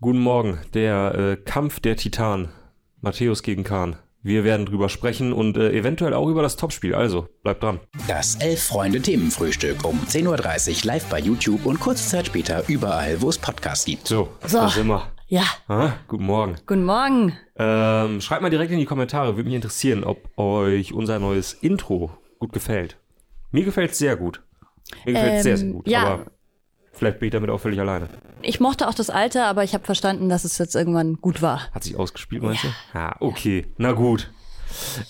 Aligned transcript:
Guten 0.00 0.20
Morgen. 0.20 0.58
Der 0.74 1.14
äh, 1.14 1.36
Kampf 1.36 1.80
der 1.80 1.96
Titan. 1.96 2.50
Matthäus 3.00 3.42
gegen 3.42 3.64
Kahn. 3.64 3.96
Wir 4.22 4.42
werden 4.44 4.66
drüber 4.66 4.88
sprechen 4.88 5.32
und 5.32 5.56
äh, 5.56 5.70
eventuell 5.72 6.12
auch 6.14 6.28
über 6.28 6.42
das 6.42 6.56
Topspiel. 6.56 6.94
Also, 6.94 7.28
bleibt 7.42 7.62
dran. 7.62 7.78
Das 8.08 8.34
Elf-Freunde-Themenfrühstück 8.36 9.84
um 9.84 10.00
10.30 10.00 10.26
Uhr 10.80 10.84
live 10.92 11.04
bei 11.06 11.20
YouTube 11.20 11.64
und 11.64 11.78
kurze 11.80 12.08
Zeit 12.08 12.26
später 12.26 12.64
überall, 12.68 13.20
wo 13.22 13.28
es 13.28 13.38
Podcasts 13.38 13.84
gibt. 13.86 14.08
So, 14.08 14.28
So. 14.44 14.58
da 14.58 14.68
sind 14.68 14.88
wir. 14.88 15.12
Ja, 15.28 15.44
Ah, 15.68 15.92
guten 16.08 16.24
Morgen. 16.24 16.56
guten 16.66 16.84
Morgen. 16.84 17.36
Ähm, 17.56 18.20
schreibt 18.20 18.42
mal 18.42 18.50
direkt 18.50 18.72
in 18.72 18.78
die 18.78 18.86
Kommentare. 18.86 19.36
Würde 19.36 19.44
mich 19.48 19.54
interessieren, 19.56 20.02
ob 20.04 20.36
euch 20.38 20.92
unser 20.94 21.18
neues 21.18 21.52
Intro 21.52 22.10
gut 22.38 22.52
gefällt. 22.52 22.96
Mir 23.52 23.64
gefällt 23.64 23.92
es 23.92 23.98
sehr 23.98 24.16
gut. 24.16 24.42
Mir 25.04 25.12
gefällt 25.12 25.34
es 25.36 25.42
sehr, 25.42 25.56
sehr 25.58 25.66
Ähm, 25.66 25.72
gut. 25.74 25.88
ja. 25.88 26.24
Vielleicht 26.98 27.20
bin 27.20 27.28
ich 27.28 27.32
damit 27.32 27.48
auch 27.50 27.58
völlig 27.58 27.78
alleine. 27.78 28.08
Ich 28.42 28.58
mochte 28.60 28.88
auch 28.88 28.94
das 28.94 29.08
alte, 29.08 29.44
aber 29.44 29.62
ich 29.62 29.72
habe 29.74 29.84
verstanden, 29.84 30.28
dass 30.28 30.44
es 30.44 30.58
jetzt 30.58 30.74
irgendwann 30.74 31.14
gut 31.20 31.42
war. 31.42 31.70
Hat 31.72 31.84
sich 31.84 31.96
ausgespielt, 31.96 32.42
meinst 32.42 32.64
du? 32.64 32.68
Ja, 32.92 33.14
okay. 33.20 33.66
Na 33.76 33.92
gut. 33.92 34.30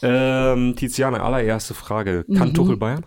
Ähm, 0.02 0.76
Tiziane, 0.76 1.22
allererste 1.22 1.74
Frage. 1.74 2.24
Kann 2.36 2.50
Mhm. 2.50 2.54
Tuchel 2.54 2.76
Bayern? 2.76 3.06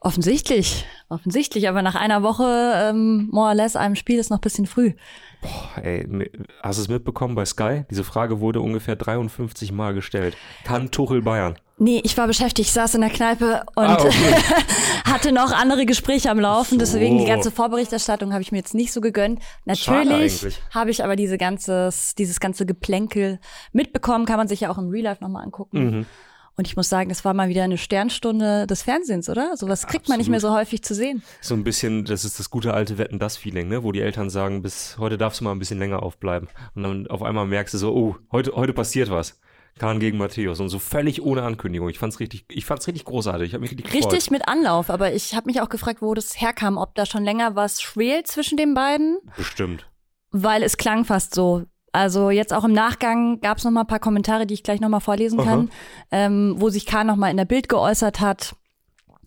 Offensichtlich, 0.00 0.84
offensichtlich, 1.08 1.68
aber 1.68 1.80
nach 1.80 1.94
einer 1.94 2.24
Woche, 2.24 2.72
ähm, 2.76 3.28
more 3.30 3.48
or 3.50 3.54
less, 3.54 3.76
einem 3.76 3.94
Spiel 3.94 4.18
ist 4.18 4.30
noch 4.30 4.38
ein 4.38 4.42
bisschen 4.42 4.66
früh. 4.66 4.94
Boah, 5.42 5.82
ey, 5.82 6.06
mi- 6.08 6.30
hast 6.62 6.78
du 6.78 6.82
es 6.82 6.88
mitbekommen 6.88 7.34
bei 7.34 7.44
Sky? 7.44 7.84
Diese 7.90 8.04
Frage 8.04 8.40
wurde 8.40 8.60
ungefähr 8.60 8.96
53 8.96 9.72
Mal 9.72 9.92
gestellt. 9.92 10.36
Kann 10.64 10.90
Tuchel 10.90 11.20
Bayern? 11.20 11.56
Nee, 11.78 12.00
ich 12.04 12.16
war 12.16 12.28
beschäftigt, 12.28 12.68
ich 12.68 12.72
saß 12.72 12.94
in 12.94 13.00
der 13.00 13.10
Kneipe 13.10 13.64
und 13.74 13.84
Ah, 13.84 13.96
okay. 14.00 14.12
hatte 15.04 15.32
noch 15.32 15.50
andere 15.52 15.84
Gespräche 15.84 16.30
am 16.30 16.38
Laufen, 16.38 16.74
So. 16.74 16.78
deswegen 16.78 17.18
die 17.18 17.24
ganze 17.24 17.50
Vorberichterstattung 17.50 18.32
habe 18.32 18.42
ich 18.42 18.52
mir 18.52 18.58
jetzt 18.58 18.74
nicht 18.74 18.92
so 18.92 19.00
gegönnt. 19.00 19.40
Natürlich 19.64 20.60
habe 20.70 20.90
ich 20.90 21.02
aber 21.02 21.16
diese 21.16 21.38
ganzes, 21.38 22.14
dieses 22.14 22.38
ganze 22.38 22.64
Geplänkel 22.66 23.40
mitbekommen, 23.72 24.26
kann 24.26 24.36
man 24.36 24.46
sich 24.46 24.60
ja 24.60 24.70
auch 24.70 24.78
im 24.78 24.90
Real 24.90 25.04
Life 25.04 25.22
nochmal 25.24 25.42
angucken. 25.42 25.84
Mhm. 25.84 26.06
Und 26.56 26.66
ich 26.66 26.76
muss 26.76 26.88
sagen, 26.88 27.08
das 27.08 27.24
war 27.24 27.32
mal 27.32 27.48
wieder 27.48 27.64
eine 27.64 27.78
Sternstunde 27.78 28.66
des 28.66 28.82
Fernsehens, 28.82 29.28
oder? 29.28 29.56
Sowas 29.56 29.86
kriegt 29.86 30.08
man 30.08 30.18
nicht 30.18 30.28
mehr 30.28 30.40
so 30.40 30.52
häufig 30.52 30.82
zu 30.82 30.94
sehen. 30.94 31.22
So 31.40 31.54
ein 31.54 31.64
bisschen, 31.64 32.04
das 32.04 32.24
ist 32.24 32.38
das 32.38 32.50
gute 32.50 32.74
alte 32.74 32.98
Wetten, 32.98 33.18
das 33.18 33.36
Feeling, 33.36 33.68
ne? 33.68 33.82
Wo 33.82 33.92
die 33.92 34.00
Eltern 34.00 34.28
sagen, 34.28 34.62
bis 34.62 34.98
heute 34.98 35.16
darfst 35.16 35.40
du 35.40 35.44
mal 35.44 35.52
ein 35.52 35.58
bisschen 35.58 35.78
länger 35.78 36.02
aufbleiben. 36.02 36.48
Und 36.74 36.82
dann 36.82 37.06
auf 37.06 37.22
einmal 37.22 37.46
merkst 37.46 37.74
du 37.74 37.78
so, 37.78 37.94
oh, 37.94 38.16
heute, 38.30 38.52
heute 38.54 38.74
passiert 38.74 39.10
was. 39.10 39.40
Kahn 39.78 40.00
gegen 40.00 40.18
Matthäus 40.18 40.60
und 40.60 40.68
so 40.68 40.78
völlig 40.78 41.22
ohne 41.22 41.42
Ankündigung. 41.42 41.88
Ich 41.88 41.98
fand's 41.98 42.20
richtig, 42.20 42.44
ich 42.50 42.66
fand's 42.66 42.86
richtig 42.86 43.04
großartig. 43.06 43.48
Ich 43.48 43.54
habe 43.54 43.62
mich 43.62 43.70
richtig. 43.70 43.92
Richtig 43.92 44.30
mit 44.30 44.46
Anlauf, 44.46 44.90
aber 44.90 45.14
ich 45.14 45.34
habe 45.34 45.46
mich 45.46 45.60
auch 45.60 45.70
gefragt, 45.70 46.02
wo 46.02 46.12
das 46.12 46.40
herkam, 46.40 46.76
ob 46.76 46.94
da 46.94 47.06
schon 47.06 47.24
länger 47.24 47.56
was 47.56 47.80
schwelt 47.80 48.26
zwischen 48.26 48.58
den 48.58 48.74
beiden, 48.74 49.18
Bestimmt. 49.36 49.90
weil 50.30 50.62
es 50.62 50.76
klang 50.76 51.04
fast 51.06 51.34
so. 51.34 51.64
Also 51.92 52.30
jetzt 52.30 52.52
auch 52.54 52.64
im 52.64 52.72
Nachgang 52.72 53.40
gab 53.40 53.58
es 53.58 53.64
noch 53.64 53.70
mal 53.70 53.82
ein 53.82 53.86
paar 53.86 53.98
Kommentare, 54.00 54.46
die 54.46 54.54
ich 54.54 54.62
gleich 54.62 54.80
noch 54.80 54.88
mal 54.88 55.00
vorlesen 55.00 55.38
kann, 55.44 55.70
ähm, 56.10 56.54
wo 56.58 56.70
sich 56.70 56.86
Kahn 56.86 57.06
noch 57.06 57.16
mal 57.16 57.30
in 57.30 57.36
der 57.36 57.44
Bild 57.44 57.68
geäußert 57.68 58.20
hat, 58.20 58.56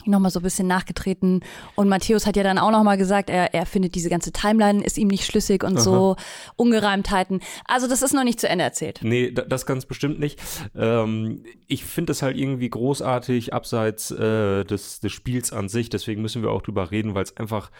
noch 0.07 0.19
mal 0.19 0.29
so 0.29 0.39
ein 0.39 0.43
bisschen 0.43 0.67
nachgetreten 0.67 1.41
und 1.75 1.89
Matthäus 1.89 2.27
hat 2.27 2.35
ja 2.37 2.43
dann 2.43 2.59
auch 2.59 2.69
noch 2.69 2.83
mal 2.83 2.95
gesagt, 2.97 3.29
er, 3.31 3.55
er 3.55 3.65
findet 3.65 3.95
diese 3.95 4.09
ganze 4.09 4.31
Timeline 4.31 4.83
ist 4.83 4.99
ihm 4.99 5.07
nicht 5.07 5.25
schlüssig 5.25 5.63
und 5.63 5.79
so 5.79 6.15
Ungereimtheiten. 6.57 7.39
Also 7.67 7.87
das 7.87 8.01
ist 8.03 8.13
noch 8.13 8.23
nicht 8.23 8.39
zu 8.39 8.47
Ende 8.47 8.63
erzählt. 8.65 8.99
Nee, 9.03 9.31
da- 9.31 9.41
das 9.43 9.65
ganz 9.65 9.85
bestimmt 9.85 10.19
nicht. 10.19 10.39
Ähm, 10.75 11.43
ich 11.67 11.85
finde 11.85 12.11
es 12.11 12.21
halt 12.21 12.37
irgendwie 12.37 12.69
großartig, 12.69 13.53
abseits 13.53 14.11
äh, 14.11 14.63
des, 14.63 14.99
des 14.99 15.11
Spiels 15.11 15.51
an 15.53 15.69
sich. 15.69 15.89
Deswegen 15.89 16.21
müssen 16.21 16.41
wir 16.43 16.51
auch 16.51 16.61
drüber 16.61 16.91
reden, 16.91 17.15
weil 17.15 17.23
es 17.23 17.35
einfach. 17.37 17.71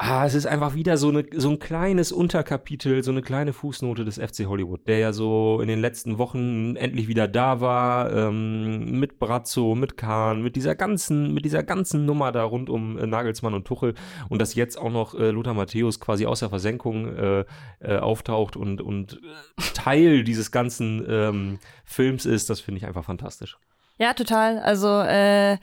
Ah, 0.00 0.24
es 0.24 0.34
ist 0.34 0.46
einfach 0.46 0.76
wieder 0.76 0.96
so, 0.96 1.08
eine, 1.08 1.24
so 1.34 1.50
ein 1.50 1.58
kleines 1.58 2.12
Unterkapitel, 2.12 3.02
so 3.02 3.10
eine 3.10 3.20
kleine 3.20 3.52
Fußnote 3.52 4.04
des 4.04 4.16
FC 4.16 4.46
Hollywood, 4.46 4.86
der 4.86 4.98
ja 4.98 5.12
so 5.12 5.58
in 5.60 5.66
den 5.66 5.80
letzten 5.80 6.18
Wochen 6.18 6.76
endlich 6.76 7.08
wieder 7.08 7.26
da 7.26 7.60
war, 7.60 8.12
ähm, 8.12 9.00
mit 9.00 9.18
Brazzo, 9.18 9.74
mit 9.74 9.96
Kahn, 9.96 10.40
mit 10.40 10.54
dieser 10.54 10.76
ganzen, 10.76 11.34
mit 11.34 11.44
dieser 11.44 11.64
ganzen 11.64 12.06
Nummer 12.06 12.30
da 12.30 12.44
rund 12.44 12.70
um 12.70 12.96
äh, 12.96 13.08
Nagelsmann 13.08 13.54
und 13.54 13.66
Tuchel 13.66 13.94
und 14.28 14.40
dass 14.40 14.54
jetzt 14.54 14.78
auch 14.78 14.92
noch 14.92 15.14
äh, 15.14 15.30
Lothar 15.30 15.54
Matthäus 15.54 15.98
quasi 15.98 16.26
aus 16.26 16.40
der 16.40 16.50
Versenkung 16.50 17.16
äh, 17.16 17.44
äh, 17.80 17.98
auftaucht 17.98 18.54
und, 18.54 18.80
und 18.80 19.14
äh, 19.14 19.62
Teil 19.74 20.22
dieses 20.22 20.52
ganzen 20.52 21.04
ähm, 21.08 21.58
Films 21.84 22.24
ist, 22.24 22.50
das 22.50 22.60
finde 22.60 22.78
ich 22.78 22.86
einfach 22.86 23.04
fantastisch. 23.04 23.58
Ja, 23.98 24.14
total. 24.14 24.60
Also 24.60 25.00
äh, 25.00 25.54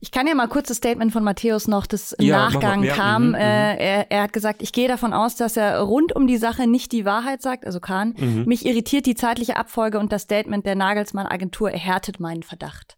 ich 0.00 0.10
kann 0.10 0.26
ja 0.26 0.34
mal 0.34 0.48
kurz 0.48 0.68
das 0.68 0.76
Statement 0.76 1.12
von 1.12 1.24
Matthäus 1.24 1.66
noch, 1.66 1.86
das 1.86 2.12
im 2.12 2.26
Ja, 2.26 2.50
Nachgang. 2.50 2.82
Ja, 2.82 2.94
kam. 2.94 3.28
mhm, 3.28 3.34
äh, 3.34 3.76
er, 3.76 4.10
er 4.10 4.22
hat 4.24 4.34
gesagt, 4.34 4.60
ich 4.62 4.72
gehe 4.72 4.86
davon 4.86 5.14
aus, 5.14 5.34
dass 5.36 5.56
er 5.56 5.80
rund 5.80 6.14
um 6.14 6.26
die 6.26 6.36
Sache 6.36 6.66
nicht 6.66 6.92
die 6.92 7.06
Wahrheit 7.06 7.40
sagt, 7.40 7.64
also 7.64 7.80
Kahn. 7.80 8.14
Mhm. 8.18 8.44
Mich 8.44 8.66
irritiert 8.66 9.06
die 9.06 9.14
zeitliche 9.14 9.56
Abfolge 9.56 9.98
und 9.98 10.12
das 10.12 10.22
Statement 10.22 10.66
der 10.66 10.74
Nagelsmann-Agentur 10.74 11.70
erhärtet 11.70 12.20
meinen 12.20 12.42
Verdacht. 12.42 12.96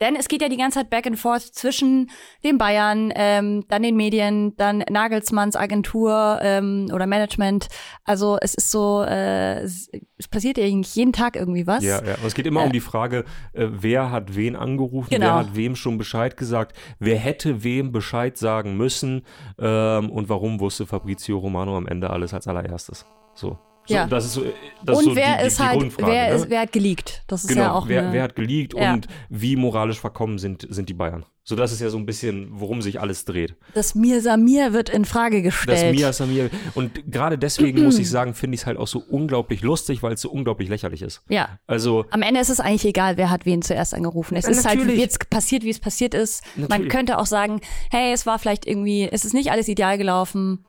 Denn 0.00 0.16
es 0.16 0.28
geht 0.28 0.40
ja 0.40 0.48
die 0.48 0.56
ganze 0.56 0.78
Zeit 0.78 0.90
back 0.90 1.06
and 1.06 1.18
forth 1.18 1.42
zwischen 1.42 2.10
den 2.42 2.56
Bayern, 2.58 3.12
ähm, 3.14 3.64
dann 3.68 3.82
den 3.82 3.96
Medien, 3.96 4.56
dann 4.56 4.78
Nagelsmanns 4.88 5.56
Agentur 5.56 6.38
ähm, 6.42 6.88
oder 6.92 7.06
Management. 7.06 7.68
Also 8.04 8.38
es 8.40 8.54
ist 8.54 8.70
so, 8.70 9.02
äh, 9.02 9.60
es 9.62 9.90
passiert 10.30 10.58
ja 10.58 10.64
eigentlich 10.64 10.94
jeden 10.94 11.12
Tag 11.12 11.36
irgendwie 11.36 11.66
was. 11.66 11.84
Ja, 11.84 12.02
ja. 12.04 12.14
Und 12.14 12.26
es 12.26 12.34
geht 12.34 12.46
immer 12.46 12.64
um 12.64 12.72
die 12.72 12.80
Frage, 12.80 13.24
äh, 13.52 13.66
wer 13.70 14.10
hat 14.10 14.34
wen 14.34 14.56
angerufen, 14.56 15.10
Genau. 15.10 15.26
wer 15.26 15.34
hat 15.34 15.54
wem 15.56 15.76
schon 15.76 15.98
Bescheid 15.98 16.36
gesagt, 16.36 16.76
wer 16.98 17.16
hätte 17.16 17.62
wem 17.62 17.92
Bescheid 17.92 18.38
sagen 18.38 18.76
müssen 18.76 19.22
ähm, 19.58 20.10
und 20.10 20.28
warum 20.28 20.60
wusste 20.60 20.86
Fabrizio 20.86 21.38
Romano 21.38 21.76
am 21.76 21.86
Ende 21.86 22.10
alles 22.10 22.32
als 22.32 22.46
allererstes. 22.48 23.04
So. 23.34 23.58
So 23.86 23.94
Ja. 23.94 24.06
Das 24.06 24.24
ist 24.24 24.34
so, 24.34 24.44
das 24.84 24.98
und 24.98 25.02
ist 25.04 25.10
so 25.10 25.16
wer 25.16 25.36
die, 25.36 25.40
die, 25.42 25.46
ist 25.48 25.58
die 25.58 25.62
halt, 25.62 25.98
wer, 25.98 26.28
ne? 26.28 26.34
ist, 26.34 26.50
wer 26.50 26.60
hat 26.60 26.72
geleakt? 26.72 27.22
Das 27.26 27.42
ist 27.44 27.48
genau, 27.48 27.62
ja 27.62 27.72
auch 27.72 27.88
wer, 27.88 28.02
eine, 28.02 28.12
wer 28.12 28.22
hat 28.22 28.36
geleakt 28.36 28.74
Ja. 28.74 28.92
und 28.94 29.06
wie 29.28 29.56
moralisch 29.56 29.98
verkommen 30.00 30.38
sind, 30.38 30.66
sind 30.70 30.88
die 30.88 30.94
Bayern. 30.94 31.24
So, 31.42 31.56
das 31.56 31.72
ist 31.72 31.80
ja 31.80 31.90
so 31.90 31.98
ein 31.98 32.06
bisschen, 32.06 32.48
worum 32.52 32.80
sich 32.80 33.00
alles 33.00 33.24
dreht. 33.24 33.56
Das 33.74 33.96
Mir 33.96 34.20
Samir 34.20 34.72
wird 34.72 34.88
in 34.88 35.04
Frage 35.04 35.42
Das 35.42 35.52
gestellt. 35.54 35.96
Mia 35.96 36.12
Samir. 36.12 36.48
Und 36.74 37.10
gerade 37.10 37.38
deswegen 37.38 37.82
muss 37.84 37.98
ich 37.98 38.08
sagen, 38.08 38.34
finde 38.34 38.54
ich 38.54 38.60
es 38.60 38.66
halt 38.66 38.76
auch 38.78 38.86
so 38.86 39.02
unglaublich 39.10 39.62
lustig, 39.62 40.00
weil 40.02 40.12
es 40.12 40.20
so 40.20 40.30
unglaublich 40.30 40.68
lächerlich 40.68 41.02
ist. 41.02 41.22
ja. 41.28 41.58
Also, 41.66 42.04
Am 42.10 42.22
Ende 42.22 42.40
ist 42.40 42.50
es 42.50 42.60
eigentlich 42.60 42.84
egal, 42.84 43.16
wer 43.16 43.30
hat 43.30 43.46
wen 43.46 43.62
zuerst 43.62 43.94
angerufen. 43.94 44.36
Es 44.36 44.46
ist 44.46 44.64
halt 44.64 44.78
natürlich. 44.78 45.00
jetzt 45.00 45.28
passiert, 45.30 45.64
wie 45.64 45.70
es 45.70 45.80
passiert 45.80 46.14
ist. 46.14 46.44
Man 46.56 46.68
Natürlich. 46.68 46.90
könnte 46.92 47.18
auch 47.18 47.26
sagen, 47.26 47.60
hey, 47.90 48.12
es 48.12 48.26
war 48.26 48.38
vielleicht 48.38 48.66
irgendwie, 48.66 49.08
es 49.10 49.24
ist 49.24 49.32
nicht 49.34 49.50
alles 49.50 49.66
ideal 49.66 49.98
gelaufen. 49.98 50.64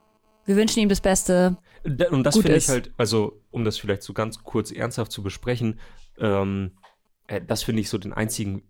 Wir 0.45 0.55
wünschen 0.55 0.79
ihm 0.79 0.89
das 0.89 1.01
Beste. 1.01 1.57
Und 1.83 2.23
das 2.23 2.37
finde 2.37 2.57
ich 2.57 2.69
halt, 2.69 2.91
also 2.97 3.41
um 3.49 3.65
das 3.65 3.77
vielleicht 3.77 4.03
so 4.03 4.13
ganz 4.13 4.43
kurz 4.43 4.71
ernsthaft 4.71 5.11
zu 5.11 5.23
besprechen, 5.23 5.79
ähm, 6.17 6.71
äh, 7.27 7.41
das 7.45 7.63
finde 7.63 7.81
ich 7.81 7.89
so 7.89 7.97
den 7.97 8.13
einzigen 8.13 8.63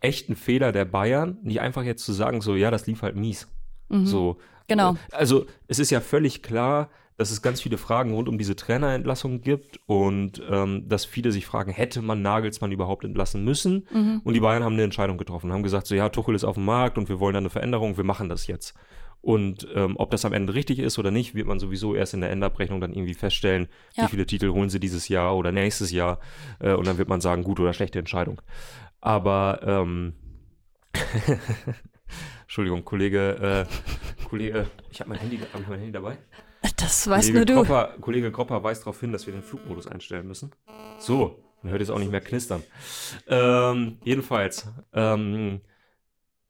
echten 0.00 0.36
Fehler 0.36 0.72
der 0.72 0.84
Bayern, 0.84 1.38
nicht 1.42 1.60
einfach 1.60 1.82
jetzt 1.82 2.04
zu 2.04 2.12
sagen, 2.12 2.40
so 2.40 2.54
ja, 2.54 2.70
das 2.70 2.86
lief 2.86 3.02
halt 3.02 3.16
mies. 3.16 3.48
So. 3.88 4.38
Genau. 4.68 4.94
Äh, 4.94 4.96
Also 5.12 5.46
es 5.68 5.78
ist 5.78 5.90
ja 5.90 6.00
völlig 6.00 6.42
klar, 6.42 6.90
dass 7.16 7.30
es 7.30 7.40
ganz 7.40 7.62
viele 7.62 7.78
Fragen 7.78 8.12
rund 8.12 8.28
um 8.28 8.36
diese 8.36 8.56
Trainerentlassung 8.56 9.40
gibt 9.40 9.80
und 9.86 10.42
ähm, 10.50 10.86
dass 10.88 11.06
viele 11.06 11.32
sich 11.32 11.46
fragen, 11.46 11.70
hätte 11.70 12.02
man 12.02 12.20
Nagelsmann 12.20 12.72
überhaupt 12.72 13.04
entlassen 13.04 13.42
müssen? 13.42 13.86
Mhm. 13.90 14.20
Und 14.22 14.34
die 14.34 14.40
Bayern 14.40 14.64
haben 14.64 14.74
eine 14.74 14.82
Entscheidung 14.82 15.16
getroffen, 15.16 15.52
haben 15.52 15.62
gesagt, 15.62 15.86
so 15.86 15.94
ja, 15.94 16.10
Tuchel 16.10 16.34
ist 16.34 16.44
auf 16.44 16.56
dem 16.56 16.66
Markt 16.66 16.98
und 16.98 17.08
wir 17.08 17.18
wollen 17.18 17.32
da 17.32 17.38
eine 17.38 17.48
Veränderung, 17.48 17.96
wir 17.96 18.04
machen 18.04 18.28
das 18.28 18.46
jetzt. 18.46 18.74
Und 19.20 19.66
ähm, 19.74 19.96
ob 19.96 20.10
das 20.12 20.24
am 20.24 20.32
Ende 20.32 20.54
richtig 20.54 20.78
ist 20.78 20.98
oder 21.00 21.10
nicht, 21.10 21.34
wird 21.34 21.48
man 21.48 21.58
sowieso 21.58 21.94
erst 21.96 22.14
in 22.14 22.20
der 22.20 22.30
Endabrechnung 22.30 22.80
dann 22.80 22.92
irgendwie 22.92 23.14
feststellen, 23.14 23.66
Ja. 23.94 24.04
wie 24.04 24.08
viele 24.08 24.26
Titel 24.26 24.50
holen 24.52 24.70
sie 24.70 24.78
dieses 24.78 25.08
Jahr 25.08 25.36
oder 25.36 25.50
nächstes 25.50 25.90
Jahr. 25.90 26.20
Äh, 26.60 26.74
und 26.74 26.86
dann 26.86 26.96
wird 26.98 27.08
man 27.08 27.20
sagen, 27.20 27.42
gute 27.42 27.62
oder 27.62 27.72
schlechte 27.72 27.98
Entscheidung. 27.98 28.40
Aber 29.00 29.60
ähm, 29.64 30.14
Entschuldigung, 32.42 32.84
Kollege, 32.84 33.66
äh, 33.68 34.24
Kollege, 34.28 34.66
ich 34.90 35.00
habe 35.00 35.10
mein 35.10 35.18
Handy, 35.18 35.38
hab 35.38 35.60
ich 35.60 35.66
mein 35.68 35.78
Handy 35.78 35.92
dabei? 35.92 36.18
Das 36.76 37.08
weißt 37.08 37.32
Kollege 37.32 37.32
nur 37.38 37.44
du. 37.46 37.54
Kropper, 37.68 37.94
Kollege 38.00 38.32
Kropper 38.32 38.62
weist 38.62 38.82
darauf 38.82 39.00
hin, 39.00 39.12
dass 39.12 39.26
wir 39.26 39.32
den 39.32 39.42
Flugmodus 39.42 39.86
einstellen 39.86 40.26
müssen. 40.26 40.52
So, 40.98 41.42
man 41.62 41.70
hört 41.70 41.80
jetzt 41.80 41.90
auch 41.90 41.98
nicht 41.98 42.10
mehr 42.10 42.20
knistern. 42.20 42.62
Ähm, 43.28 43.98
jedenfalls, 44.04 44.68
ähm, 44.92 45.60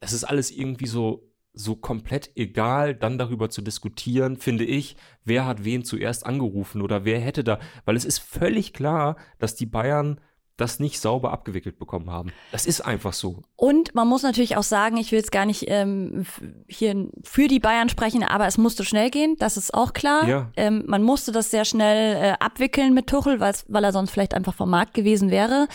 es 0.00 0.12
ist 0.12 0.24
alles 0.24 0.50
irgendwie 0.50 0.86
so, 0.86 1.22
so 1.56 1.74
komplett 1.74 2.30
egal, 2.36 2.94
dann 2.94 3.18
darüber 3.18 3.50
zu 3.50 3.62
diskutieren, 3.62 4.36
finde 4.36 4.64
ich, 4.64 4.96
wer 5.24 5.46
hat 5.46 5.64
wen 5.64 5.84
zuerst 5.84 6.26
angerufen 6.26 6.82
oder 6.82 7.04
wer 7.04 7.18
hätte 7.18 7.42
da, 7.42 7.58
weil 7.84 7.96
es 7.96 8.04
ist 8.04 8.18
völlig 8.18 8.72
klar, 8.72 9.16
dass 9.38 9.54
die 9.54 9.66
Bayern 9.66 10.20
das 10.56 10.80
nicht 10.80 11.00
sauber 11.00 11.32
abgewickelt 11.32 11.78
bekommen 11.78 12.10
haben. 12.10 12.32
Das 12.50 12.64
ist 12.64 12.80
einfach 12.80 13.12
so. 13.12 13.42
Und 13.56 13.94
man 13.94 14.08
muss 14.08 14.22
natürlich 14.22 14.56
auch 14.56 14.62
sagen, 14.62 14.96
ich 14.96 15.12
will 15.12 15.18
jetzt 15.18 15.32
gar 15.32 15.44
nicht 15.44 15.64
ähm, 15.68 16.24
hier 16.66 17.08
für 17.24 17.46
die 17.48 17.60
Bayern 17.60 17.88
sprechen, 17.88 18.22
aber 18.22 18.46
es 18.46 18.56
musste 18.56 18.84
schnell 18.84 19.10
gehen, 19.10 19.36
das 19.38 19.56
ist 19.56 19.74
auch 19.74 19.92
klar. 19.92 20.26
Ja. 20.26 20.50
Ähm, 20.56 20.84
man 20.86 21.02
musste 21.02 21.30
das 21.32 21.50
sehr 21.50 21.64
schnell 21.64 22.16
äh, 22.16 22.32
abwickeln 22.40 22.94
mit 22.94 23.06
Tuchel, 23.06 23.38
weil 23.38 23.84
er 23.84 23.92
sonst 23.92 24.10
vielleicht 24.10 24.34
einfach 24.34 24.54
vom 24.54 24.70
Markt 24.70 24.94
gewesen 24.94 25.30
wäre. 25.30 25.68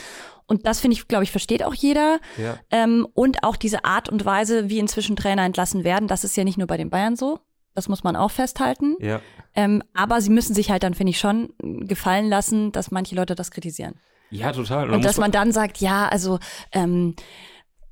Und 0.47 0.65
das 0.65 0.79
finde 0.79 0.95
ich, 0.95 1.07
glaube 1.07 1.23
ich, 1.23 1.31
versteht 1.31 1.63
auch 1.63 1.73
jeder. 1.73 2.19
Ja. 2.37 2.57
Ähm, 2.69 3.07
und 3.13 3.43
auch 3.43 3.55
diese 3.55 3.85
Art 3.85 4.09
und 4.09 4.25
Weise, 4.25 4.69
wie 4.69 4.79
inzwischen 4.79 5.15
Trainer 5.15 5.43
entlassen 5.43 5.83
werden, 5.83 6.07
das 6.07 6.23
ist 6.23 6.35
ja 6.37 6.43
nicht 6.43 6.57
nur 6.57 6.67
bei 6.67 6.77
den 6.77 6.89
Bayern 6.89 7.15
so. 7.15 7.39
Das 7.73 7.87
muss 7.87 8.03
man 8.03 8.15
auch 8.15 8.31
festhalten. 8.31 8.95
Ja. 8.99 9.21
Ähm, 9.55 9.81
aber 9.93 10.21
sie 10.21 10.29
müssen 10.29 10.53
sich 10.53 10.71
halt 10.71 10.83
dann, 10.83 10.93
finde 10.93 11.11
ich, 11.11 11.19
schon 11.19 11.53
gefallen 11.59 12.27
lassen, 12.27 12.71
dass 12.71 12.91
manche 12.91 13.15
Leute 13.15 13.35
das 13.35 13.51
kritisieren. 13.51 13.95
Ja, 14.29 14.51
total. 14.51 14.89
Und, 14.89 14.95
und 14.95 15.05
dass 15.05 15.17
man 15.17 15.31
dann 15.31 15.51
sagt, 15.51 15.77
ja, 15.79 16.07
also 16.07 16.39
ähm, 16.71 17.15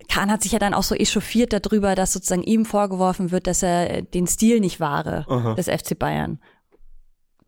Kahn 0.09 0.31
hat 0.31 0.41
sich 0.41 0.51
ja 0.51 0.59
dann 0.59 0.73
auch 0.73 0.83
so 0.83 0.95
echauffiert 0.95 1.53
darüber, 1.53 1.95
dass 1.95 2.13
sozusagen 2.13 2.43
ihm 2.43 2.65
vorgeworfen 2.65 3.31
wird, 3.31 3.47
dass 3.47 3.61
er 3.61 4.01
den 4.01 4.27
Stil 4.27 4.59
nicht 4.59 4.79
wahre 4.79 5.25
Aha. 5.29 5.53
des 5.53 5.67
FC 5.67 5.97
Bayern 5.97 6.39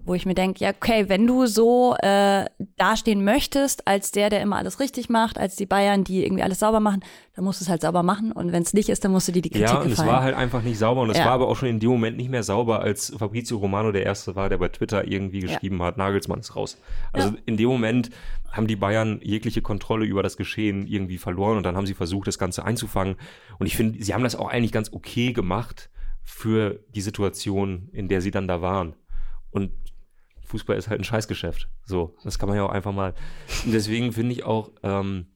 wo 0.04 0.16
ich 0.16 0.26
mir 0.26 0.34
denke, 0.34 0.64
ja, 0.64 0.72
okay, 0.72 1.10
wenn 1.10 1.28
du 1.28 1.46
so 1.46 1.96
äh, 2.02 2.46
dastehen 2.78 3.24
möchtest, 3.24 3.88
als 3.88 4.12
der, 4.12 4.30
der 4.30 4.42
immer 4.42 4.58
alles 4.58 4.80
richtig 4.80 5.10
macht, 5.10 5.38
als 5.38 5.56
die 5.56 5.66
Bayern, 5.66 6.04
die 6.04 6.24
irgendwie 6.24 6.44
alles 6.44 6.60
sauber 6.60 6.80
machen, 6.80 7.02
dann 7.36 7.46
musst 7.46 7.62
du 7.62 7.66
es 7.66 7.70
halt 7.70 7.82
sauber 7.82 8.04
machen. 8.04 8.32
Und 8.32 8.52
wenn 8.52 8.64
es 8.64 8.74
nicht 8.74 8.90
ist, 8.90 9.06
dann 9.06 9.12
musst 9.12 9.28
du 9.28 9.32
dir 9.32 9.42
die 9.42 9.50
Kritik 9.50 9.68
Ja, 9.68 9.80
und 9.80 9.90
gefallen. 9.90 10.08
es 10.08 10.14
war 10.14 10.24
halt 10.24 10.36
einfach 10.36 10.64
nicht 10.64 10.78
sauber. 10.78 11.02
Und 11.02 11.12
es 11.12 11.18
ja. 11.18 11.26
war 11.26 11.34
aber 11.34 11.48
auch 11.48 11.56
schon 11.56 11.70
in 11.70 11.80
dem 11.80 11.90
Moment 11.90 12.18
nicht 12.18 12.30
mehr 12.30 12.44
sauber, 12.44 12.82
als 12.82 13.14
Fabrizio 13.18 13.58
Romano 13.58 13.92
der 13.92 14.04
Erste 14.04 14.36
war, 14.36 14.50
der 14.50 14.58
bei 14.58 14.70
Twitter 14.70 15.08
irgendwie 15.08 15.40
geschrieben 15.40 15.80
ja. 15.80 15.86
hat, 15.86 15.98
Nagelsmann 15.98 16.40
ist 16.40 16.56
raus. 16.56 16.78
Also 17.14 17.30
ja. 17.30 17.36
in 17.46 17.58
dem 17.58 17.70
Moment 17.70 18.10
haben 18.52 18.68
die 18.68 18.76
Bayern 18.76 19.20
jegliche 19.24 19.62
Kontrolle 19.62 20.06
über 20.06 20.24
das 20.24 20.36
Geschehen 20.36 20.86
irgendwie 20.88 21.18
verloren 21.18 21.58
und 21.58 21.64
dann 21.64 21.78
haben 21.78 21.86
sie 21.86 21.94
versucht, 21.94 22.28
das 22.28 22.38
Ganze 22.38 22.66
einzufangen. 22.66 23.16
Und 23.60 23.68
ich 23.68 23.78
finde, 23.78 24.04
sie 24.04 24.14
haben 24.14 24.24
das 24.24 24.36
auch 24.36 24.50
eigentlich 24.50 24.72
ganz 24.72 24.92
okay 24.92 25.32
gemacht 25.32 25.90
für 26.24 26.80
die 26.94 27.02
Situation, 27.02 27.90
in 27.94 28.08
der 28.08 28.22
sie 28.22 28.32
dann 28.32 28.48
da 28.48 28.62
waren. 28.62 28.94
Und 29.52 29.72
Fußball 30.52 30.78
ist 30.78 30.90
halt 30.90 31.00
ein 31.00 31.06
Scheißgeschäft. 31.06 31.70
So, 31.86 32.16
das 32.24 32.38
kann 32.38 32.50
man 32.50 32.58
ja 32.58 32.66
auch 32.66 32.72
einfach 32.72 32.94
mal. 32.94 33.14
Und 33.66 33.74
deswegen 33.74 34.12
finde 34.12 34.34
ich 34.34 34.44
auch, 34.44 34.72
ähm, 34.84 35.28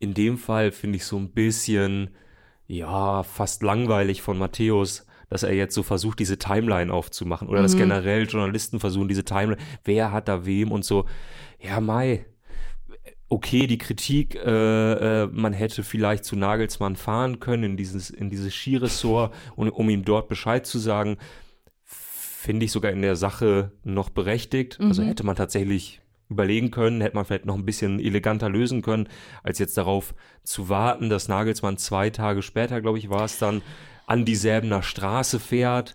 in 0.00 0.14
dem 0.14 0.38
Fall 0.38 0.72
finde 0.72 0.96
ich 0.96 1.04
so 1.04 1.16
ein 1.16 1.30
bisschen, 1.30 2.10
ja, 2.66 3.22
fast 3.22 3.62
langweilig 3.62 4.22
von 4.22 4.38
Matthäus, 4.38 5.06
dass 5.28 5.44
er 5.44 5.54
jetzt 5.54 5.74
so 5.74 5.82
versucht, 5.82 6.18
diese 6.18 6.38
Timeline 6.38 6.92
aufzumachen. 6.92 7.48
Oder 7.48 7.60
mhm. 7.60 7.64
dass 7.64 7.76
generell 7.76 8.26
Journalisten 8.26 8.80
versuchen, 8.80 9.08
diese 9.08 9.24
Timeline, 9.24 9.62
wer 9.84 10.12
hat 10.12 10.28
da 10.28 10.44
wem 10.44 10.72
und 10.72 10.84
so. 10.84 11.06
Ja, 11.60 11.80
Mai. 11.80 12.26
Okay, 13.28 13.66
die 13.66 13.78
Kritik, 13.78 14.34
äh, 14.34 15.22
äh, 15.22 15.26
man 15.32 15.54
hätte 15.54 15.84
vielleicht 15.84 16.24
zu 16.24 16.36
Nagelsmann 16.36 16.96
fahren 16.96 17.40
können 17.40 17.64
in 17.64 17.76
dieses, 17.78 18.10
in 18.10 18.28
dieses 18.28 18.52
Skiressort, 18.52 19.32
um, 19.56 19.70
um 19.70 19.88
ihm 19.88 20.04
dort 20.04 20.28
Bescheid 20.28 20.66
zu 20.66 20.78
sagen 20.78 21.16
finde 22.42 22.64
ich 22.66 22.72
sogar 22.72 22.90
in 22.90 23.02
der 23.02 23.14
Sache 23.14 23.70
noch 23.84 24.10
berechtigt. 24.10 24.72
Also 24.74 24.84
mhm. 24.84 24.88
Also 24.88 25.02
hätte 25.04 25.24
man 25.24 25.36
tatsächlich 25.36 26.00
überlegen 26.28 26.72
können, 26.72 27.00
hätte 27.00 27.14
man 27.14 27.24
vielleicht 27.24 27.46
noch 27.46 27.54
ein 27.54 27.64
bisschen 27.64 28.00
eleganter 28.00 28.48
lösen 28.48 28.82
können, 28.82 29.08
als 29.44 29.60
jetzt 29.60 29.76
darauf 29.76 30.14
zu 30.42 30.68
warten, 30.68 31.08
dass 31.08 31.28
Nagelsmann 31.28 31.76
zwei 31.76 32.10
Tage 32.10 32.42
später, 32.42 32.80
glaube 32.80 32.98
ich, 32.98 33.10
war 33.10 33.24
es 33.24 33.38
dann, 33.38 33.62
an 34.06 34.24
die 34.24 34.34
Säbener 34.34 34.82
Straße 34.82 35.38
fährt 35.38 35.94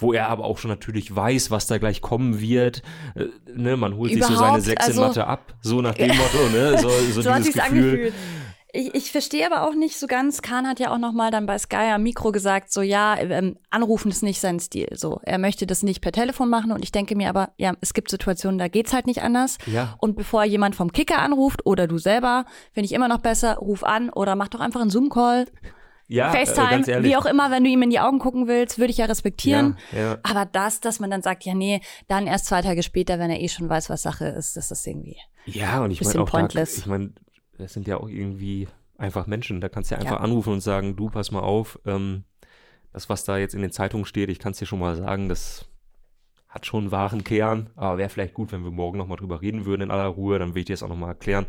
wo 0.00 0.12
er 0.12 0.28
aber 0.28 0.44
auch 0.44 0.58
schon 0.58 0.70
natürlich 0.70 1.14
weiß, 1.14 1.50
was 1.50 1.66
da 1.66 1.78
gleich 1.78 2.00
kommen 2.00 2.40
wird. 2.40 2.82
Äh, 3.16 3.24
ne, 3.52 3.76
man 3.76 3.96
holt 3.96 4.12
Überhaupt, 4.12 4.28
sich 4.28 4.38
so 4.38 4.44
seine 4.44 4.60
Sechs 4.60 4.86
also, 4.86 5.00
Mathe 5.00 5.26
ab, 5.26 5.54
so 5.60 5.82
nach 5.82 5.94
dem 5.94 6.16
Motto, 6.16 6.48
ne? 6.52 6.78
So, 6.78 6.88
so, 7.12 7.22
so 7.22 7.32
dieses 7.34 7.52
Gefühl. 7.52 7.62
Angefühlt. 7.62 8.14
Ich, 8.78 8.94
ich 8.94 9.10
verstehe 9.10 9.44
aber 9.44 9.66
auch 9.66 9.74
nicht 9.74 9.98
so 9.98 10.06
ganz. 10.06 10.40
Kahn 10.40 10.68
hat 10.68 10.78
ja 10.78 10.92
auch 10.92 10.98
noch 10.98 11.12
mal 11.12 11.32
dann 11.32 11.46
bei 11.46 11.58
Sky 11.58 11.90
am 11.94 12.04
Mikro 12.04 12.30
gesagt, 12.30 12.72
so 12.72 12.80
ja, 12.80 13.18
ähm, 13.18 13.56
anrufen 13.70 14.08
ist 14.08 14.22
nicht 14.22 14.40
sein 14.40 14.60
Stil. 14.60 14.86
So, 14.94 15.18
er 15.24 15.38
möchte 15.38 15.66
das 15.66 15.82
nicht 15.82 16.00
per 16.00 16.12
Telefon 16.12 16.48
machen 16.48 16.70
und 16.70 16.84
ich 16.84 16.92
denke 16.92 17.16
mir 17.16 17.28
aber, 17.28 17.50
ja, 17.56 17.72
es 17.80 17.92
gibt 17.92 18.08
Situationen, 18.08 18.56
da 18.56 18.68
geht's 18.68 18.92
halt 18.92 19.08
nicht 19.08 19.20
anders. 19.20 19.58
Ja. 19.66 19.96
Und 19.98 20.14
bevor 20.14 20.44
jemand 20.44 20.76
vom 20.76 20.92
Kicker 20.92 21.18
anruft 21.18 21.66
oder 21.66 21.88
du 21.88 21.98
selber, 21.98 22.44
finde 22.72 22.84
ich 22.84 22.92
immer 22.92 23.08
noch 23.08 23.18
besser, 23.18 23.56
ruf 23.56 23.82
an 23.82 24.10
oder 24.10 24.36
mach 24.36 24.46
doch 24.46 24.60
einfach 24.60 24.80
einen 24.80 24.90
Zoom-Call. 24.90 25.46
Ja, 26.06 26.32
äh, 26.32 26.46
FaceTime, 26.46 26.86
äh, 26.86 27.02
wie 27.02 27.16
auch 27.16 27.26
immer, 27.26 27.50
wenn 27.50 27.64
du 27.64 27.70
ihm 27.70 27.82
in 27.82 27.90
die 27.90 27.98
Augen 27.98 28.20
gucken 28.20 28.46
willst, 28.46 28.78
würde 28.78 28.92
ich 28.92 28.98
ja 28.98 29.06
respektieren. 29.06 29.76
Ja, 29.90 29.98
ja. 29.98 30.18
Aber 30.22 30.46
das, 30.46 30.78
dass 30.78 31.00
man 31.00 31.10
dann 31.10 31.22
sagt, 31.22 31.44
ja, 31.44 31.54
nee, 31.54 31.80
dann 32.06 32.28
erst 32.28 32.46
zwei 32.46 32.62
Tage 32.62 32.84
später, 32.84 33.18
wenn 33.18 33.28
er 33.28 33.40
eh 33.40 33.48
schon 33.48 33.68
weiß, 33.68 33.90
was 33.90 34.02
Sache 34.02 34.26
ist, 34.26 34.56
das 34.56 34.70
ist 34.70 34.86
irgendwie. 34.86 35.16
Ja, 35.46 35.82
und 35.82 35.90
ich 35.90 36.00
meine 36.02 36.20
auch, 36.20 36.30
da, 36.30 36.62
ich 36.62 36.86
meine, 36.86 37.12
das 37.58 37.72
sind 37.72 37.86
ja 37.86 37.98
auch 37.98 38.08
irgendwie 38.08 38.68
einfach 38.96 39.26
Menschen. 39.26 39.60
Da 39.60 39.68
kannst 39.68 39.90
du 39.90 39.94
ja 39.94 40.00
einfach 40.00 40.18
ja. 40.18 40.24
anrufen 40.24 40.52
und 40.52 40.60
sagen, 40.60 40.96
du, 40.96 41.08
pass 41.10 41.30
mal 41.30 41.40
auf, 41.40 41.78
ähm, 41.86 42.24
das, 42.92 43.08
was 43.08 43.24
da 43.24 43.36
jetzt 43.36 43.54
in 43.54 43.62
den 43.62 43.72
Zeitungen 43.72 44.06
steht, 44.06 44.30
ich 44.30 44.38
kann 44.38 44.52
es 44.52 44.58
dir 44.58 44.66
schon 44.66 44.80
mal 44.80 44.96
sagen, 44.96 45.28
das 45.28 45.66
hat 46.48 46.66
schon 46.66 46.84
einen 46.84 46.92
wahren 46.92 47.24
Kern, 47.24 47.70
aber 47.76 47.98
wäre 47.98 48.08
vielleicht 48.08 48.34
gut, 48.34 48.52
wenn 48.52 48.64
wir 48.64 48.70
morgen 48.70 48.98
nochmal 48.98 49.18
drüber 49.18 49.42
reden 49.42 49.66
würden 49.66 49.82
in 49.82 49.90
aller 49.90 50.06
Ruhe, 50.06 50.38
dann 50.38 50.54
will 50.54 50.60
ich 50.60 50.66
dir 50.66 50.72
das 50.72 50.82
auch 50.82 50.88
nochmal 50.88 51.10
erklären. 51.10 51.46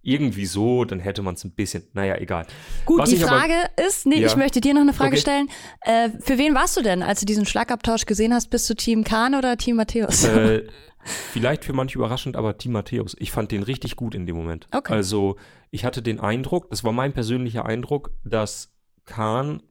Irgendwie 0.00 0.46
so, 0.46 0.84
dann 0.84 1.00
hätte 1.00 1.22
man 1.22 1.34
es 1.34 1.44
ein 1.44 1.50
bisschen, 1.50 1.82
naja, 1.92 2.16
egal. 2.16 2.46
Gut, 2.84 3.00
was 3.00 3.10
die 3.10 3.16
Frage 3.16 3.52
aber, 3.52 3.86
ist, 3.88 4.06
nee, 4.06 4.20
ja. 4.20 4.28
ich 4.28 4.36
möchte 4.36 4.60
dir 4.60 4.72
noch 4.72 4.80
eine 4.80 4.92
Frage 4.92 5.14
okay. 5.14 5.20
stellen. 5.20 5.48
Äh, 5.80 6.10
für 6.20 6.38
wen 6.38 6.54
warst 6.54 6.76
du 6.76 6.82
denn, 6.82 7.02
als 7.02 7.20
du 7.20 7.26
diesen 7.26 7.46
Schlagabtausch 7.46 8.06
gesehen 8.06 8.32
hast? 8.32 8.48
Bist 8.48 8.70
du 8.70 8.74
Team 8.74 9.02
Kahn 9.02 9.34
oder 9.34 9.56
Team 9.56 9.76
Matthäus? 9.76 10.22
Äh, 10.24 10.68
Vielleicht 11.08 11.64
für 11.64 11.72
manche 11.72 11.98
überraschend, 11.98 12.36
aber 12.36 12.58
Team 12.58 12.72
Matthäus, 12.72 13.16
ich 13.18 13.32
fand 13.32 13.52
den 13.52 13.62
richtig 13.62 13.96
gut 13.96 14.14
in 14.14 14.26
dem 14.26 14.36
Moment. 14.36 14.66
Okay. 14.72 14.92
Also 14.92 15.36
ich 15.70 15.84
hatte 15.84 16.02
den 16.02 16.20
Eindruck, 16.20 16.70
das 16.70 16.84
war 16.84 16.92
mein 16.92 17.12
persönlicher 17.12 17.66
Eindruck, 17.66 18.10
dass 18.24 18.72
Kahn 19.04 19.62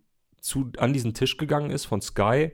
zu, 0.42 0.72
an 0.78 0.94
diesen 0.94 1.14
Tisch 1.14 1.38
gegangen 1.38 1.72
ist 1.72 1.86
von 1.86 2.02
Sky 2.02 2.52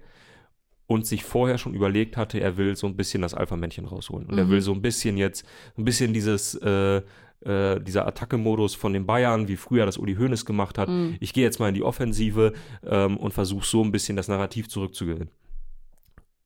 und 0.87 1.07
sich 1.07 1.23
vorher 1.23 1.57
schon 1.57 1.73
überlegt 1.73 2.17
hatte, 2.17 2.39
er 2.39 2.57
will 2.57 2.75
so 2.75 2.87
ein 2.87 2.95
bisschen 2.95 3.21
das 3.21 3.33
Alpha-Männchen 3.33 3.85
rausholen. 3.85 4.27
Und 4.27 4.33
mhm. 4.33 4.39
er 4.39 4.49
will 4.49 4.61
so 4.61 4.73
ein 4.73 4.81
bisschen 4.81 5.17
jetzt, 5.17 5.45
ein 5.77 5.85
bisschen 5.85 6.13
dieses, 6.13 6.55
äh, 6.55 7.01
äh, 7.45 7.79
dieser 7.81 8.07
Attacke-Modus 8.07 8.75
von 8.75 8.93
den 8.93 9.05
Bayern, 9.05 9.47
wie 9.47 9.55
früher 9.55 9.85
das 9.85 9.97
Uli 9.97 10.15
Hoeneß 10.15 10.45
gemacht 10.45 10.77
hat. 10.77 10.89
Mhm. 10.89 11.17
Ich 11.19 11.33
gehe 11.33 11.43
jetzt 11.43 11.59
mal 11.59 11.69
in 11.69 11.75
die 11.75 11.83
Offensive 11.83 12.53
ähm, 12.85 13.17
und 13.17 13.33
versuche 13.33 13.65
so 13.65 13.83
ein 13.83 13.91
bisschen 13.91 14.15
das 14.15 14.27
Narrativ 14.27 14.69
zurückzugewinnen. 14.69 15.29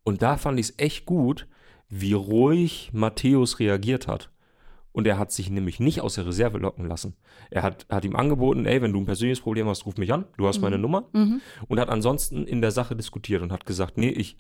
Und 0.04 0.22
da 0.22 0.38
fand 0.38 0.60
ich 0.60 0.70
es 0.70 0.80
echt 0.80 1.06
gut, 1.06 1.48
wie 1.90 2.14
ruhig 2.14 2.92
Matthäus 2.94 3.60
reagiert 3.60 4.08
hat. 4.08 4.30
Und 4.92 5.06
er 5.06 5.20
hat 5.20 5.32
sich 5.32 5.52
nämlich 5.52 5.80
nicht 5.80 6.02
aus 6.02 6.16
der 6.16 6.26
Reserve 6.26 6.58
locken 6.58 6.88
lassen. 6.88 7.16
Er 7.52 7.62
hat, 7.62 7.86
hat 7.88 8.04
ihm 8.04 8.16
angeboten, 8.16 8.66
ey, 8.66 8.82
wenn 8.82 8.94
du 8.94 9.00
ein 9.00 9.06
persönliches 9.06 9.42
Problem 9.44 9.68
hast, 9.68 9.86
ruf 9.86 9.98
mich 9.98 10.12
an, 10.12 10.26
du 10.38 10.48
hast 10.48 10.58
mhm. 10.58 10.64
meine 10.64 10.78
Nummer. 10.80 11.08
Mhm. 11.14 11.40
Und 11.68 11.80
hat 11.80 11.90
ansonsten 11.90 12.48
in 12.48 12.62
der 12.62 12.72
Sache 12.72 12.96
diskutiert 12.96 13.44
und 13.44 13.52
hat 13.52 13.68
gesagt, 13.68 13.98
nee, 13.98 14.10
ich, 14.10 14.38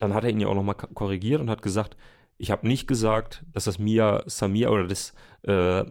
dann 0.00 0.12
hat 0.12 0.24
er 0.24 0.30
ihn 0.30 0.40
ja 0.40 0.48
auch 0.48 0.54
nochmal 0.54 0.74
korrigiert 0.74 1.40
und 1.40 1.48
hat 1.48 1.62
gesagt, 1.62 1.96
ich 2.38 2.50
habe 2.50 2.66
nicht 2.66 2.88
gesagt, 2.88 3.44
dass 3.52 3.64
das 3.64 3.78
Mia 3.78 4.24
Samir 4.26 4.72
oder 4.72 4.88
das, 4.88 5.14
äh, 5.42 5.84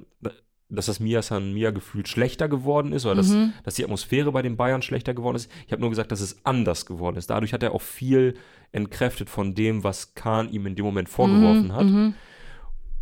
dass 0.75 0.87
das 0.87 0.99
Mia 0.99 1.21
San 1.21 1.53
Mia 1.53 1.71
gefühlt 1.71 2.07
schlechter 2.07 2.47
geworden 2.47 2.93
ist 2.93 3.05
oder 3.05 3.15
mhm. 3.15 3.53
dass, 3.53 3.63
dass 3.63 3.75
die 3.75 3.83
Atmosphäre 3.83 4.31
bei 4.31 4.41
den 4.41 4.57
Bayern 4.57 4.81
schlechter 4.81 5.13
geworden 5.13 5.35
ist. 5.35 5.49
Ich 5.65 5.71
habe 5.71 5.81
nur 5.81 5.89
gesagt, 5.89 6.11
dass 6.11 6.21
es 6.21 6.37
anders 6.43 6.85
geworden 6.85 7.17
ist. 7.17 7.29
Dadurch 7.29 7.53
hat 7.53 7.63
er 7.63 7.73
auch 7.73 7.81
viel 7.81 8.35
entkräftet 8.71 9.29
von 9.29 9.53
dem, 9.53 9.83
was 9.83 10.15
Kahn 10.15 10.49
ihm 10.49 10.65
in 10.65 10.75
dem 10.75 10.85
Moment 10.85 11.09
vorgeworfen 11.09 11.67
mhm, 11.67 11.73
hat. 11.73 11.85
Mhm. 11.85 12.13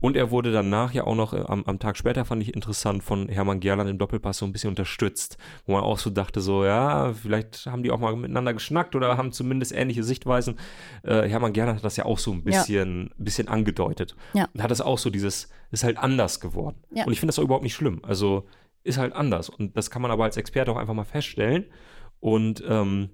Und 0.01 0.17
er 0.17 0.31
wurde 0.31 0.51
danach 0.51 0.93
ja 0.93 1.05
auch 1.05 1.15
noch 1.15 1.33
äh, 1.33 1.43
am, 1.47 1.63
am, 1.65 1.79
Tag 1.79 1.95
später, 1.95 2.25
fand 2.25 2.41
ich 2.41 2.53
interessant, 2.53 3.03
von 3.03 3.29
Hermann 3.29 3.59
Gerland 3.59 3.89
im 3.89 3.97
Doppelpass 3.97 4.39
so 4.39 4.45
ein 4.45 4.51
bisschen 4.51 4.71
unterstützt, 4.71 5.37
wo 5.65 5.73
man 5.73 5.83
auch 5.83 5.99
so 5.99 6.09
dachte, 6.09 6.41
so, 6.41 6.65
ja, 6.65 7.13
vielleicht 7.13 7.67
haben 7.67 7.83
die 7.83 7.91
auch 7.91 7.99
mal 7.99 8.15
miteinander 8.15 8.53
geschnackt 8.53 8.95
oder 8.95 9.15
haben 9.15 9.31
zumindest 9.31 9.71
ähnliche 9.71 10.03
Sichtweisen. 10.03 10.57
Äh, 11.03 11.29
Hermann 11.29 11.53
Gerland 11.53 11.77
hat 11.77 11.85
das 11.85 11.97
ja 11.97 12.05
auch 12.05 12.17
so 12.17 12.31
ein 12.31 12.43
bisschen, 12.43 13.09
ja. 13.09 13.23
bisschen 13.23 13.47
angedeutet. 13.47 14.15
Ja. 14.33 14.49
Und 14.53 14.63
hat 14.63 14.71
das 14.71 14.81
auch 14.81 14.97
so 14.97 15.11
dieses, 15.11 15.49
ist 15.69 15.83
halt 15.83 15.97
anders 15.97 16.39
geworden. 16.39 16.77
Ja. 16.91 17.05
Und 17.05 17.13
ich 17.13 17.19
finde 17.19 17.29
das 17.29 17.39
auch 17.39 17.43
überhaupt 17.43 17.63
nicht 17.63 17.75
schlimm. 17.75 18.01
Also 18.03 18.47
ist 18.83 18.97
halt 18.97 19.13
anders. 19.13 19.49
Und 19.49 19.77
das 19.77 19.91
kann 19.91 20.01
man 20.01 20.09
aber 20.09 20.23
als 20.23 20.37
Experte 20.37 20.71
auch 20.71 20.77
einfach 20.77 20.95
mal 20.95 21.03
feststellen. 21.03 21.65
Und 22.19 22.63
ähm, 22.67 23.09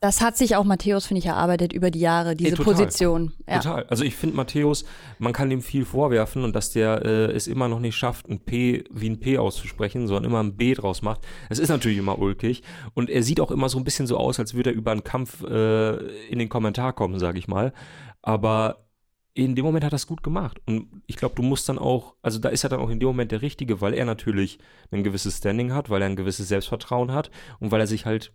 das 0.00 0.20
hat 0.20 0.36
sich 0.36 0.56
auch 0.56 0.64
Matthäus, 0.64 1.06
finde 1.06 1.20
ich, 1.20 1.26
erarbeitet 1.26 1.72
über 1.72 1.90
die 1.90 2.00
Jahre, 2.00 2.36
diese 2.36 2.50
Ey, 2.50 2.56
total, 2.56 2.74
Position. 2.74 3.32
Ja. 3.48 3.60
Total. 3.60 3.84
Also 3.84 4.04
ich 4.04 4.14
finde 4.14 4.36
Matthäus, 4.36 4.84
man 5.18 5.32
kann 5.32 5.50
ihm 5.50 5.62
viel 5.62 5.86
vorwerfen 5.86 6.44
und 6.44 6.54
dass 6.54 6.70
der 6.72 7.02
äh, 7.04 7.32
es 7.32 7.46
immer 7.46 7.68
noch 7.68 7.80
nicht 7.80 7.96
schafft, 7.96 8.28
ein 8.28 8.40
P 8.40 8.84
wie 8.90 9.08
ein 9.08 9.20
P 9.20 9.38
auszusprechen, 9.38 10.06
sondern 10.06 10.24
immer 10.24 10.42
ein 10.42 10.56
B 10.56 10.74
draus 10.74 11.00
macht. 11.00 11.22
Es 11.48 11.58
ist 11.58 11.70
natürlich 11.70 11.96
immer 11.98 12.18
ulkig. 12.18 12.62
Und 12.92 13.08
er 13.08 13.22
sieht 13.22 13.40
auch 13.40 13.50
immer 13.50 13.70
so 13.70 13.78
ein 13.78 13.84
bisschen 13.84 14.06
so 14.06 14.18
aus, 14.18 14.38
als 14.38 14.52
würde 14.52 14.70
er 14.70 14.76
über 14.76 14.92
einen 14.92 15.04
Kampf 15.04 15.42
äh, 15.42 15.96
in 16.28 16.38
den 16.38 16.50
Kommentar 16.50 16.92
kommen, 16.92 17.18
sage 17.18 17.38
ich 17.38 17.48
mal. 17.48 17.72
Aber 18.20 18.86
in 19.32 19.54
dem 19.54 19.64
Moment 19.64 19.84
hat 19.84 19.92
er 19.92 19.96
es 19.96 20.06
gut 20.06 20.22
gemacht. 20.22 20.60
Und 20.66 21.02
ich 21.06 21.16
glaube, 21.16 21.34
du 21.34 21.42
musst 21.42 21.68
dann 21.68 21.78
auch, 21.78 22.14
also 22.22 22.38
da 22.38 22.50
ist 22.50 22.64
er 22.64 22.70
dann 22.70 22.80
auch 22.80 22.90
in 22.90 23.00
dem 23.00 23.06
Moment 23.06 23.32
der 23.32 23.42
Richtige, 23.42 23.80
weil 23.80 23.94
er 23.94 24.04
natürlich 24.04 24.58
ein 24.90 25.04
gewisses 25.04 25.38
Standing 25.38 25.72
hat, 25.72 25.88
weil 25.88 26.02
er 26.02 26.08
ein 26.08 26.16
gewisses 26.16 26.48
Selbstvertrauen 26.48 27.12
hat 27.12 27.30
und 27.60 27.70
weil 27.70 27.80
er 27.80 27.86
sich 27.86 28.06
halt 28.06 28.32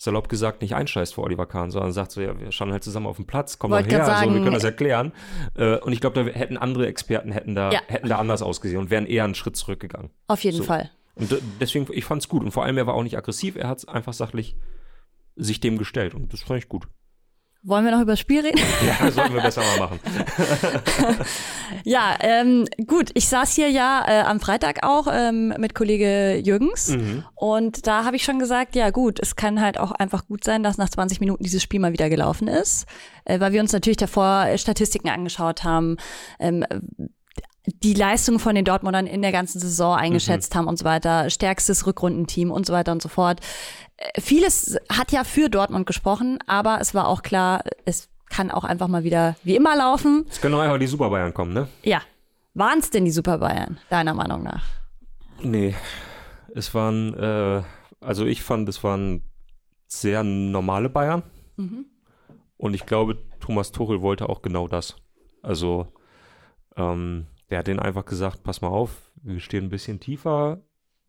salopp 0.00 0.30
gesagt 0.30 0.62
nicht 0.62 0.74
einscheißt 0.74 1.12
vor 1.12 1.24
Oliver 1.24 1.44
Kahn, 1.44 1.70
sondern 1.70 1.92
sagt 1.92 2.12
so, 2.12 2.22
ja, 2.22 2.40
wir 2.40 2.52
schauen 2.52 2.72
halt 2.72 2.82
zusammen 2.82 3.06
auf 3.06 3.16
den 3.16 3.26
Platz, 3.26 3.58
komm 3.58 3.70
mal 3.70 3.84
her, 3.84 4.06
sagen, 4.06 4.30
so, 4.30 4.34
wir 4.34 4.40
können 4.40 4.54
das 4.54 4.64
erklären. 4.64 5.12
Äh, 5.54 5.76
und 5.76 5.92
ich 5.92 6.00
glaube, 6.00 6.24
da 6.24 6.30
hätten 6.30 6.56
andere 6.56 6.86
Experten 6.86 7.32
hätten 7.32 7.54
da, 7.54 7.70
ja. 7.70 7.80
hätten 7.86 8.08
da 8.08 8.16
anders 8.16 8.40
ausgesehen 8.40 8.80
und 8.80 8.90
wären 8.90 9.04
eher 9.04 9.24
einen 9.24 9.34
Schritt 9.34 9.56
zurückgegangen. 9.56 10.08
Auf 10.26 10.42
jeden 10.42 10.56
so. 10.56 10.64
Fall. 10.64 10.90
Und 11.16 11.36
deswegen, 11.60 11.86
ich 11.92 12.06
fand 12.06 12.22
es 12.22 12.30
gut. 12.30 12.42
Und 12.42 12.50
vor 12.50 12.64
allem, 12.64 12.78
er 12.78 12.86
war 12.86 12.94
auch 12.94 13.02
nicht 13.02 13.18
aggressiv, 13.18 13.56
er 13.56 13.68
hat 13.68 13.76
es 13.76 13.88
einfach 13.88 14.14
sachlich 14.14 14.56
sich 15.36 15.60
dem 15.60 15.76
gestellt. 15.76 16.14
Und 16.14 16.32
das 16.32 16.40
fand 16.40 16.62
ich 16.62 16.68
gut. 16.70 16.88
Wollen 17.62 17.84
wir 17.84 17.90
noch 17.90 18.00
über 18.00 18.12
das 18.12 18.20
Spiel 18.20 18.40
reden? 18.40 18.58
Ja, 18.86 19.10
sollten 19.10 19.34
wir 19.34 19.42
besser 19.42 19.60
mal 19.60 19.88
machen. 19.88 20.00
ja, 21.84 22.16
ähm, 22.20 22.66
gut. 22.86 23.10
Ich 23.14 23.28
saß 23.28 23.54
hier 23.54 23.68
ja 23.68 24.02
äh, 24.06 24.22
am 24.22 24.40
Freitag 24.40 24.78
auch 24.82 25.06
ähm, 25.12 25.54
mit 25.58 25.74
Kollege 25.74 26.40
Jürgens 26.42 26.88
mhm. 26.88 27.24
und 27.34 27.86
da 27.86 28.04
habe 28.04 28.16
ich 28.16 28.24
schon 28.24 28.38
gesagt, 28.38 28.76
ja 28.76 28.90
gut, 28.90 29.20
es 29.20 29.36
kann 29.36 29.60
halt 29.60 29.78
auch 29.78 29.92
einfach 29.92 30.26
gut 30.26 30.44
sein, 30.44 30.62
dass 30.62 30.78
nach 30.78 30.88
20 30.88 31.20
Minuten 31.20 31.42
dieses 31.44 31.62
Spiel 31.62 31.80
mal 31.80 31.92
wieder 31.92 32.08
gelaufen 32.08 32.48
ist, 32.48 32.86
äh, 33.26 33.40
weil 33.40 33.52
wir 33.52 33.60
uns 33.60 33.72
natürlich 33.72 33.98
davor 33.98 34.46
Statistiken 34.56 35.10
angeschaut 35.10 35.62
haben. 35.62 35.98
Ähm, 36.38 36.64
die 37.66 37.94
Leistung 37.94 38.38
von 38.38 38.54
den 38.54 38.64
Dortmundern 38.64 39.06
in 39.06 39.22
der 39.22 39.32
ganzen 39.32 39.60
Saison 39.60 39.94
eingeschätzt 39.94 40.54
mhm. 40.54 40.58
haben 40.58 40.68
und 40.68 40.78
so 40.78 40.84
weiter, 40.84 41.28
stärkstes 41.30 41.86
Rückrundenteam 41.86 42.50
und 42.50 42.66
so 42.66 42.72
weiter 42.72 42.92
und 42.92 43.02
so 43.02 43.08
fort. 43.08 43.40
Vieles 44.18 44.78
hat 44.90 45.12
ja 45.12 45.24
für 45.24 45.50
Dortmund 45.50 45.86
gesprochen, 45.86 46.38
aber 46.46 46.80
es 46.80 46.94
war 46.94 47.06
auch 47.06 47.22
klar, 47.22 47.62
es 47.84 48.08
kann 48.30 48.50
auch 48.50 48.64
einfach 48.64 48.88
mal 48.88 49.04
wieder 49.04 49.36
wie 49.42 49.56
immer 49.56 49.76
laufen. 49.76 50.24
Es 50.30 50.40
können 50.40 50.54
auch 50.54 50.60
einfach 50.60 50.78
die 50.78 50.86
Super 50.86 51.10
Bayern 51.10 51.34
kommen, 51.34 51.52
ne? 51.52 51.68
Ja. 51.82 52.00
Waren 52.54 52.78
es 52.78 52.90
denn 52.90 53.04
die 53.04 53.10
Super 53.10 53.38
Bayern, 53.38 53.78
deiner 53.90 54.14
Meinung 54.14 54.42
nach? 54.42 54.64
Nee. 55.42 55.74
Es 56.54 56.74
waren, 56.74 57.14
äh, 57.14 57.62
also 58.00 58.24
ich 58.26 58.42
fand, 58.42 58.68
es 58.68 58.82
waren 58.82 59.22
sehr 59.86 60.24
normale 60.24 60.88
Bayern. 60.88 61.22
Mhm. 61.56 61.86
Und 62.56 62.74
ich 62.74 62.86
glaube, 62.86 63.18
Thomas 63.38 63.70
Tuchel 63.72 64.02
wollte 64.02 64.28
auch 64.28 64.42
genau 64.42 64.66
das. 64.66 64.96
Also, 65.42 65.92
ähm, 66.76 67.26
der 67.50 67.58
hat 67.58 67.66
denen 67.66 67.80
einfach 67.80 68.04
gesagt, 68.04 68.42
pass 68.42 68.62
mal 68.62 68.68
auf, 68.68 69.12
wir 69.22 69.40
stehen 69.40 69.64
ein 69.64 69.70
bisschen 69.70 70.00
tiefer, 70.00 70.60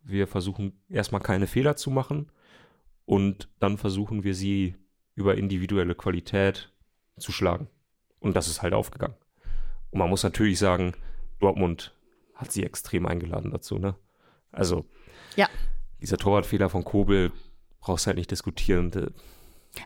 wir 0.03 0.27
versuchen 0.27 0.81
erstmal 0.89 1.21
keine 1.21 1.48
Fehler 1.48 1.75
zu 1.75 1.89
machen 1.89 2.31
und 3.12 3.50
dann 3.60 3.77
versuchen 3.77 4.24
wir 4.24 4.34
sie 4.34 4.75
über 5.15 5.38
individuelle 5.38 5.96
Qualität 5.96 6.72
zu 7.20 7.34
schlagen. 7.34 7.68
Und 8.22 8.38
das 8.38 8.48
ist 8.48 8.62
halt 8.62 8.74
aufgegangen. 8.74 9.18
Und 9.89 10.00
man 10.00 10.10
muss 10.10 10.24
natürlich 10.24 10.58
sagen, 10.58 10.94
Dortmund 11.41 11.94
hat 12.36 12.53
sie 12.53 12.63
extrem 12.63 13.06
eingeladen 13.06 13.51
dazu, 13.51 13.80
ne? 13.80 13.96
Also, 14.53 14.86
ja. 15.36 15.50
dieser 16.00 16.15
Torwartfehler 16.15 16.70
von 16.70 16.86
Kobel 16.86 17.34
brauchst 17.82 18.08
halt 18.08 18.15
nicht 18.15 18.32
diskutieren. 18.32 19.13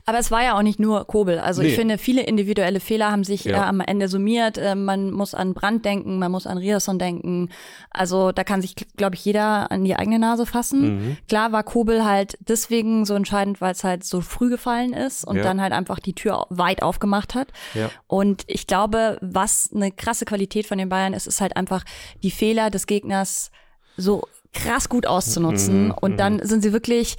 Aber 0.05 0.19
es 0.19 0.31
war 0.31 0.43
ja 0.43 0.57
auch 0.57 0.61
nicht 0.61 0.79
nur 0.79 1.05
Kobel. 1.05 1.39
Also 1.39 1.61
nee. 1.61 1.69
ich 1.69 1.75
finde, 1.75 1.97
viele 1.97 2.23
individuelle 2.23 2.79
Fehler 2.79 3.11
haben 3.11 3.23
sich 3.23 3.45
ja. 3.45 3.57
äh, 3.57 3.67
am 3.67 3.81
Ende 3.81 4.07
summiert. 4.07 4.57
Äh, 4.57 4.75
man 4.75 5.11
muss 5.11 5.33
an 5.33 5.53
Brand 5.53 5.85
denken, 5.85 6.19
man 6.19 6.31
muss 6.31 6.47
an 6.47 6.57
Riasson 6.57 6.99
denken. 6.99 7.49
Also 7.91 8.31
da 8.31 8.43
kann 8.43 8.61
sich, 8.61 8.75
glaube 8.97 9.15
ich, 9.15 9.23
jeder 9.25 9.71
an 9.71 9.83
die 9.83 9.95
eigene 9.95 10.19
Nase 10.19 10.45
fassen. 10.45 10.81
Mhm. 10.81 11.17
Klar 11.27 11.51
war 11.51 11.63
Kobel 11.63 12.05
halt 12.05 12.37
deswegen 12.39 13.05
so 13.05 13.15
entscheidend, 13.15 13.61
weil 13.61 13.73
es 13.73 13.83
halt 13.83 14.03
so 14.03 14.21
früh 14.21 14.49
gefallen 14.49 14.93
ist 14.93 15.23
und 15.25 15.37
ja. 15.37 15.43
dann 15.43 15.61
halt 15.61 15.73
einfach 15.73 15.99
die 15.99 16.13
Tür 16.13 16.45
weit 16.49 16.81
aufgemacht 16.81 17.35
hat. 17.35 17.49
Ja. 17.73 17.89
Und 18.07 18.43
ich 18.47 18.67
glaube, 18.67 19.17
was 19.21 19.69
eine 19.73 19.91
krasse 19.91 20.25
Qualität 20.25 20.67
von 20.67 20.77
den 20.77 20.89
Bayern 20.89 21.13
ist, 21.13 21.27
ist 21.27 21.41
halt 21.41 21.55
einfach 21.57 21.83
die 22.23 22.31
Fehler 22.31 22.69
des 22.69 22.87
Gegners 22.87 23.51
so 23.97 24.23
krass 24.55 24.89
gut 24.89 25.05
auszunutzen. 25.05 25.87
Mhm, 25.87 25.95
und 26.01 26.17
dann 26.17 26.37
mhm. 26.37 26.45
sind 26.45 26.61
sie 26.61 26.73
wirklich 26.73 27.17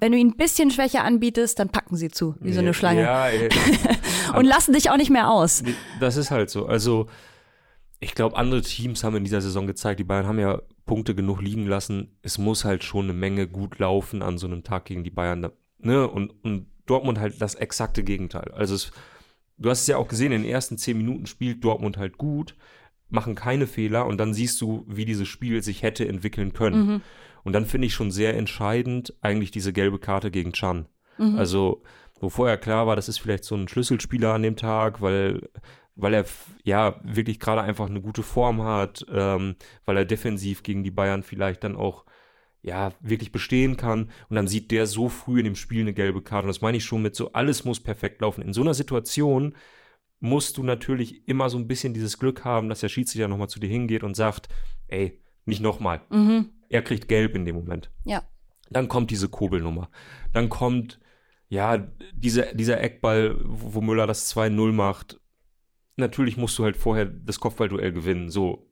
wenn 0.00 0.12
du 0.12 0.18
ihnen 0.18 0.32
ein 0.32 0.36
bisschen 0.36 0.70
Schwäche 0.70 1.02
anbietest, 1.02 1.58
dann 1.58 1.68
packen 1.68 1.96
sie 1.96 2.10
zu, 2.10 2.34
wie 2.40 2.52
so 2.52 2.60
eine 2.60 2.74
Schlange. 2.74 3.02
Ja, 3.02 3.28
ja. 3.28 3.48
und 4.36 4.44
lassen 4.44 4.72
dich 4.72 4.90
auch 4.90 4.96
nicht 4.96 5.10
mehr 5.10 5.30
aus. 5.30 5.62
Das 6.00 6.16
ist 6.16 6.30
halt 6.30 6.50
so. 6.50 6.66
Also, 6.66 7.06
ich 8.00 8.14
glaube, 8.14 8.36
andere 8.36 8.62
Teams 8.62 9.04
haben 9.04 9.16
in 9.16 9.24
dieser 9.24 9.40
Saison 9.40 9.66
gezeigt, 9.66 10.00
die 10.00 10.04
Bayern 10.04 10.26
haben 10.26 10.38
ja 10.38 10.60
Punkte 10.84 11.14
genug 11.14 11.40
liegen 11.40 11.66
lassen. 11.66 12.18
Es 12.22 12.38
muss 12.38 12.64
halt 12.64 12.84
schon 12.84 13.04
eine 13.04 13.14
Menge 13.14 13.48
gut 13.48 13.78
laufen 13.78 14.22
an 14.22 14.36
so 14.36 14.46
einem 14.46 14.62
Tag 14.62 14.84
gegen 14.84 15.04
die 15.04 15.10
Bayern. 15.10 15.50
Ne? 15.78 16.08
Und, 16.08 16.34
und 16.44 16.66
Dortmund 16.86 17.18
halt 17.18 17.40
das 17.40 17.54
exakte 17.54 18.02
Gegenteil. 18.02 18.50
Also, 18.52 18.74
es, 18.74 18.90
du 19.58 19.70
hast 19.70 19.82
es 19.82 19.86
ja 19.86 19.96
auch 19.96 20.08
gesehen, 20.08 20.32
in 20.32 20.42
den 20.42 20.50
ersten 20.50 20.76
zehn 20.76 20.96
Minuten 20.96 21.26
spielt 21.26 21.64
Dortmund 21.64 21.96
halt 21.96 22.18
gut, 22.18 22.56
machen 23.08 23.36
keine 23.36 23.66
Fehler 23.66 24.06
und 24.06 24.18
dann 24.18 24.34
siehst 24.34 24.60
du, 24.60 24.84
wie 24.88 25.04
dieses 25.04 25.28
Spiel 25.28 25.62
sich 25.62 25.82
hätte 25.82 26.06
entwickeln 26.06 26.52
können. 26.52 26.86
Mhm. 26.86 27.00
Und 27.44 27.52
dann 27.52 27.66
finde 27.66 27.86
ich 27.86 27.94
schon 27.94 28.10
sehr 28.10 28.36
entscheidend 28.36 29.14
eigentlich 29.20 29.50
diese 29.50 29.72
gelbe 29.72 29.98
Karte 29.98 30.30
gegen 30.30 30.52
Chan. 30.52 30.86
Mhm. 31.18 31.36
Also, 31.36 31.82
wo 32.20 32.30
vorher 32.30 32.56
klar 32.56 32.86
war, 32.86 32.96
das 32.96 33.08
ist 33.08 33.18
vielleicht 33.18 33.44
so 33.44 33.54
ein 33.54 33.68
Schlüsselspieler 33.68 34.32
an 34.32 34.42
dem 34.42 34.56
Tag, 34.56 35.00
weil, 35.00 35.48
weil 35.94 36.14
er 36.14 36.24
ja 36.64 36.98
wirklich 37.02 37.38
gerade 37.38 37.62
einfach 37.62 37.88
eine 37.88 38.00
gute 38.00 38.22
Form 38.22 38.62
hat, 38.62 39.04
ähm, 39.12 39.56
weil 39.84 39.98
er 39.98 40.04
defensiv 40.04 40.62
gegen 40.62 40.82
die 40.82 40.90
Bayern 40.90 41.22
vielleicht 41.22 41.64
dann 41.64 41.76
auch 41.76 42.04
ja, 42.62 42.92
wirklich 43.00 43.30
bestehen 43.30 43.76
kann. 43.76 44.10
Und 44.30 44.36
dann 44.36 44.48
sieht 44.48 44.70
der 44.70 44.86
so 44.86 45.10
früh 45.10 45.38
in 45.38 45.44
dem 45.44 45.54
Spiel 45.54 45.82
eine 45.82 45.92
gelbe 45.92 46.22
Karte. 46.22 46.46
Und 46.46 46.48
das 46.48 46.62
meine 46.62 46.78
ich 46.78 46.84
schon 46.84 47.02
mit 47.02 47.14
so, 47.14 47.32
alles 47.32 47.66
muss 47.66 47.78
perfekt 47.78 48.22
laufen. 48.22 48.40
In 48.40 48.54
so 48.54 48.62
einer 48.62 48.72
Situation 48.72 49.54
musst 50.18 50.56
du 50.56 50.62
natürlich 50.62 51.28
immer 51.28 51.50
so 51.50 51.58
ein 51.58 51.68
bisschen 51.68 51.92
dieses 51.92 52.18
Glück 52.18 52.42
haben, 52.42 52.70
dass 52.70 52.80
der 52.80 52.88
Schiedsrichter 52.88 53.28
nochmal 53.28 53.50
zu 53.50 53.60
dir 53.60 53.68
hingeht 53.68 54.02
und 54.02 54.16
sagt, 54.16 54.48
ey, 54.88 55.20
nicht 55.44 55.60
nochmal. 55.60 56.00
Mhm. 56.08 56.53
Er 56.68 56.82
kriegt 56.82 57.08
gelb 57.08 57.34
in 57.34 57.44
dem 57.44 57.56
Moment. 57.56 57.90
Ja. 58.04 58.22
Dann 58.70 58.88
kommt 58.88 59.10
diese 59.10 59.28
Kobelnummer. 59.28 59.90
Dann 60.32 60.48
kommt, 60.48 61.00
ja, 61.48 61.78
diese, 62.12 62.54
dieser 62.54 62.80
Eckball, 62.80 63.36
wo 63.44 63.80
Müller 63.80 64.06
das 64.06 64.34
2-0 64.34 64.72
macht. 64.72 65.20
Natürlich 65.96 66.36
musst 66.36 66.58
du 66.58 66.64
halt 66.64 66.76
vorher 66.76 67.04
das 67.04 67.38
Kopfballduell 67.38 67.92
gewinnen, 67.92 68.30
so 68.30 68.68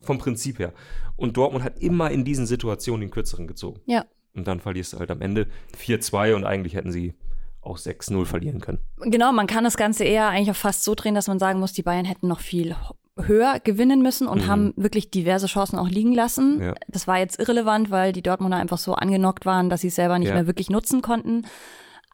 vom 0.00 0.18
Prinzip 0.18 0.58
her. 0.58 0.72
Und 1.16 1.36
Dortmund 1.36 1.64
hat 1.64 1.78
immer 1.78 2.10
in 2.10 2.24
diesen 2.24 2.46
Situationen 2.46 3.02
den 3.02 3.10
kürzeren 3.10 3.46
gezogen. 3.46 3.80
Ja. 3.86 4.04
Und 4.34 4.48
dann 4.48 4.60
verlierst 4.60 4.92
du 4.92 4.98
halt 4.98 5.10
am 5.10 5.20
Ende 5.20 5.46
4-2 5.78 6.34
und 6.34 6.44
eigentlich 6.44 6.74
hätten 6.74 6.90
sie 6.90 7.14
auch 7.60 7.78
6-0 7.78 8.26
verlieren 8.26 8.60
können. 8.60 8.80
Genau, 8.98 9.32
man 9.32 9.46
kann 9.46 9.64
das 9.64 9.76
Ganze 9.76 10.04
eher 10.04 10.28
eigentlich 10.28 10.50
auch 10.50 10.60
fast 10.60 10.84
so 10.84 10.94
drehen, 10.94 11.14
dass 11.14 11.28
man 11.28 11.38
sagen 11.38 11.60
muss, 11.60 11.72
die 11.72 11.82
Bayern 11.82 12.04
hätten 12.04 12.28
noch 12.28 12.40
viel 12.40 12.76
höher 13.16 13.60
gewinnen 13.60 14.02
müssen 14.02 14.26
und 14.26 14.42
mhm. 14.42 14.46
haben 14.48 14.74
wirklich 14.76 15.10
diverse 15.10 15.46
Chancen 15.46 15.78
auch 15.78 15.88
liegen 15.88 16.12
lassen. 16.12 16.60
Ja. 16.60 16.74
Das 16.88 17.06
war 17.06 17.18
jetzt 17.18 17.38
irrelevant, 17.38 17.90
weil 17.90 18.12
die 18.12 18.22
Dortmunder 18.22 18.56
einfach 18.56 18.78
so 18.78 18.94
angenockt 18.94 19.46
waren, 19.46 19.70
dass 19.70 19.82
sie 19.82 19.88
es 19.88 19.94
selber 19.94 20.18
nicht 20.18 20.28
ja. 20.28 20.34
mehr 20.34 20.46
wirklich 20.46 20.70
nutzen 20.70 21.00
konnten. 21.00 21.46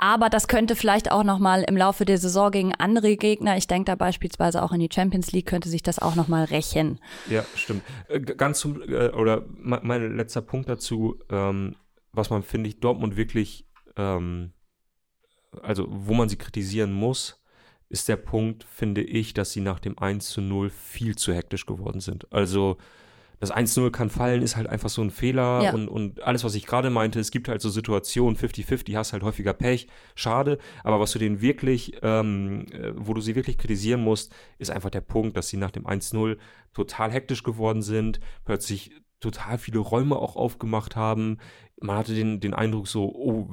Aber 0.03 0.31
das 0.31 0.49
könnte 0.49 0.77
vielleicht 0.77 1.13
auch 1.13 1.25
noch 1.25 1.39
mal 1.39 1.63
im 1.63 1.77
Laufe 1.77 2.07
der 2.07 2.17
Saison 2.17 2.51
gegen 2.51 2.75
andere 2.75 3.17
Gegner, 3.19 3.59
ich 3.59 3.67
denke 3.67 3.85
da 3.85 3.97
beispielsweise 3.97 4.63
auch 4.63 4.73
in 4.73 4.81
die 4.81 4.89
Champions 4.91 5.31
League, 5.33 5.45
könnte 5.45 5.69
sich 5.69 5.83
das 5.83 5.99
auch 5.99 6.15
noch 6.15 6.27
mal 6.27 6.45
rächen. 6.45 6.99
Ja, 7.29 7.45
stimmt. 7.55 7.83
Äh, 8.09 8.21
ganz 8.21 8.61
zum, 8.61 8.81
äh, 8.81 9.11
oder 9.11 9.45
mein 9.59 10.17
letzter 10.17 10.41
Punkt 10.41 10.71
dazu, 10.71 11.19
ähm, 11.29 11.77
was 12.13 12.31
man, 12.31 12.43
finde 12.43 12.71
ich, 12.71 12.81
Dortmund 12.81 13.17
wirklich, 13.19 13.69
ähm, 13.97 14.55
also 15.63 15.87
wo 15.91 16.15
man 16.15 16.31
sie 16.31 16.37
kritisieren 16.37 16.95
muss, 16.95 17.40
ist 17.91 18.09
der 18.09 18.17
Punkt, 18.17 18.65
finde 18.65 19.03
ich, 19.03 19.35
dass 19.35 19.53
sie 19.53 19.61
nach 19.61 19.81
dem 19.81 19.99
1 19.99 20.31
zu 20.31 20.41
0 20.41 20.71
viel 20.71 21.17
zu 21.17 21.35
hektisch 21.35 21.67
geworden 21.67 22.01
sind. 22.01 22.33
Also 22.33 22.79
das 23.41 23.53
1-0 23.53 23.91
kann 23.91 24.11
fallen, 24.11 24.43
ist 24.43 24.57
halt 24.57 24.69
einfach 24.69 24.91
so 24.91 25.03
ein 25.03 25.11
Fehler 25.11 25.63
ja. 25.63 25.73
und, 25.73 25.89
und 25.89 26.23
alles, 26.23 26.45
was 26.45 26.55
ich 26.55 26.67
gerade 26.67 26.91
meinte, 26.91 27.19
es 27.19 27.31
gibt 27.31 27.49
halt 27.49 27.63
so 27.63 27.71
Situationen, 27.71 28.37
50-50, 28.37 28.95
hast 28.97 29.15
halt 29.15 29.23
häufiger 29.23 29.55
Pech, 29.55 29.89
schade, 30.15 30.59
aber 30.85 31.01
was 31.01 31.13
du 31.13 31.19
denen 31.19 31.41
wirklich, 31.41 31.97
ähm, 32.03 32.67
äh, 32.71 32.93
wo 32.95 33.15
du 33.15 33.23
sie 33.23 33.35
wirklich 33.35 33.57
kritisieren 33.57 34.03
musst, 34.03 34.33
ist 34.59 34.71
einfach 34.71 34.91
der 34.91 35.01
Punkt, 35.01 35.39
dass 35.39 35.49
sie 35.49 35.57
nach 35.57 35.71
dem 35.71 35.87
1-0 35.87 36.37
total 36.75 37.11
hektisch 37.11 37.43
geworden 37.43 37.81
sind, 37.81 38.21
plötzlich 38.45 38.93
total 39.21 39.57
viele 39.57 39.79
Räume 39.79 40.17
auch 40.17 40.37
aufgemacht 40.37 40.95
haben. 40.95 41.39
Man 41.81 41.97
hatte 41.97 42.15
den, 42.15 42.41
den 42.41 42.53
Eindruck 42.53 42.89
so, 42.89 43.05
oh, 43.07 43.49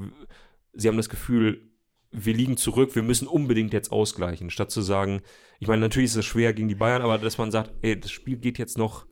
sie 0.73 0.89
haben 0.89 0.97
das 0.97 1.09
Gefühl, 1.09 1.66
wir 2.11 2.33
liegen 2.33 2.57
zurück, 2.57 2.95
wir 2.95 3.03
müssen 3.03 3.27
unbedingt 3.27 3.73
jetzt 3.73 3.91
ausgleichen, 3.91 4.49
statt 4.49 4.71
zu 4.71 4.81
sagen, 4.81 5.21
ich 5.59 5.67
meine, 5.67 5.81
natürlich 5.81 6.11
ist 6.11 6.17
es 6.17 6.25
schwer 6.25 6.53
gegen 6.53 6.67
die 6.67 6.75
Bayern, 6.75 7.01
aber 7.01 7.17
dass 7.17 7.37
man 7.37 7.51
sagt, 7.51 7.73
ey, 7.81 7.99
das 7.99 8.11
Spiel 8.11 8.37
geht 8.37 8.57
jetzt 8.57 8.77
noch 8.77 9.05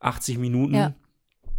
80 0.00 0.38
Minuten. 0.38 0.74
Ja. 0.74 0.94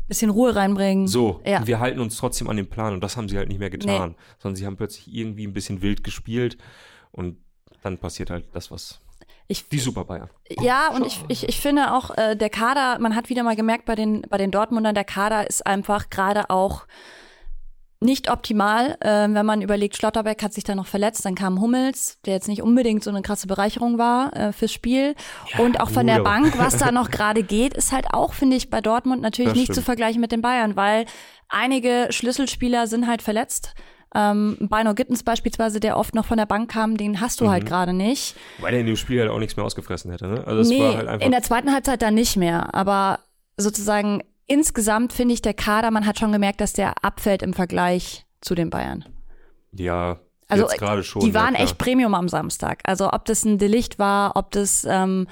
Bisschen 0.07 0.29
Ruhe 0.29 0.55
reinbringen. 0.55 1.07
So, 1.07 1.41
ja. 1.45 1.65
wir 1.65 1.79
halten 1.79 2.00
uns 2.00 2.17
trotzdem 2.17 2.47
an 2.47 2.57
den 2.57 2.69
Plan 2.69 2.93
und 2.93 3.01
das 3.01 3.17
haben 3.17 3.27
sie 3.27 3.38
halt 3.38 3.50
nicht 3.50 3.59
mehr 3.59 3.71
getan, 3.71 4.12
nee. 4.12 4.15
sondern 4.38 4.55
sie 4.55 4.65
haben 4.65 4.77
plötzlich 4.77 5.13
irgendwie 5.13 5.47
ein 5.47 5.53
bisschen 5.53 5.81
wild 5.81 6.03
gespielt 6.03 6.57
und 7.12 7.38
dann 7.81 7.97
passiert 7.97 8.29
halt 8.29 8.45
das, 8.53 8.69
was 8.69 9.01
ich, 9.47 9.69
die 9.69 9.77
Super 9.77 10.05
Bayern. 10.05 10.29
Ja, 10.62 10.89
und 10.89 11.05
ich, 11.05 11.24
ich, 11.27 11.47
ich 11.47 11.59
finde 11.59 11.93
auch, 11.93 12.15
äh, 12.17 12.35
der 12.35 12.50
Kader, 12.50 13.00
man 13.00 13.15
hat 13.15 13.29
wieder 13.29 13.43
mal 13.43 13.55
gemerkt 13.55 13.85
bei 13.85 13.95
den, 13.95 14.24
bei 14.29 14.38
den 14.38 14.50
Dortmundern, 14.50 14.95
der 14.95 15.03
Kader 15.03 15.47
ist 15.47 15.65
einfach 15.65 16.09
gerade 16.09 16.50
auch 16.50 16.88
nicht 18.05 18.31
optimal, 18.31 18.97
äh, 19.01 19.27
wenn 19.29 19.45
man 19.45 19.62
überlegt, 19.62 19.97
Schlotterbeck 19.97 20.41
hat 20.41 20.53
sich 20.53 20.63
da 20.63 20.75
noch 20.75 20.85
verletzt, 20.85 21.25
dann 21.25 21.35
kam 21.35 21.59
Hummels, 21.59 22.19
der 22.25 22.35
jetzt 22.35 22.47
nicht 22.47 22.62
unbedingt 22.62 23.03
so 23.03 23.09
eine 23.09 23.21
krasse 23.21 23.47
Bereicherung 23.47 23.97
war 23.97 24.35
äh, 24.35 24.53
fürs 24.53 24.71
Spiel. 24.71 25.15
Ja, 25.53 25.65
und 25.65 25.79
auch 25.81 25.89
von 25.89 26.07
der 26.07 26.19
Bank, 26.19 26.57
was 26.57 26.77
da 26.77 26.91
noch 26.93 27.12
gerade 27.12 27.43
geht, 27.43 27.74
ist 27.74 27.91
halt 27.91 28.07
auch, 28.12 28.33
finde 28.33 28.55
ich, 28.55 28.69
bei 28.69 28.79
Dortmund 28.79 29.21
natürlich 29.21 29.50
das 29.50 29.57
nicht 29.57 29.65
stimmt. 29.65 29.75
zu 29.75 29.81
vergleichen 29.81 30.21
mit 30.21 30.31
den 30.31 30.41
Bayern, 30.41 30.75
weil 30.75 31.05
einige 31.50 32.07
Schlüsselspieler 32.12 32.88
sind 32.88 33.07
halt 33.07 33.21
verletzt. 33.21 33.74
Ähm, 34.15 34.57
Bino 34.59 34.93
Gittens 34.93 35.24
beispielsweise, 35.24 35.81
der 35.81 35.97
oft 35.97 36.15
noch 36.15 36.25
von 36.25 36.38
der 36.38 36.45
Bank 36.45 36.71
kam, 36.71 36.95
den 36.95 37.19
hast 37.19 37.41
du 37.41 37.50
halt 37.50 37.50
mhm. 37.50 37.53
halt 37.53 37.65
gerade 37.67 37.93
nicht. 37.93 38.35
Weil 38.59 38.74
er 38.74 38.79
in 38.79 38.85
dem 38.85 38.95
Spiel 38.95 39.19
halt 39.19 39.29
auch 39.29 39.39
nichts 39.39 39.57
mehr 39.57 39.65
ausgefressen 39.65 40.09
hätte, 40.12 40.27
ne? 40.27 40.43
Also 40.47 40.69
nee, 40.69 40.79
war 40.79 40.95
halt 40.95 41.07
einfach 41.07 41.25
in 41.25 41.31
der 41.31 41.41
zweiten 41.41 41.74
Halbzeit 41.74 42.01
dann 42.01 42.13
nicht 42.13 42.38
mehr, 42.38 42.74
aber 42.74 43.19
sozusagen 43.57 44.21
insgesamt 44.47 45.13
finde 45.13 45.33
ich 45.33 45.41
der 45.41 45.53
Kader, 45.53 45.91
man 45.91 46.05
hat 46.05 46.19
schon 46.19 46.31
gemerkt, 46.31 46.61
dass 46.61 46.73
der 46.73 47.03
abfällt 47.03 47.41
im 47.41 47.53
Vergleich 47.53 48.25
zu 48.41 48.55
den 48.55 48.69
Bayern. 48.69 49.05
Ja. 49.71 50.19
Also 50.47 50.67
gerade 50.67 51.03
schon, 51.03 51.21
die 51.21 51.29
ja, 51.29 51.33
waren 51.33 51.55
klar. 51.55 51.63
echt 51.63 51.77
Premium 51.77 52.13
am 52.13 52.29
Samstag. 52.29 52.81
Also 52.83 53.11
ob 53.11 53.25
das 53.25 53.45
ein 53.45 53.57
Delicht 53.57 53.97
war, 53.97 54.35
ob 54.35 54.51
das 54.51 54.85
ähm, 54.87 55.27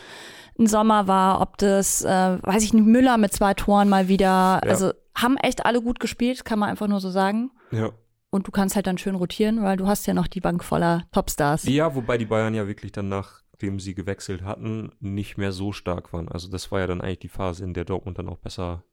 ein 0.58 0.68
Sommer 0.68 1.08
war, 1.08 1.42
ob 1.42 1.58
das, 1.58 2.04
äh, 2.04 2.38
weiß 2.42 2.64
ich 2.64 2.74
nicht, 2.74 2.86
Müller 2.86 3.18
mit 3.18 3.32
zwei 3.34 3.54
Toren 3.54 3.90
mal 3.90 4.08
wieder. 4.08 4.62
Also 4.64 4.92
haben 5.16 5.38
echt 5.38 5.66
alle 5.66 5.82
gut 5.82 6.00
gespielt, 6.00 6.46
kann 6.46 6.60
man 6.60 6.70
einfach 6.70 6.88
nur 6.88 7.00
so 7.00 7.10
sagen. 7.10 7.52
Ja. 7.72 7.92
Und 8.32 8.48
du 8.48 8.52
kannst 8.52 8.76
halt 8.76 8.88
dann 8.88 8.98
schön 8.98 9.14
rotieren, 9.14 9.62
weil 9.62 9.78
du 9.78 9.88
hast 9.88 10.08
ja 10.08 10.16
noch 10.16 10.28
die 10.28 10.42
Bank 10.42 10.64
voller 10.64 11.04
Topstars. 11.12 11.66
ja, 11.66 11.94
wobei 11.94 12.18
die 12.18 12.26
Bayern 12.26 12.56
ja 12.56 12.68
wirklich 12.68 12.92
dann 12.92 13.08
nachdem 13.08 13.80
sie 13.80 13.94
gewechselt 13.94 14.42
hatten, 14.44 14.92
nicht 15.00 15.38
mehr 15.38 15.52
so 15.52 15.72
stark 15.72 16.14
waren. 16.14 16.28
Also 16.30 16.50
das 16.50 16.72
war 16.72 16.80
ja 16.80 16.88
dann 16.88 17.02
eigentlich 17.02 17.20
die 17.20 17.28
Phase, 17.28 17.64
in 17.64 17.76
der 17.76 17.86
Dortmund 17.86 18.18
dann 18.18 18.30
auch 18.30 18.40
besser, 18.40 18.84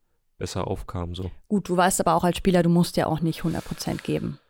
besser 0.40 0.66
aufkam. 0.66 1.14
So. 1.14 1.30
Gut, 1.46 1.68
du 1.68 1.76
weißt 1.76 2.00
aber 2.00 2.14
auch 2.14 2.24
als 2.24 2.36
Spieler, 2.36 2.64
du 2.64 2.68
musst 2.68 2.96
ja 2.96 3.06
auch 3.06 3.20
nicht 3.20 3.42
100% 3.42 4.02
geben. 4.02 4.40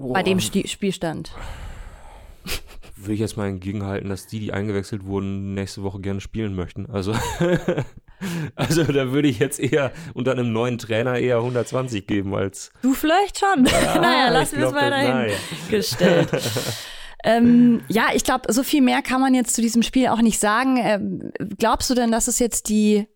Bei 0.00 0.22
dem 0.22 0.40
Sti 0.40 0.66
Spielstand. 0.66 1.32
Will 2.96 3.14
ich 3.14 3.20
jetzt 3.20 3.36
mal 3.36 3.48
entgegenhalten, 3.48 4.08
dass 4.08 4.26
die, 4.26 4.40
die 4.40 4.52
eingewechselt 4.52 5.04
wurden, 5.04 5.54
nächste 5.54 5.82
Woche 5.82 6.00
gerne 6.00 6.20
spielen 6.20 6.54
möchten. 6.54 6.86
Also, 6.90 7.12
also 8.56 8.82
da 8.84 9.12
würde 9.12 9.28
ich 9.28 9.38
jetzt 9.38 9.60
eher 9.60 9.92
unter 10.14 10.32
einem 10.32 10.52
neuen 10.52 10.78
Trainer 10.78 11.16
eher 11.18 11.36
120 11.38 12.06
geben 12.06 12.34
als. 12.34 12.72
Du 12.82 12.94
vielleicht 12.94 13.38
schon. 13.38 13.62
naja, 13.64 14.26
Ah, 14.26 14.30
lassen 14.30 14.58
wir 14.58 14.66
es 14.66 14.72
mal 14.72 14.90
dahin 14.90 15.10
naja. 15.10 15.36
gestellt. 15.70 16.28
ähm, 17.24 17.82
ja, 17.88 18.08
ich 18.14 18.24
glaube, 18.24 18.52
so 18.52 18.62
viel 18.64 18.82
mehr 18.82 19.02
kann 19.02 19.20
man 19.20 19.32
jetzt 19.34 19.54
zu 19.54 19.62
diesem 19.62 19.82
Spiel 19.82 20.08
auch 20.08 20.20
nicht 20.20 20.40
sagen. 20.40 20.78
Ähm, 20.82 21.32
glaubst 21.56 21.88
du 21.90 21.94
denn, 21.94 22.10
dass 22.10 22.26
es 22.26 22.38
jetzt 22.40 22.68
die 22.68 23.06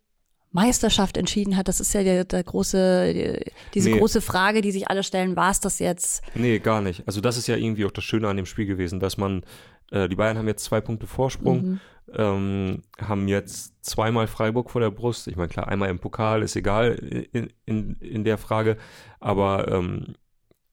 Meisterschaft 0.52 1.16
entschieden 1.16 1.56
hat? 1.56 1.68
Das 1.68 1.80
ist 1.80 1.92
ja 1.94 2.02
der, 2.02 2.24
der 2.24 2.44
große, 2.44 3.12
die, 3.14 3.52
diese 3.74 3.90
Nee. 3.90 3.98
große 3.98 4.20
Frage, 4.20 4.60
die 4.60 4.70
sich 4.72 4.88
alle 4.88 5.02
stellen. 5.02 5.34
War 5.36 5.50
es 5.50 5.60
das 5.60 5.78
jetzt? 5.78 6.22
Nee, 6.34 6.58
gar 6.58 6.80
nicht. 6.80 7.02
Also 7.06 7.20
das 7.20 7.36
ist 7.36 7.46
ja 7.48 7.56
irgendwie 7.56 7.84
auch 7.84 7.90
das 7.90 8.04
Schöne 8.04 8.28
an 8.28 8.36
dem 8.36 8.46
Spiel 8.46 8.66
gewesen, 8.66 9.00
dass 9.00 9.16
man, 9.16 9.42
äh, 9.90 10.08
die 10.08 10.16
Bayern 10.16 10.38
haben 10.38 10.48
jetzt 10.48 10.64
zwei 10.64 10.80
Punkte 10.80 11.06
Vorsprung, 11.06 11.62
Mhm. 11.62 11.80
ähm, 12.14 12.82
haben 13.00 13.28
jetzt 13.28 13.74
zweimal 13.84 14.26
Freiburg 14.26 14.70
vor 14.70 14.80
der 14.80 14.90
Brust. 14.90 15.26
Ich 15.28 15.36
meine, 15.36 15.48
klar, 15.48 15.68
einmal 15.68 15.88
im 15.90 15.98
Pokal 15.98 16.42
ist 16.42 16.56
egal 16.56 16.92
in, 17.32 17.48
in, 17.64 17.94
in 17.96 18.24
der 18.24 18.38
Frage, 18.38 18.76
aber 19.20 19.68
ähm, 19.68 20.14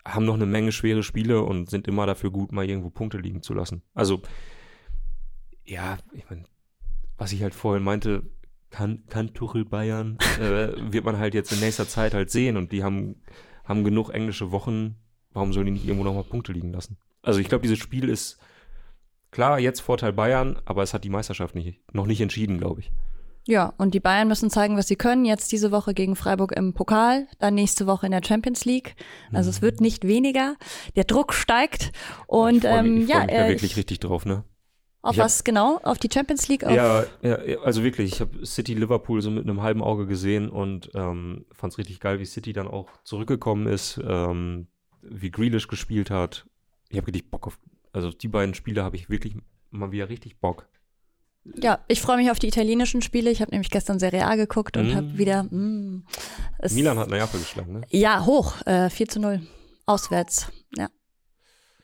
haben 0.05 0.25
noch 0.25 0.35
eine 0.35 0.45
Menge 0.47 0.71
schwere 0.71 1.03
Spiele 1.03 1.41
und 1.43 1.69
sind 1.69 1.87
immer 1.87 2.05
dafür 2.05 2.31
gut, 2.31 2.51
mal 2.51 2.65
irgendwo 2.67 2.89
Punkte 2.89 3.17
liegen 3.17 3.43
zu 3.43 3.53
lassen. 3.53 3.83
Also, 3.93 4.21
ja, 5.65 5.97
ich 6.13 6.27
meine, 6.29 6.45
was 7.17 7.31
ich 7.31 7.43
halt 7.43 7.53
vorhin 7.53 7.83
meinte, 7.83 8.23
kann, 8.69 9.03
kann 9.09 9.33
Tuchel 9.33 9.65
Bayern, 9.65 10.17
äh, 10.39 10.69
wird 10.91 11.05
man 11.05 11.17
halt 11.17 11.33
jetzt 11.33 11.51
in 11.51 11.59
nächster 11.59 11.87
Zeit 11.87 12.13
halt 12.13 12.29
sehen 12.31 12.57
und 12.57 12.71
die 12.71 12.83
haben, 12.83 13.21
haben 13.63 13.83
genug 13.83 14.09
englische 14.09 14.51
Wochen, 14.51 14.95
warum 15.31 15.53
sollen 15.53 15.67
die 15.67 15.71
nicht 15.73 15.85
irgendwo 15.85 16.03
nochmal 16.03 16.23
Punkte 16.23 16.51
liegen 16.51 16.71
lassen? 16.71 16.97
Also 17.21 17.39
ich 17.39 17.49
glaube, 17.49 17.63
dieses 17.63 17.79
Spiel 17.79 18.09
ist 18.09 18.39
klar, 19.31 19.59
jetzt 19.59 19.81
Vorteil 19.81 20.13
Bayern, 20.13 20.59
aber 20.65 20.83
es 20.83 20.93
hat 20.93 21.03
die 21.03 21.09
Meisterschaft 21.09 21.55
nicht, 21.55 21.79
noch 21.93 22.05
nicht 22.05 22.21
entschieden, 22.21 22.57
glaube 22.57 22.81
ich. 22.81 22.91
Ja, 23.47 23.73
und 23.77 23.95
die 23.95 23.99
Bayern 23.99 24.27
müssen 24.27 24.51
zeigen, 24.51 24.77
was 24.77 24.87
sie 24.87 24.95
können. 24.95 25.25
Jetzt 25.25 25.51
diese 25.51 25.71
Woche 25.71 25.95
gegen 25.95 26.15
Freiburg 26.15 26.51
im 26.51 26.73
Pokal, 26.73 27.27
dann 27.39 27.55
nächste 27.55 27.87
Woche 27.87 28.05
in 28.05 28.11
der 28.11 28.21
Champions 28.23 28.65
League. 28.65 28.95
Also 29.33 29.49
es 29.49 29.61
wird 29.63 29.81
nicht 29.81 30.05
weniger. 30.05 30.55
Der 30.95 31.05
Druck 31.05 31.33
steigt. 31.33 31.91
Und 32.27 32.57
ich 32.57 32.63
mich, 32.63 32.71
ähm, 32.71 32.97
ich 32.97 33.07
freu 33.07 33.13
ja, 33.13 33.19
mich 33.21 33.31
da 33.31 33.45
äh, 33.45 33.49
wirklich 33.49 33.75
richtig 33.77 33.99
drauf, 34.01 34.25
ne? 34.25 34.43
Auf 35.01 35.13
ich 35.15 35.19
hab- 35.19 35.25
was 35.25 35.43
genau? 35.43 35.79
Auf 35.83 35.97
die 35.97 36.09
Champions 36.11 36.47
League? 36.47 36.63
Ja, 36.63 37.05
ja, 37.21 37.35
also 37.63 37.83
wirklich, 37.83 38.13
ich 38.13 38.21
habe 38.21 38.45
City 38.45 38.73
Liverpool 38.73 39.21
so 39.21 39.31
mit 39.31 39.43
einem 39.43 39.61
halben 39.61 39.81
Auge 39.81 40.05
gesehen 40.07 40.49
und 40.49 40.89
ähm, 40.93 41.45
fand 41.51 41.73
es 41.73 41.77
richtig 41.77 41.99
geil, 41.99 42.19
wie 42.19 42.25
City 42.25 42.53
dann 42.53 42.67
auch 42.67 42.87
zurückgekommen 43.03 43.67
ist, 43.67 43.99
ähm, 44.05 44.67
wie 45.01 45.31
Grealish 45.31 45.67
gespielt 45.67 46.09
hat. 46.11 46.45
Ich 46.89 46.97
habe 46.97 47.07
richtig 47.07 47.29
Bock 47.31 47.47
auf, 47.47 47.57
also 47.93 48.09
auf 48.09 48.15
die 48.15 48.27
beiden 48.27 48.53
Spiele 48.53 48.83
habe 48.83 48.95
ich 48.97 49.09
wirklich 49.09 49.35
mal 49.71 49.91
wieder 49.91 50.09
richtig 50.09 50.39
Bock. 50.39 50.67
Ja, 51.55 51.79
ich 51.87 52.01
freue 52.01 52.17
mich 52.17 52.29
auf 52.29 52.37
die 52.37 52.47
italienischen 52.49 53.01
Spiele. 53.01 53.31
Ich 53.31 53.41
habe 53.41 53.51
nämlich 53.51 53.69
gestern 53.71 53.97
Serie 53.97 54.25
A 54.27 54.35
geguckt 54.35 54.75
und 54.75 54.91
Mm. 54.91 54.95
habe 54.95 55.17
wieder. 55.17 55.43
Mm, 55.43 56.03
Milan 56.71 56.99
hat 56.99 57.09
Neapel 57.09 57.39
geschlagen, 57.39 57.73
ne? 57.73 57.81
Ja, 57.89 58.25
hoch. 58.25 58.61
Äh, 58.65 58.89
4 58.89 59.07
zu 59.07 59.19
0. 59.21 59.41
Auswärts. 59.85 60.51
Ja. 60.75 60.89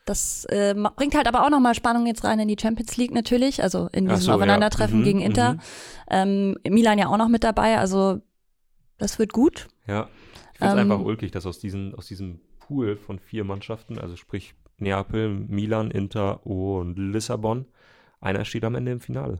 Das 0.06 0.46
äh, 0.46 0.76
bringt 0.96 1.16
halt 1.16 1.28
aber 1.28 1.44
auch 1.46 1.50
nochmal 1.50 1.74
Spannung 1.74 2.06
jetzt 2.06 2.24
rein 2.24 2.40
in 2.40 2.48
die 2.48 2.58
Champions 2.60 2.96
League 2.98 3.12
natürlich. 3.14 3.64
Also 3.64 3.90
in 3.92 4.06
diesem 4.08 4.22
so, 4.22 4.32
ja. 4.32 4.36
Aufeinandertreffen 4.36 5.00
Mhm, 5.00 5.04
gegen 5.04 5.22
Inter. 5.22 5.54
mhm. 5.54 5.60
Ähm, 6.10 6.58
Milan 6.70 7.00
ja 7.00 7.08
auch 7.08 7.18
noch 7.18 7.28
mit 7.28 7.44
dabei. 7.44 7.78
Also 7.80 8.22
das 8.98 9.18
wird 9.20 9.34
gut. 9.34 9.68
Ja, 9.88 10.08
ich 10.54 10.60
finde 10.60 10.76
es 10.76 10.82
Ähm, 10.82 10.91
einfach 10.91 11.04
ulkig, 11.04 11.32
dass 11.32 11.46
aus, 11.46 11.60
diesen, 11.60 11.96
aus 11.96 12.06
diesem 12.08 12.39
Pool 12.60 12.98
von 12.98 13.20
vier 13.20 13.44
Mannschaften, 13.44 13.98
also 14.00 14.15
sprich 14.15 14.54
Neapel, 14.78 15.30
Milan, 15.30 15.89
Inter 15.91 16.46
und 16.46 16.98
Lissabon, 16.98 17.65
einer 18.22 18.46
steht 18.46 18.63
am 18.63 18.76
Ende 18.76 18.91
im 18.91 19.00
Finale. 19.00 19.39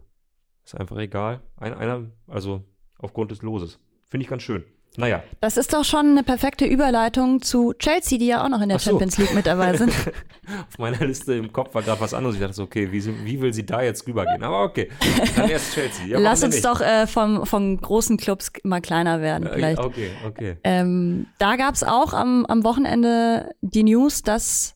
Ist 0.63 0.75
einfach 0.75 0.97
egal. 0.97 1.41
Ein, 1.58 1.73
einer, 1.75 2.10
also 2.28 2.63
aufgrund 2.97 3.30
des 3.32 3.41
Loses. 3.43 3.80
Finde 4.10 4.23
ich 4.23 4.30
ganz 4.30 4.41
schön. 4.43 4.63
Naja, 4.97 5.23
Das 5.41 5.58
ist 5.58 5.73
doch 5.73 5.84
schon 5.84 6.08
eine 6.12 6.23
perfekte 6.23 6.65
Überleitung 6.65 7.41
zu 7.41 7.73
Chelsea, 7.77 8.17
die 8.17 8.27
ja 8.27 8.43
auch 8.43 8.49
noch 8.49 8.62
in 8.62 8.69
der 8.69 8.79
so. 8.79 8.89
Champions 8.91 9.17
League 9.17 9.34
mit 9.34 9.45
dabei 9.45 9.75
sind. 9.77 9.89
auf 10.69 10.77
meiner 10.77 11.05
Liste 11.05 11.34
im 11.34 11.51
Kopf 11.51 11.73
war 11.75 11.81
gerade 11.81 11.99
was 12.01 12.13
anderes. 12.13 12.36
Ich 12.36 12.41
dachte 12.41 12.53
so, 12.53 12.63
okay, 12.63 12.91
wie, 12.91 13.03
wie 13.25 13.41
will 13.41 13.53
sie 13.53 13.65
da 13.65 13.81
jetzt 13.81 14.08
rübergehen? 14.08 14.43
Aber 14.43 14.63
okay, 14.63 14.89
dann 15.36 15.49
erst 15.49 15.73
Chelsea. 15.73 16.05
Ja, 16.08 16.19
Lass 16.19 16.43
uns 16.43 16.62
doch 16.62 16.81
äh, 16.81 17.08
vom, 17.08 17.45
von 17.45 17.77
großen 17.77 18.17
Clubs 18.17 18.51
mal 18.63 18.81
kleiner 18.81 19.21
werden, 19.21 19.43
nicht? 19.45 19.53
vielleicht. 19.55 19.79
Äh, 19.79 19.84
Okay, 19.86 20.10
okay. 20.25 20.58
Ähm, 20.63 21.27
da 21.39 21.55
gab 21.58 21.73
es 21.75 21.84
auch 21.84 22.13
am, 22.13 22.45
am 22.47 22.63
Wochenende 22.63 23.51
die 23.62 23.84
News, 23.84 24.23
dass 24.23 24.73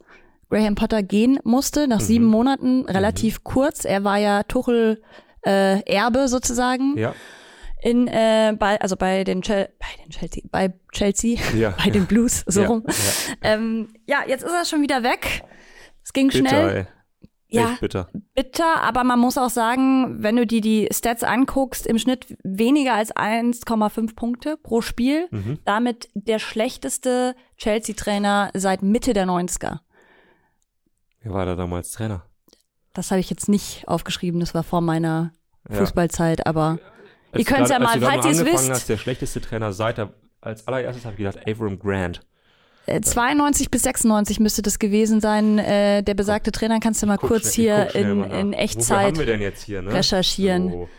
Graham 0.50 0.76
Potter 0.76 1.04
gehen 1.04 1.40
musste, 1.44 1.88
nach 1.88 2.00
sieben 2.00 2.26
Mhm. 2.26 2.32
Monaten, 2.32 2.86
relativ 2.86 3.44
kurz. 3.44 3.86
Er 3.86 4.04
war 4.04 4.18
ja 4.18 4.44
Tuchel 4.44 5.02
äh, 5.46 5.82
Erbe 5.84 6.28
sozusagen 6.28 6.98
Ja, 6.98 7.14
in 7.82 8.08
äh, 8.08 8.56
bei 8.58 8.80
also 8.82 8.96
bei 8.96 9.24
den 9.24 9.42
Chel 9.42 9.70
bei 9.80 10.04
den 10.04 10.10
Chelsea 10.12 10.44
bei 10.52 10.74
Chelsea 10.92 11.40
Ja. 11.56 11.74
bei 11.84 11.90
den 11.90 12.06
Blues 12.06 12.44
so 12.48 12.62
ja, 12.62 12.68
rum. 12.68 12.84
Ja. 12.88 12.94
Ähm, 13.42 13.88
ja, 14.06 14.24
jetzt 14.28 14.44
ist 14.44 14.52
er 14.52 14.66
schon 14.66 14.82
wieder 14.82 15.04
weg. 15.04 15.44
Es 16.04 16.14
ging 16.14 16.28
Bitter, 16.30 16.50
schnell. 16.50 16.70
ey. 16.78 16.86
Ja, 17.52 17.72
Echt 17.72 17.82
bitter. 17.82 18.10
bitter, 18.36 18.82
aber 18.84 19.04
man 19.04 19.20
muss 19.20 19.36
auch 19.38 19.50
sagen, 19.50 20.22
wenn 20.22 20.36
du 20.36 20.46
dir 20.46 20.62
die 20.62 20.88
Stats 20.92 21.24
anguckst, 21.24 21.88
im 21.88 21.98
Schnitt 21.98 22.38
weniger 22.44 22.94
als 22.94 23.16
1,5 23.16 24.16
Punkte 24.16 24.56
pro 24.56 24.82
Spiel. 24.82 25.28
Mhm. 25.32 25.58
Damit 25.66 26.10
der 26.14 26.38
schlechteste 26.38 27.36
Chelsea-Trainer 27.58 28.52
seit 28.54 28.84
Mitte 28.84 29.14
der 29.14 29.26
90er. 29.26 29.80
Wer 31.22 31.34
war 31.34 31.46
da 31.48 31.56
damals 31.56 31.92
Trainer? 31.92 32.24
Das 32.94 33.10
habe 33.10 33.20
ich 33.20 33.32
jetzt 33.32 33.50
nicht 33.50 33.88
aufgeschrieben, 33.88 34.40
das 34.40 34.54
war 34.54 34.64
vor 34.64 34.82
meiner. 34.82 35.32
Fußballzeit, 35.70 36.48
aber 36.48 36.80
Ihr 37.36 37.46
könnt's 37.46 37.70
du 37.70 37.74
ja 37.76 37.80
mal, 37.80 38.00
falls 38.00 38.26
ihr's 38.26 38.40
angefangen 38.40 38.54
wisst. 38.54 38.70
Hast, 38.70 38.90
der 38.90 38.98
schlechteste 38.98 39.42
Trainer 39.42 39.72
seit 39.74 40.00
als 40.42 40.68
allererstes 40.68 41.06
habe 41.06 41.14
ich 41.14 41.20
gedacht, 41.20 41.40
Avram 41.48 41.80
Grant. 41.80 42.22
äh, 42.86 43.02
92 43.02 43.70
bis 43.70 43.84
96 43.84 44.40
müsste 44.40 44.62
das 44.62 44.80
gewesen 44.80 45.22
sein. 45.22 45.60
Äh, 45.60 46.02
der 46.04 46.14
besagte 46.14 46.52
Trainer 46.52 46.80
kannst 46.80 47.04
du 47.04 47.08
mal 47.08 47.18
Guck 47.18 47.30
kurz 47.30 47.54
hier 47.54 47.94
in, 47.96 48.24
in 48.24 48.54
Echtzeit 48.54 49.08
haben 49.08 49.20
wir 49.20 49.26
denn 49.26 49.42
jetzt 49.42 49.64
hier, 49.64 49.82
ne? 49.82 49.94
recherchieren. 49.94 50.72
So. 50.72 50.90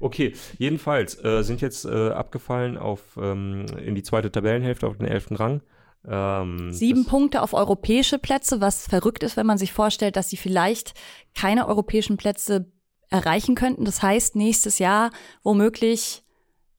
Okay, 0.00 0.32
jedenfalls 0.58 1.22
äh, 1.22 1.42
sind 1.42 1.60
jetzt 1.60 1.84
äh, 1.84 2.10
abgefallen 2.10 2.78
auf 2.78 3.00
ähm, 3.20 3.66
in 3.84 3.94
die 3.94 4.02
zweite 4.02 4.32
Tabellenhälfte 4.32 4.86
auf 4.86 4.96
den 4.96 5.06
elften 5.06 5.36
Rang. 5.36 5.60
Ähm, 6.08 6.72
Sieben 6.72 7.04
Punkte 7.04 7.42
auf 7.42 7.52
europäische 7.52 8.18
Plätze, 8.18 8.62
was 8.62 8.86
verrückt 8.86 9.22
ist, 9.22 9.36
wenn 9.36 9.46
man 9.46 9.58
sich 9.58 9.72
vorstellt, 9.72 10.16
dass 10.16 10.30
sie 10.30 10.38
vielleicht 10.38 10.94
keine 11.34 11.68
europäischen 11.68 12.16
Plätze 12.16 12.72
erreichen 13.10 13.54
könnten. 13.54 13.84
Das 13.84 14.02
heißt, 14.02 14.36
nächstes 14.36 14.78
Jahr 14.78 15.10
womöglich 15.42 16.22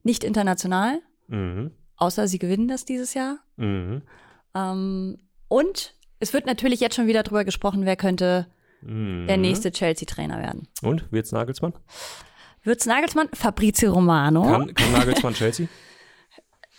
nicht 0.04 0.24
international, 0.24 1.00
Mhm, 1.28 1.72
außer 1.98 2.28
sie 2.28 2.40
gewinnen 2.40 2.68
das 2.68 2.84
dieses 2.86 3.14
Jahr. 3.14 3.38
mhm, 3.58 4.02
Ähm, 4.56 5.18
und 5.48 5.94
es 6.20 6.34
wird 6.34 6.46
natürlich 6.46 6.80
jetzt 6.82 6.96
schon 6.96 7.08
wieder 7.08 7.24
drüber 7.24 7.46
gesprochen, 7.46 7.86
wer 7.86 7.96
könnte 7.96 8.48
mhm. 8.82 9.28
der 9.28 9.38
nächste 9.38 9.72
Chelsea-Trainer 9.72 10.40
werden. 10.40 10.68
Und 10.82 11.10
wird's 11.12 11.32
Nagelsmann? 11.32 11.74
Wird's 12.64 12.86
Nagelsmann? 12.86 13.30
Fabrizio 13.34 13.94
Romano? 13.94 14.44
Kann, 14.44 14.74
kann 14.74 14.92
Nagelsmann 14.92 15.34
Chelsea? 15.34 15.68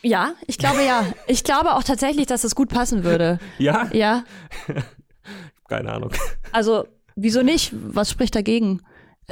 Ja, 0.05 0.33
ich 0.49 0.59
glaube 0.59 0.83
ja. 0.85 1.07
Ich 1.29 1.45
glaube 1.45 1.75
auch 1.77 1.85
tatsächlich, 1.85 2.27
dass 2.27 2.43
das 2.43 2.57
gut 2.57 2.71
passen 2.71 3.05
würde. 3.05 3.39
Ja? 3.59 3.89
Ja, 3.93 4.25
Keine 5.69 5.93
Ahnung. 5.93 6.11
also 6.51 6.87
wieso 7.15 7.43
nicht? 7.43 7.73
Was 7.73 8.11
spricht 8.11 8.35
dagegen? 8.35 8.83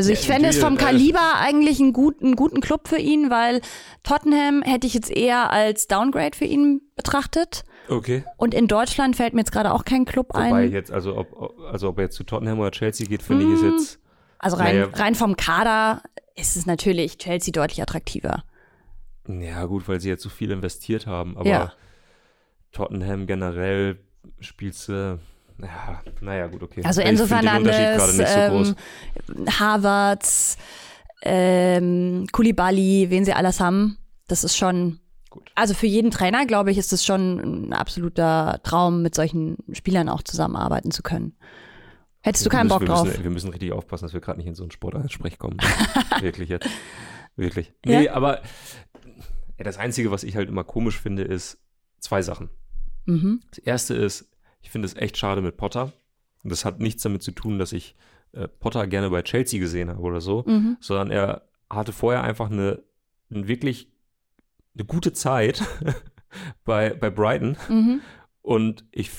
Also 0.01 0.13
ich 0.15 0.27
Ja, 0.27 0.33
fände 0.33 0.49
es 0.49 0.57
vom 0.57 0.77
äh, 0.77 0.79
Kaliber 0.79 1.35
eigentlich 1.37 1.79
einen 1.79 1.93
guten, 1.93 2.35
guten 2.35 2.63
Club 2.63 2.89
für 2.89 2.97
ihn, 2.97 3.29
weil 3.29 3.61
Tottenham 4.03 4.63
hätte 4.63 4.87
ich 4.87 4.95
jetzt 4.95 5.11
eher 5.11 5.51
als 5.51 5.89
Downgrade 5.89 6.35
für 6.35 6.47
ihn 6.47 6.81
betrachtet. 6.97 7.65
Okay. 7.87 8.25
Und 8.39 8.55
in 8.55 8.67
Deutschland 8.67 9.15
fällt 9.15 9.35
mir 9.35 9.41
jetzt 9.41 9.53
gerade 9.53 9.75
auch 9.75 9.85
kein 9.85 10.07
Club 10.07 10.29
Wobei 10.31 10.65
ein. 10.65 10.73
jetzt, 10.73 10.91
also 10.91 11.19
ob, 11.19 11.59
also 11.71 11.91
ob 11.91 11.99
er 11.99 12.05
jetzt 12.05 12.17
zu 12.17 12.25
Tottenham 12.25 12.61
oder 12.61 12.71
Chelsea 12.71 13.07
geht, 13.07 13.23
finde 13.23 13.45
ich 13.45 13.53
ist 13.53 13.63
jetzt. 13.63 14.01
Also 14.39 14.57
rein, 14.57 14.75
naja. 14.79 14.89
rein 14.95 15.15
vom 15.15 15.37
Kader 15.37 16.01
ist 16.35 16.57
es 16.57 16.65
natürlich 16.65 17.19
Chelsea 17.19 17.53
deutlich 17.53 17.83
attraktiver. 17.83 18.45
Ja, 19.29 19.67
gut, 19.67 19.87
weil 19.87 20.01
sie 20.01 20.09
jetzt 20.09 20.23
so 20.23 20.31
viel 20.31 20.51
investiert 20.51 21.07
haben, 21.07 21.37
aber 21.37 21.47
Ja. 21.47 21.73
Tottenham 22.73 23.27
generell 23.27 23.99
spielst 24.39 24.89
du 24.89 25.19
Ja, 25.63 26.03
naja, 26.21 26.47
gut, 26.47 26.63
okay. 26.63 26.83
Also 26.85 27.01
Enzo 27.01 27.27
Fernandes, 27.27 28.17
nicht 28.17 28.29
so 28.29 28.41
groß. 28.49 28.75
ähm, 29.37 29.47
Havertz, 29.59 30.57
ähm, 31.23 32.27
Kulibali, 32.33 33.07
wen 33.11 33.25
sie 33.25 33.33
alles 33.33 33.61
haben, 33.61 33.99
das 34.29 34.45
ist 34.45 34.57
schon. 34.57 35.01
Gut. 35.29 35.53
Also 35.55 35.75
für 35.75 35.87
jeden 35.87 36.11
Trainer, 36.11 36.45
glaube 36.45 36.73
ich, 36.73 36.79
ist 36.79 36.93
es 36.93 37.05
schon 37.05 37.69
ein 37.69 37.73
absoluter 37.73 38.59
Traum, 38.65 39.01
mit 39.03 39.15
solchen 39.15 39.59
Spielern 39.73 40.09
auch 40.09 40.23
zusammenarbeiten 40.23 40.91
zu 40.91 41.05
können. 41.05 41.37
Hättest 42.23 42.45
du 42.45 42.51
Wir 42.51 42.59
keinen 42.59 42.67
müssen- 42.67 42.79
Bock 42.81 42.81
wir 42.83 42.87
drauf? 42.89 43.05
Müssen, 43.07 43.23
wir 43.23 43.31
müssen 43.31 43.51
richtig 43.51 43.71
aufpassen, 43.73 44.07
dass 44.07 44.13
wir 44.13 44.21
gerade 44.21 44.39
nicht 44.39 44.49
in 44.49 44.57
so 44.57 44.65
einen 44.65 44.73
Sportansprech 44.73 45.39
kommen. 45.39 45.59
Wirklich 46.21 46.49
jetzt. 46.49 46.69
Wirklich. 47.37 47.73
Ja? 47.87 48.01
Nee, 48.01 48.09
aber 48.09 48.39
ja, 49.57 49.65
das 49.65 49.79
Einzige, 49.79 50.11
was 50.11 50.25
ich 50.25 50.35
halt 50.35 50.49
immer 50.49 50.65
komisch 50.65 50.99
finde, 51.01 51.23
ist 51.23 51.59
zwei 52.01 52.23
Sachen. 52.23 52.51
Mhm. 53.07 53.41
Das 53.51 53.59
erste 53.59 53.95
ist, 53.95 54.30
ich 54.63 54.71
finde 54.71 54.87
es 54.87 54.97
echt 54.97 55.17
schade 55.17 55.41
mit 55.43 55.57
Potter. 55.57 55.93
Und 56.43 56.51
das 56.51 56.65
hat 56.65 56.81
nichts 56.81 57.03
damit 57.03 57.23
zu 57.23 57.33
tun, 57.33 57.59
dass 57.59 57.73
ich 57.73 57.95
äh, 58.33 58.49
Potter 58.49 58.87
gerne 58.87 59.11
bei 59.11 59.23
Chelsea 59.23 59.61
gesehen 59.61 59.91
habe 59.91 60.01
oder 60.01 60.21
so, 60.21 60.45
Mhm. 60.47 60.77
sondern 60.81 61.11
er 61.11 61.43
hatte 61.69 61.93
vorher 61.93 62.23
einfach 62.23 62.51
eine, 62.51 62.83
eine 63.31 63.47
wirklich 63.49 63.89
eine 64.75 64.85
gute 64.85 65.13
Zeit 65.13 65.63
bei, 66.65 66.95
bei 66.95 67.11
Brighton. 67.11 67.57
Mhm. 67.69 68.01
Und 68.43 68.85
ich, 68.93 69.11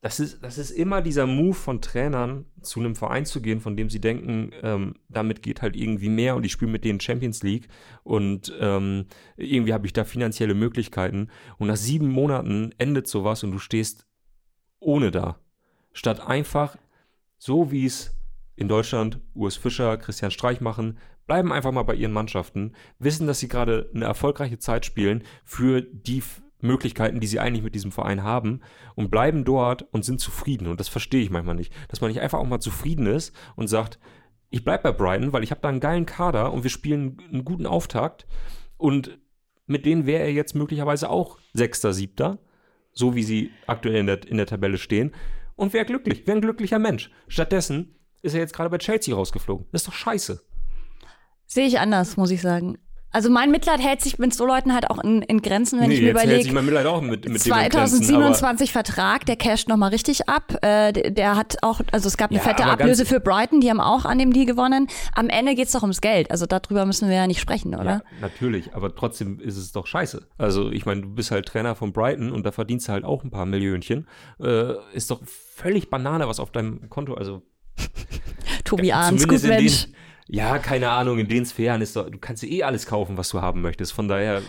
das 0.00 0.20
ist, 0.20 0.44
das 0.44 0.58
ist 0.58 0.70
immer 0.70 1.02
dieser 1.02 1.26
Move 1.26 1.54
von 1.54 1.80
Trainern, 1.80 2.44
zu 2.62 2.78
einem 2.78 2.94
Verein 2.94 3.26
zu 3.26 3.42
gehen, 3.42 3.60
von 3.60 3.76
dem 3.76 3.90
sie 3.90 4.00
denken, 4.00 4.52
ähm, 4.62 4.94
damit 5.08 5.42
geht 5.42 5.60
halt 5.60 5.74
irgendwie 5.74 6.08
mehr 6.08 6.36
und 6.36 6.44
ich 6.44 6.52
spiele 6.52 6.70
mit 6.70 6.84
denen 6.84 7.00
Champions 7.00 7.42
League 7.42 7.68
und 8.04 8.52
ähm, 8.60 9.06
irgendwie 9.36 9.72
habe 9.72 9.86
ich 9.86 9.92
da 9.92 10.04
finanzielle 10.04 10.54
Möglichkeiten. 10.54 11.28
Und 11.58 11.66
nach 11.66 11.76
sieben 11.76 12.08
Monaten 12.08 12.72
endet 12.78 13.08
sowas 13.08 13.42
und 13.42 13.50
du 13.50 13.58
stehst 13.58 14.06
ohne 14.78 15.10
da. 15.10 15.40
Statt 15.92 16.24
einfach, 16.24 16.76
so 17.36 17.72
wie 17.72 17.84
es 17.84 18.16
in 18.54 18.68
Deutschland 18.68 19.20
Urs 19.34 19.56
Fischer, 19.56 19.96
Christian 19.96 20.30
Streich 20.30 20.60
machen, 20.60 20.98
bleiben 21.26 21.52
einfach 21.52 21.72
mal 21.72 21.82
bei 21.82 21.94
ihren 21.94 22.12
Mannschaften, 22.12 22.72
wissen, 23.00 23.26
dass 23.26 23.40
sie 23.40 23.48
gerade 23.48 23.90
eine 23.92 24.04
erfolgreiche 24.04 24.58
Zeit 24.58 24.86
spielen 24.86 25.24
für 25.44 25.82
die 25.82 26.22
Möglichkeiten, 26.60 27.20
die 27.20 27.26
sie 27.26 27.40
eigentlich 27.40 27.62
mit 27.62 27.74
diesem 27.74 27.92
Verein 27.92 28.22
haben 28.22 28.60
und 28.94 29.10
bleiben 29.10 29.44
dort 29.44 29.82
und 29.92 30.04
sind 30.04 30.20
zufrieden. 30.20 30.66
Und 30.66 30.80
das 30.80 30.88
verstehe 30.88 31.22
ich 31.22 31.30
manchmal 31.30 31.54
nicht. 31.54 31.72
Dass 31.88 32.00
man 32.00 32.10
nicht 32.10 32.20
einfach 32.20 32.38
auch 32.38 32.46
mal 32.46 32.60
zufrieden 32.60 33.06
ist 33.06 33.34
und 33.56 33.68
sagt, 33.68 33.98
ich 34.50 34.64
bleibe 34.64 34.84
bei 34.84 34.92
Brighton, 34.92 35.32
weil 35.32 35.44
ich 35.44 35.50
habe 35.50 35.60
da 35.60 35.68
einen 35.68 35.80
geilen 35.80 36.06
Kader 36.06 36.52
und 36.52 36.62
wir 36.62 36.70
spielen 36.70 37.18
einen 37.30 37.44
guten 37.44 37.66
Auftakt 37.66 38.26
und 38.76 39.18
mit 39.66 39.84
denen 39.84 40.06
wäre 40.06 40.22
er 40.22 40.32
jetzt 40.32 40.54
möglicherweise 40.54 41.10
auch 41.10 41.38
Sechster, 41.52 41.92
Siebter, 41.92 42.38
so 42.92 43.14
wie 43.14 43.22
sie 43.22 43.50
aktuell 43.66 43.96
in 43.96 44.06
der, 44.06 44.26
in 44.26 44.38
der 44.38 44.46
Tabelle 44.46 44.78
stehen 44.78 45.14
und 45.56 45.72
wäre 45.72 45.84
glücklich, 45.84 46.26
wäre 46.26 46.38
ein 46.38 46.42
glücklicher 46.42 46.78
Mensch. 46.78 47.10
Stattdessen 47.28 47.96
ist 48.22 48.34
er 48.34 48.40
jetzt 48.40 48.54
gerade 48.54 48.70
bei 48.70 48.78
Chelsea 48.78 49.14
rausgeflogen. 49.14 49.66
Das 49.72 49.82
ist 49.82 49.88
doch 49.88 49.94
scheiße. 49.94 50.42
Sehe 51.46 51.66
ich 51.66 51.78
anders, 51.78 52.16
muss 52.16 52.30
ich 52.30 52.40
sagen. 52.40 52.78
Also 53.10 53.30
mein 53.30 53.50
Mitleid 53.50 53.80
hält 53.80 54.02
sich 54.02 54.18
mit 54.18 54.34
so 54.34 54.44
Leuten 54.44 54.74
halt 54.74 54.90
auch 54.90 54.98
in, 55.02 55.22
in 55.22 55.40
Grenzen, 55.40 55.80
wenn 55.80 55.90
ich 55.90 56.00
mir 56.02 56.08
jetzt 56.08 56.18
hält 56.18 56.42
sich 56.42 56.50
überlege. 56.50 56.54
mein 56.54 56.64
Mitleid 56.66 56.86
auch 56.86 57.00
mit, 57.00 57.26
mit 57.26 57.44
dem 57.44 57.52
in 57.52 57.58
Grenzen, 57.58 57.78
aber- 57.78 57.86
2027 57.86 58.72
Vertrag, 58.72 59.24
der 59.24 59.36
casht 59.36 59.66
nochmal 59.68 59.90
richtig 59.90 60.28
ab. 60.28 60.58
Äh, 60.62 60.92
der, 60.92 61.10
der 61.10 61.36
hat 61.36 61.56
auch, 61.62 61.80
also 61.90 62.06
es 62.06 62.18
gab 62.18 62.30
eine 62.30 62.38
Ja, 62.38 62.44
fette 62.44 62.64
Ablöse 62.66 63.06
für 63.06 63.18
Brighton, 63.18 63.60
die 63.60 63.70
haben 63.70 63.80
auch 63.80 64.04
an 64.04 64.18
dem 64.18 64.32
Deal 64.32 64.44
gewonnen. 64.44 64.88
Am 65.14 65.30
Ende 65.30 65.54
geht's 65.54 65.72
doch 65.72 65.82
ums 65.82 66.02
Geld. 66.02 66.30
Also 66.30 66.44
darüber 66.44 66.84
müssen 66.84 67.08
wir 67.08 67.16
ja 67.16 67.26
nicht 67.26 67.40
sprechen, 67.40 67.74
oder? 67.74 67.84
Ja, 67.84 68.02
natürlich, 68.20 68.74
aber 68.74 68.94
trotzdem 68.94 69.40
ist 69.40 69.56
es 69.56 69.72
doch 69.72 69.86
scheiße. 69.86 70.26
Also, 70.36 70.70
ich 70.70 70.84
meine, 70.84 71.00
du 71.00 71.08
bist 71.08 71.30
halt 71.30 71.46
Trainer 71.46 71.74
von 71.74 71.92
Brighton 71.94 72.30
und 72.30 72.44
da 72.44 72.52
verdienst 72.52 72.88
du 72.88 72.92
halt 72.92 73.04
auch 73.04 73.24
ein 73.24 73.30
paar 73.30 73.46
Millionchen. 73.46 74.06
Äh, 74.38 74.74
ist 74.92 75.10
doch 75.10 75.20
völlig 75.24 75.88
Banane, 75.88 76.28
was 76.28 76.40
auf 76.40 76.50
deinem 76.52 76.90
Konto, 76.90 77.14
also 77.14 77.42
Tobi 78.64 78.92
Arns, 78.92 79.26
gut 79.26 79.42
Mensch. 79.44 79.84
den, 79.86 79.94
ja, 80.28 80.58
keine 80.58 80.90
Ahnung, 80.90 81.18
in 81.18 81.28
den 81.28 81.44
Sphären 81.46 81.80
ist 81.82 81.96
doch, 81.96 82.08
du 82.10 82.18
kannst 82.18 82.42
dir 82.42 82.48
eh 82.50 82.62
alles 82.62 82.86
kaufen, 82.86 83.16
was 83.16 83.28
du 83.30 83.40
haben 83.40 83.60
möchtest. 83.62 83.92
Von 83.92 84.08
daher. 84.08 84.42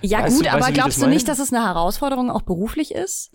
Ja 0.00 0.26
gut, 0.26 0.44
du- 0.46 0.50
aber 0.52 0.68
ich 0.68 0.74
glaubst 0.74 0.96
das 0.98 1.04
du 1.04 1.08
nicht, 1.10 1.26
meine? 1.26 1.36
dass 1.36 1.46
es 1.46 1.52
eine 1.52 1.64
Herausforderung 1.64 2.30
auch 2.30 2.42
beruflich 2.42 2.94
ist? 2.94 3.30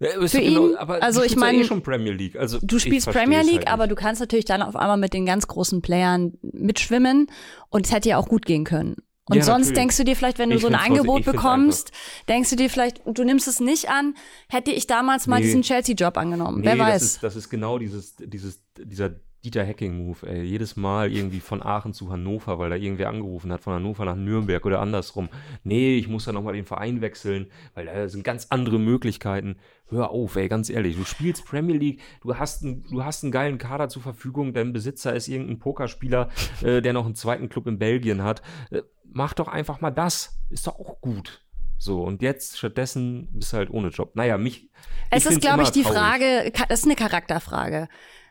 Ja, 0.00 0.10
Für 0.10 0.20
doch 0.20 0.32
genau, 0.32 0.66
ihn? 0.68 0.76
aber 0.76 1.02
Also 1.02 1.22
ich 1.22 1.32
spielst 1.32 1.44
ja 1.52 1.58
eh 1.60 1.64
schon 1.64 1.82
Premier 1.82 2.12
League. 2.12 2.36
Also 2.36 2.58
Du 2.62 2.78
spielst 2.78 3.08
Premier 3.10 3.42
League, 3.42 3.56
halt 3.66 3.68
aber 3.72 3.86
du 3.88 3.94
kannst 3.96 4.20
natürlich 4.20 4.44
dann 4.44 4.62
auf 4.62 4.76
einmal 4.76 4.96
mit 4.96 5.12
den 5.12 5.26
ganz 5.26 5.46
großen 5.48 5.82
Playern 5.82 6.34
mitschwimmen 6.42 7.26
und 7.70 7.86
es 7.86 7.92
hätte 7.92 8.08
ja 8.10 8.16
auch 8.18 8.28
gut 8.28 8.46
gehen 8.46 8.62
können. 8.64 8.96
Und 9.30 9.36
Ja, 9.38 9.42
sonst 9.42 9.66
natürlich. 9.66 9.74
denkst 9.78 9.96
du 9.98 10.04
dir 10.04 10.16
vielleicht, 10.16 10.38
wenn 10.38 10.50
du 10.50 10.56
Ich 10.56 10.62
so 10.62 10.68
ein 10.68 10.74
Angebot 10.76 11.24
bekommst, 11.24 11.90
denkst 12.28 12.48
du 12.50 12.56
dir 12.56 12.70
vielleicht, 12.70 13.02
du 13.06 13.24
nimmst 13.24 13.46
es 13.48 13.60
nicht 13.60 13.90
an, 13.90 14.14
hätte 14.48 14.70
ich 14.70 14.86
damals 14.86 15.26
mal 15.26 15.36
Nee. 15.40 15.46
diesen 15.46 15.62
Chelsea-Job 15.62 16.16
angenommen. 16.16 16.60
Nee, 16.60 16.66
Wer 16.68 16.76
Das 16.76 16.86
weiß. 16.86 17.02
ist, 17.02 17.22
das 17.24 17.36
ist 17.36 17.48
genau 17.50 17.78
dieses, 17.78 18.14
dieses, 18.16 18.62
dieser 18.78 19.10
Dieter 19.44 19.64
Hacking-Move, 19.64 20.26
ey. 20.26 20.42
Jedes 20.42 20.76
Mal 20.76 21.12
irgendwie 21.12 21.40
von 21.40 21.62
Aachen 21.62 21.94
zu 21.94 22.10
Hannover, 22.10 22.58
weil 22.58 22.70
da 22.70 22.76
irgendwer 22.76 23.08
angerufen 23.08 23.52
hat, 23.52 23.60
von 23.60 23.74
Hannover 23.74 24.04
nach 24.04 24.16
Nürnberg 24.16 24.64
oder 24.66 24.80
andersrum. 24.80 25.28
Nee, 25.62 25.96
ich 25.96 26.08
muss 26.08 26.24
da 26.24 26.32
nochmal 26.32 26.54
den 26.54 26.64
Verein 26.64 27.00
wechseln, 27.00 27.50
weil 27.74 27.86
da 27.86 28.08
sind 28.08 28.24
ganz 28.24 28.48
andere 28.50 28.78
Möglichkeiten. 28.78 29.56
Hör 29.90 30.10
auf, 30.10 30.36
ey, 30.36 30.48
ganz 30.48 30.70
ehrlich. 30.70 30.96
Du 30.96 31.04
spielst 31.04 31.46
Premier 31.46 31.76
League, 31.76 32.00
du 32.20 32.36
hast, 32.36 32.64
einen, 32.64 32.82
du 32.90 33.04
hast 33.04 33.22
einen 33.22 33.32
geilen 33.32 33.58
Kader 33.58 33.88
zur 33.88 34.02
Verfügung, 34.02 34.52
dein 34.52 34.72
Besitzer 34.72 35.14
ist 35.14 35.28
irgendein 35.28 35.60
Pokerspieler, 35.60 36.28
äh, 36.62 36.82
der 36.82 36.92
noch 36.92 37.06
einen 37.06 37.14
zweiten 37.14 37.48
Club 37.48 37.68
in 37.68 37.78
Belgien 37.78 38.22
hat. 38.22 38.42
Äh, 38.70 38.82
mach 39.04 39.34
doch 39.34 39.48
einfach 39.48 39.80
mal 39.80 39.90
das. 39.90 40.40
Ist 40.50 40.66
doch 40.66 40.78
auch 40.78 41.00
gut. 41.00 41.44
So, 41.78 42.02
und 42.02 42.22
jetzt 42.22 42.58
stattdessen 42.58 43.28
bist 43.32 43.52
du 43.52 43.56
halt 43.56 43.70
ohne 43.70 43.88
Job. 43.90 44.16
Naja, 44.16 44.36
mich. 44.36 44.68
Es 45.10 45.26
ist, 45.26 45.40
glaube 45.40 45.62
ich, 45.62 45.70
die 45.70 45.82
traurig. 45.82 45.96
Frage, 45.96 46.52
das 46.68 46.80
ist 46.80 46.86
eine 46.86 46.96
Charakterfrage. 46.96 47.88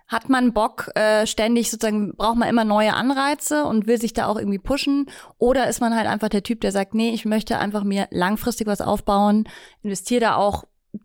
Hat 0.08 0.30
man 0.30 0.54
Bock, 0.54 0.90
äh, 0.96 1.28
ständig 1.28 1.70
sozusagen, 1.70 2.16
braucht 2.16 2.38
man 2.38 2.48
immer 2.48 2.64
neue 2.64 2.94
Anreize 2.94 3.66
und 3.66 3.88
will 3.88 4.00
sich 4.00 4.14
da 4.14 4.28
auch 4.28 4.38
irgendwie 4.38 4.60
pushen? 4.60 5.08
Oder 5.38 5.68
ist 5.68 5.82
man 5.82 5.96
halt 5.96 6.08
einfach 6.08 6.30
der 6.30 6.44
Typ, 6.44 6.62
der 6.62 6.72
sagt, 6.72 6.94
nee, 6.94 7.10
ich 7.10 7.26
möchte 7.26 7.60
einfach 7.60 7.84
mir 7.84 8.08
langfristig 8.12 8.68
was 8.68 8.82
aufbauen, 8.82 9.50
investiere 9.82 10.22
da 10.22 10.36
auch 10.36 10.64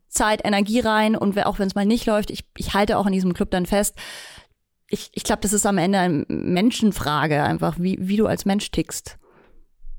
Zeit, 0.09 0.45
Energie 0.45 0.81
rein 0.81 1.17
und 1.17 1.39
auch 1.45 1.59
wenn 1.59 1.67
es 1.67 1.75
mal 1.75 1.87
nicht 1.87 2.07
läuft, 2.07 2.31
ich, 2.31 2.45
ich 2.57 2.75
halte 2.75 2.97
auch 2.99 3.07
in 3.07 3.13
diesem 3.13 3.35
Club 3.35 3.51
dann 3.51 3.67
fest. 3.67 3.97
Ich, 4.89 5.11
ich 5.15 5.25
glaube, 5.25 5.41
das 5.41 5.53
ist 5.53 5.67
am 5.67 5.79
Ende 5.79 5.99
eine 5.99 6.25
Menschenfrage, 6.29 7.43
einfach, 7.43 7.77
wie, 7.79 7.97
wie 8.01 8.17
du 8.17 8.27
als 8.27 8.45
Mensch 8.45 8.71
tickst. 8.71 9.19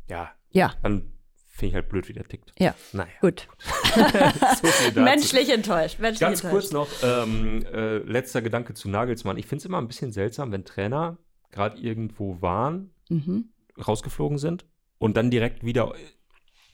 Ja, 0.08 0.32
Ja, 0.52 0.74
dann 0.84 1.13
finde 1.56 1.68
ich 1.70 1.76
halt 1.76 1.88
blöd, 1.90 2.10
wie 2.10 2.14
der 2.14 2.28
tickt. 2.28 2.52
ja, 2.60 2.74
Naja, 2.94 3.12
gut. 3.22 3.48
so. 4.94 5.00
Menschlich 5.02 5.50
enttäuscht. 5.50 6.00
Menschlich 6.00 6.20
Ganz 6.20 6.44
enttäuscht. 6.44 6.72
kurz 6.72 6.72
noch, 6.74 6.88
ähm, 7.04 7.64
äh, 7.72 7.98
letzter 8.00 8.42
Gedanke 8.42 8.74
zu 8.74 8.90
Nagelsmann. 8.90 9.38
Ich 9.38 9.46
finde 9.46 9.62
es 9.62 9.66
immer 9.66 9.78
ein 9.78 9.88
bisschen 9.88 10.12
seltsam, 10.12 10.52
wenn 10.52 10.66
Trainer 10.66 11.18
gerade 11.52 11.78
irgendwo 11.80 12.42
waren, 12.42 12.90
Mhm. 13.10 13.50
rausgeflogen 13.86 14.38
sind 14.40 14.66
und 14.98 15.16
dann 15.18 15.30
direkt 15.30 15.64
wieder 15.64 15.94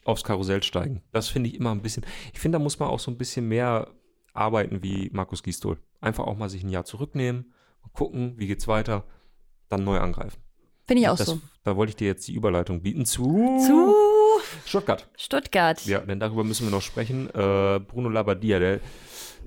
aufs 0.06 0.24
Karussell 0.24 0.64
steigen. 0.64 1.04
Das 1.12 1.28
finde 1.28 1.50
ich 1.50 1.56
immer 1.56 1.72
ein 1.72 1.82
bisschen. 1.82 2.06
Ich 2.34 2.40
finde, 2.40 2.58
da 2.58 2.64
muss 2.64 2.80
man 2.80 2.88
auch 2.90 3.00
so 3.00 3.12
ein 3.12 3.18
bisschen 3.18 3.48
mehr 3.48 3.90
arbeiten 4.34 4.82
wie 4.82 5.10
Markus 5.12 5.44
Gistol. 5.44 5.78
Einfach 6.00 6.26
auch 6.26 6.38
mal 6.38 6.50
sich 6.50 6.64
ein 6.64 6.70
Jahr 6.70 6.86
zurücknehmen, 6.86 7.54
gucken, 7.94 8.36
wie 8.38 8.48
geht's 8.48 8.68
weiter, 8.68 9.04
dann 9.68 9.84
neu 9.84 9.98
angreifen. 10.00 10.40
Finde 10.90 11.04
ich 11.04 11.08
auch 11.08 11.18
das, 11.18 11.28
so. 11.28 11.40
Da 11.66 11.76
wollte 11.76 11.92
ich 11.92 11.98
dir 11.98 12.08
jetzt 12.08 12.28
die 12.28 12.34
Überleitung 12.34 12.82
bieten 12.82 13.06
zu, 13.06 13.60
Zu 13.64 13.94
Stuttgart. 14.66 15.08
Stuttgart. 15.16 15.86
Ja, 15.86 16.00
denn 16.00 16.20
darüber 16.20 16.44
müssen 16.44 16.66
wir 16.66 16.72
noch 16.72 16.82
sprechen. 16.82 17.30
Äh, 17.30 17.80
Bruno 17.80 18.10
Labbadia, 18.10 18.58
der, 18.58 18.80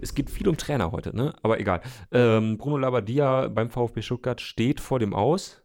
es 0.00 0.14
geht 0.14 0.30
viel 0.30 0.46
um 0.46 0.56
Trainer 0.56 0.92
heute, 0.92 1.16
ne? 1.16 1.34
Aber 1.42 1.58
egal. 1.58 1.80
Ähm, 2.12 2.58
Bruno 2.58 2.76
Labbadia 2.76 3.48
beim 3.48 3.70
VfB 3.70 4.02
Stuttgart 4.02 4.40
steht 4.40 4.78
vor 4.78 5.00
dem 5.00 5.14
Aus. 5.14 5.62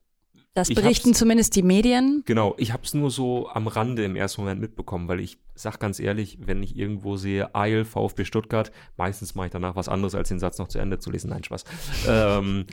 Das 0.55 0.69
Ich 0.69 0.75
berichten 0.75 1.13
zumindest 1.13 1.55
die 1.55 1.61
Medien. 1.61 2.23
Genau, 2.25 2.55
ich 2.57 2.73
habe 2.73 2.81
es 2.83 2.95
nur 2.95 3.11
so 3.11 3.47
am 3.49 3.67
Rande 3.67 4.03
im 4.03 4.15
ersten 4.15 4.41
Moment 4.41 4.59
mitbekommen, 4.59 5.07
weil 5.07 5.19
ich 5.19 5.37
sag 5.53 5.79
ganz 5.79 5.99
ehrlich, 5.99 6.39
wenn 6.41 6.63
ich 6.63 6.75
irgendwo 6.75 7.17
sehe, 7.17 7.53
Eil, 7.53 7.85
VfB 7.85 8.25
Stuttgart, 8.25 8.71
meistens 8.95 9.35
mache 9.35 9.45
ich 9.45 9.51
danach 9.51 9.75
was 9.75 9.87
anderes, 9.87 10.15
als 10.15 10.29
den 10.29 10.39
Satz 10.39 10.57
noch 10.57 10.69
zu 10.69 10.79
Ende 10.79 10.97
zu 10.97 11.11
lesen. 11.11 11.29
Nein, 11.29 11.43
Spaß. 11.43 11.63
ähm, 12.09 12.65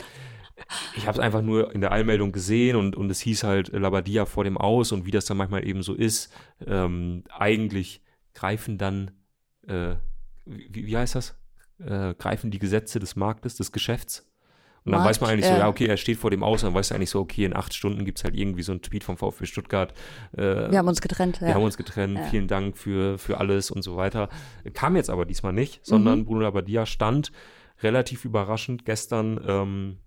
ich 0.97 1.07
habe 1.07 1.19
es 1.19 1.25
einfach 1.25 1.43
nur 1.43 1.75
in 1.75 1.81
der 1.81 1.93
Eilmeldung 1.93 2.33
gesehen 2.33 2.77
und, 2.77 2.97
und 2.97 3.11
es 3.11 3.21
hieß 3.21 3.43
halt 3.45 3.69
Labadia 3.73 4.25
vor 4.27 4.45
dem 4.45 4.57
Aus 4.57 4.93
und 4.93 5.05
wie 5.07 5.11
das 5.11 5.25
dann 5.27 5.37
manchmal 5.37 5.67
eben 5.67 5.83
so 5.83 5.95
ist. 5.95 6.33
Ähm, 6.67 7.25
eigentlich 7.31 8.03
greifen 8.35 8.79
dann, 8.79 9.11
äh, 9.67 9.95
wie, 10.47 10.87
wie 10.87 10.97
heißt 10.97 11.15
das? 11.15 11.37
Äh, 11.79 12.15
greifen 12.15 12.51
die 12.51 12.59
Gesetze 12.59 12.99
des 13.01 13.17
Marktes, 13.17 13.57
des 13.57 13.73
Geschäfts. 13.73 14.31
Und 14.85 14.93
dann 14.93 15.01
Markt, 15.01 15.11
weiß 15.17 15.21
man 15.23 15.31
eigentlich 15.31 15.47
so, 15.47 15.53
ja. 15.53 15.61
ja, 15.61 15.69
okay, 15.69 15.87
er 15.87 15.97
steht 15.97 16.19
vor 16.19 16.31
dem 16.31 16.43
Aus, 16.43 16.63
und 16.63 16.69
dann 16.69 16.75
weiß 16.75 16.91
er 16.91 16.97
eigentlich 16.97 17.09
so, 17.09 17.19
okay, 17.21 17.47
in 17.47 17.57
acht 17.57 17.73
Stunden 17.73 18.05
gibt 18.05 18.19
es 18.19 18.25
halt 18.25 18.37
irgendwie 18.37 18.63
so 18.63 18.71
einen 18.73 18.83
Tweet 18.83 19.03
vom 19.03 19.17
VfB 19.17 19.47
Stuttgart. 19.47 19.95
Äh, 20.37 20.71
Wir 20.71 20.77
haben 20.79 20.89
uns 20.89 21.01
getrennt. 21.01 21.41
wir 21.41 21.49
Ja. 21.49 21.55
haben 21.55 21.63
uns 21.65 21.79
getrennt, 21.79 22.19
Ja. 22.19 22.25
vielen 22.27 22.49
Dank 22.49 22.77
für, 22.77 23.17
für 23.17 23.39
alles 23.39 23.71
und 23.71 23.81
so 23.83 23.97
weiter. 23.97 24.29
Kam 24.75 24.95
jetzt 24.97 25.09
aber 25.09 25.25
diesmal 25.25 25.55
nicht, 25.55 25.85
sondern 25.87 26.21
Mhm. 26.21 26.25
Bruno 26.27 26.41
Labbadia 26.43 26.85
stand 26.85 27.33
relativ 27.83 28.27
überraschend 28.27 28.85
gestern 28.85 29.41
ähm, 29.47 29.99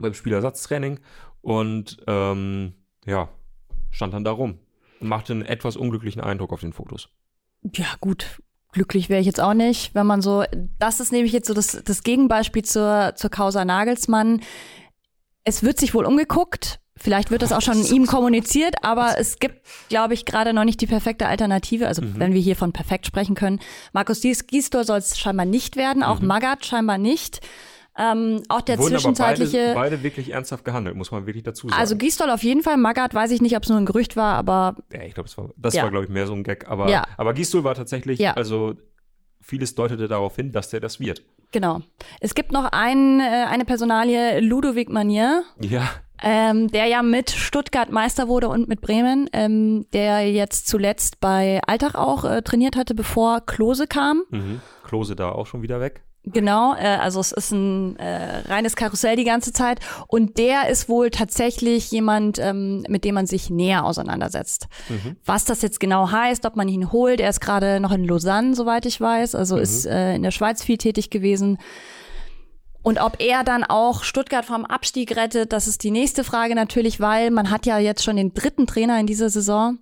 beim 0.00 0.14
Spielersatztraining 0.14 1.00
und 1.42 1.98
ähm, 2.06 2.74
ja, 3.06 3.28
stand 3.90 4.14
dann 4.14 4.24
da 4.24 4.32
rum 4.32 4.58
und 5.00 5.08
machte 5.08 5.32
einen 5.32 5.44
etwas 5.44 5.76
unglücklichen 5.76 6.20
Eindruck 6.20 6.52
auf 6.52 6.60
den 6.60 6.72
Fotos. 6.72 7.08
ja, 7.74 7.86
gut. 8.00 8.40
glücklich 8.72 9.08
wäre 9.08 9.20
ich 9.20 9.26
jetzt 9.26 9.40
auch 9.40 9.54
nicht, 9.54 9.94
wenn 9.94 10.06
man 10.06 10.22
so, 10.22 10.44
das 10.78 11.00
ist 11.00 11.12
nämlich 11.12 11.32
jetzt 11.32 11.48
so 11.48 11.54
das, 11.54 11.82
das 11.84 12.02
Gegenbeispiel 12.02 12.64
zur, 12.64 13.14
zur 13.16 13.30
Causa 13.30 13.64
Nagelsmann. 13.64 14.42
Es 15.44 15.62
wird 15.62 15.80
sich 15.80 15.94
wohl 15.94 16.04
umgeguckt. 16.04 16.80
Vielleicht 16.96 17.30
wird 17.30 17.40
das 17.40 17.52
auch 17.52 17.62
schon 17.62 17.82
ihm 17.82 18.04
kommuniziert, 18.04 18.74
aber 18.82 19.14
es 19.18 19.38
gibt, 19.38 19.66
glaube 19.88 20.12
ich, 20.12 20.26
gerade 20.26 20.52
noch 20.52 20.64
nicht 20.64 20.82
die 20.82 20.86
perfekte 20.86 21.26
Alternative. 21.26 21.88
Also 21.88 22.02
mhm. 22.02 22.18
wenn 22.18 22.34
wir 22.34 22.40
hier 22.42 22.56
von 22.56 22.72
perfekt 22.72 23.06
sprechen 23.06 23.34
können. 23.34 23.58
Markus 23.94 24.20
Gisdol 24.20 24.84
soll 24.84 24.98
es 24.98 25.18
scheinbar 25.18 25.46
nicht 25.46 25.76
werden, 25.76 26.02
auch 26.02 26.20
mhm. 26.20 26.26
Magath 26.26 26.66
scheinbar 26.66 26.98
nicht. 26.98 27.40
Ähm, 27.98 28.42
auch 28.48 28.60
der 28.60 28.78
Wurden 28.78 28.92
zwischenzeitliche. 28.92 29.70
Aber 29.70 29.74
beide, 29.74 29.96
beide 29.96 30.02
wirklich 30.02 30.32
ernsthaft 30.32 30.64
gehandelt, 30.64 30.96
muss 30.96 31.10
man 31.10 31.26
wirklich 31.26 31.42
dazu 31.42 31.68
sagen. 31.68 31.80
Also 31.80 31.96
Gisdol 31.96 32.30
auf 32.30 32.42
jeden 32.42 32.62
Fall, 32.62 32.76
Magath 32.76 33.14
weiß 33.14 33.30
ich 33.32 33.42
nicht, 33.42 33.56
ob 33.56 33.64
es 33.64 33.68
nur 33.68 33.78
ein 33.78 33.86
Gerücht 33.86 34.16
war, 34.16 34.36
aber. 34.36 34.76
Ja, 34.92 35.02
ich 35.02 35.14
glaube, 35.14 35.28
das 35.28 35.36
war, 35.36 35.50
das 35.56 35.74
ja. 35.74 35.82
war, 35.82 35.90
glaube 35.90 36.04
ich, 36.04 36.10
mehr 36.10 36.26
so 36.26 36.32
ein 36.32 36.44
Gag. 36.44 36.68
Aber, 36.68 36.88
ja. 36.88 37.04
aber 37.16 37.34
Gisdol 37.34 37.64
war 37.64 37.74
tatsächlich, 37.74 38.18
ja. 38.18 38.34
also 38.34 38.74
vieles 39.40 39.74
deutete 39.74 40.06
darauf 40.08 40.36
hin, 40.36 40.52
dass 40.52 40.70
der 40.70 40.80
das 40.80 41.00
wird. 41.00 41.22
Genau. 41.52 41.80
Es 42.20 42.34
gibt 42.34 42.52
noch 42.52 42.68
ein, 42.70 43.20
äh, 43.20 43.46
eine 43.48 43.64
Personalie, 43.64 44.40
Ludovic 44.40 44.88
Manier. 44.88 45.42
Ja. 45.60 45.90
Ähm, 46.22 46.68
der 46.68 46.84
ja 46.84 47.02
mit 47.02 47.30
Stuttgart 47.30 47.90
Meister 47.90 48.28
wurde 48.28 48.48
und 48.48 48.68
mit 48.68 48.82
Bremen, 48.82 49.28
ähm, 49.32 49.86
der 49.94 50.30
jetzt 50.30 50.68
zuletzt 50.68 51.18
bei 51.18 51.60
Alltag 51.66 51.94
auch 51.94 52.24
äh, 52.24 52.42
trainiert 52.42 52.76
hatte, 52.76 52.94
bevor 52.94 53.40
Klose 53.40 53.86
kam. 53.86 54.24
Mhm. 54.28 54.60
Klose 54.84 55.16
da 55.16 55.30
auch 55.30 55.46
schon 55.46 55.62
wieder 55.62 55.80
weg. 55.80 56.02
Genau, 56.24 56.74
äh, 56.74 56.98
also 57.00 57.18
es 57.18 57.32
ist 57.32 57.50
ein 57.50 57.96
äh, 57.96 58.42
reines 58.46 58.76
Karussell 58.76 59.16
die 59.16 59.24
ganze 59.24 59.52
Zeit. 59.52 59.80
Und 60.06 60.36
der 60.36 60.68
ist 60.68 60.88
wohl 60.88 61.10
tatsächlich 61.10 61.90
jemand, 61.90 62.38
ähm, 62.38 62.84
mit 62.88 63.04
dem 63.04 63.14
man 63.14 63.26
sich 63.26 63.48
näher 63.48 63.84
auseinandersetzt. 63.84 64.68
Mhm. 64.90 65.16
Was 65.24 65.46
das 65.46 65.62
jetzt 65.62 65.80
genau 65.80 66.10
heißt, 66.10 66.44
ob 66.44 66.56
man 66.56 66.68
ihn 66.68 66.92
holt, 66.92 67.20
er 67.20 67.30
ist 67.30 67.40
gerade 67.40 67.80
noch 67.80 67.92
in 67.92 68.04
Lausanne, 68.04 68.54
soweit 68.54 68.84
ich 68.84 69.00
weiß, 69.00 69.34
also 69.34 69.56
mhm. 69.56 69.62
ist 69.62 69.86
äh, 69.86 70.14
in 70.14 70.22
der 70.22 70.30
Schweiz 70.30 70.62
viel 70.62 70.76
tätig 70.76 71.08
gewesen. 71.08 71.58
Und 72.82 73.00
ob 73.00 73.20
er 73.20 73.42
dann 73.42 73.64
auch 73.64 74.04
Stuttgart 74.04 74.44
vom 74.44 74.64
Abstieg 74.64 75.16
rettet, 75.16 75.52
das 75.52 75.68
ist 75.68 75.84
die 75.84 75.90
nächste 75.90 76.24
Frage 76.24 76.54
natürlich, 76.54 77.00
weil 77.00 77.30
man 77.30 77.50
hat 77.50 77.66
ja 77.66 77.78
jetzt 77.78 78.04
schon 78.04 78.16
den 78.16 78.34
dritten 78.34 78.66
Trainer 78.66 78.98
in 79.00 79.06
dieser 79.06 79.30
Saison. 79.30 79.78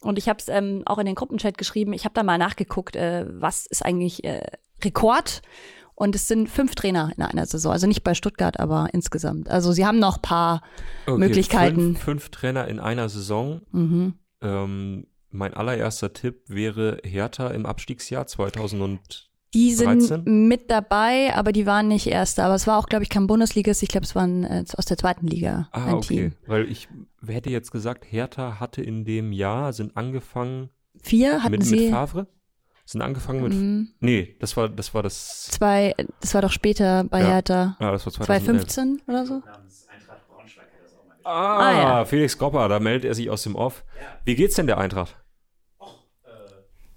Und 0.00 0.18
ich 0.18 0.28
habe 0.28 0.38
es 0.40 0.48
ähm, 0.48 0.82
auch 0.84 0.98
in 0.98 1.06
den 1.06 1.14
Gruppenchat 1.14 1.58
geschrieben. 1.58 1.92
Ich 1.92 2.04
habe 2.04 2.14
da 2.14 2.22
mal 2.22 2.38
nachgeguckt, 2.38 2.96
äh, 2.96 3.24
was 3.28 3.66
ist 3.66 3.84
eigentlich 3.84 4.24
äh, 4.24 4.46
Rekord 4.84 5.42
und 5.96 6.14
es 6.14 6.28
sind 6.28 6.48
fünf 6.48 6.74
Trainer 6.74 7.10
in 7.16 7.22
einer 7.22 7.46
Saison. 7.46 7.72
Also 7.72 7.86
nicht 7.86 8.04
bei 8.04 8.14
Stuttgart, 8.14 8.60
aber 8.60 8.88
insgesamt. 8.92 9.48
Also 9.48 9.72
sie 9.72 9.84
haben 9.84 9.98
noch 9.98 10.22
paar 10.22 10.62
okay, 11.06 11.18
Möglichkeiten. 11.18 11.96
Fünf, 11.96 12.00
fünf, 12.00 12.28
Trainer 12.28 12.68
in 12.68 12.78
einer 12.78 13.08
Saison. 13.08 13.62
Mhm. 13.72 14.14
Ähm, 14.42 15.06
mein 15.30 15.54
allererster 15.54 16.12
Tipp 16.12 16.44
wäre 16.48 16.98
Hertha 17.02 17.48
im 17.48 17.66
Abstiegsjahr 17.66 18.26
2000 18.26 19.30
die 19.54 19.72
sind 19.72 20.26
mit 20.26 20.70
dabei, 20.70 21.32
aber 21.34 21.50
die 21.50 21.64
waren 21.64 21.88
nicht 21.88 22.08
Erster. 22.08 22.44
Aber 22.44 22.56
es 22.56 22.66
war 22.66 22.78
auch, 22.78 22.88
glaube 22.88 23.04
ich, 23.04 23.08
kein 23.08 23.26
Bundesligist. 23.26 23.82
Ich 23.82 23.88
glaube, 23.88 24.04
es 24.04 24.14
waren 24.14 24.44
äh, 24.44 24.64
aus 24.76 24.84
der 24.84 24.98
zweiten 24.98 25.26
Liga 25.26 25.68
ah, 25.72 25.86
ein 25.86 25.94
okay. 25.94 26.06
Team. 26.06 26.32
Weil 26.46 26.70
ich 26.70 26.88
hätte 27.26 27.48
jetzt 27.48 27.70
gesagt, 27.70 28.04
Hertha 28.10 28.60
hatte 28.60 28.82
in 28.82 29.06
dem 29.06 29.32
Jahr, 29.32 29.72
sind 29.72 29.96
angefangen 29.96 30.68
Vier 31.02 31.42
hatten 31.42 31.52
mit, 31.52 31.64
sie. 31.64 31.76
Mit 31.76 31.90
Favre? 31.90 32.26
Sind 32.86 33.02
angefangen 33.02 33.42
mit. 33.42 33.52
Mhm. 33.52 33.88
Nee, 33.98 34.36
das 34.38 34.56
war 34.56 34.68
das 34.68 34.94
war 34.94 35.02
das. 35.02 35.46
Zwei, 35.46 35.92
das 36.20 36.34
war 36.34 36.42
doch 36.42 36.52
später 36.52 37.02
bei 37.02 37.20
ja. 37.20 37.26
Hertha. 37.26 37.76
Ja, 37.80 37.90
das 37.90 38.06
war 38.06 38.12
2015 38.12 39.02
oder 39.08 39.26
so. 39.26 39.42
Ah, 41.24 41.58
ah 41.58 41.72
ja. 41.72 42.04
Felix 42.04 42.38
Gropper, 42.38 42.68
da 42.68 42.78
meldet 42.78 43.04
er 43.04 43.14
sich 43.16 43.28
aus 43.28 43.42
dem 43.42 43.56
Off. 43.56 43.82
Ja. 44.00 44.06
Wie 44.24 44.36
geht's 44.36 44.54
denn 44.54 44.68
der 44.68 44.78
Eintracht? 44.78 45.16
Och, 45.80 46.06
äh, 46.22 46.28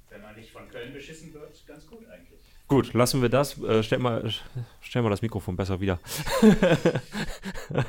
wenn 0.10 0.22
man 0.22 0.36
nicht 0.36 0.52
von 0.52 0.70
Köln 0.70 0.94
beschissen 0.94 1.34
wird, 1.34 1.66
ganz 1.66 1.88
gut 1.88 2.08
eigentlich. 2.08 2.40
Gut, 2.68 2.94
lassen 2.94 3.24
wir 3.24 3.30
das. 3.30 3.60
Äh, 3.64 3.82
stell, 3.82 3.98
mal, 3.98 4.32
stell 4.82 5.02
mal 5.02 5.10
das 5.10 5.24
Mikrofon 5.24 5.56
besser 5.56 5.82
wieder. 5.82 6.00
wir, 6.44 7.86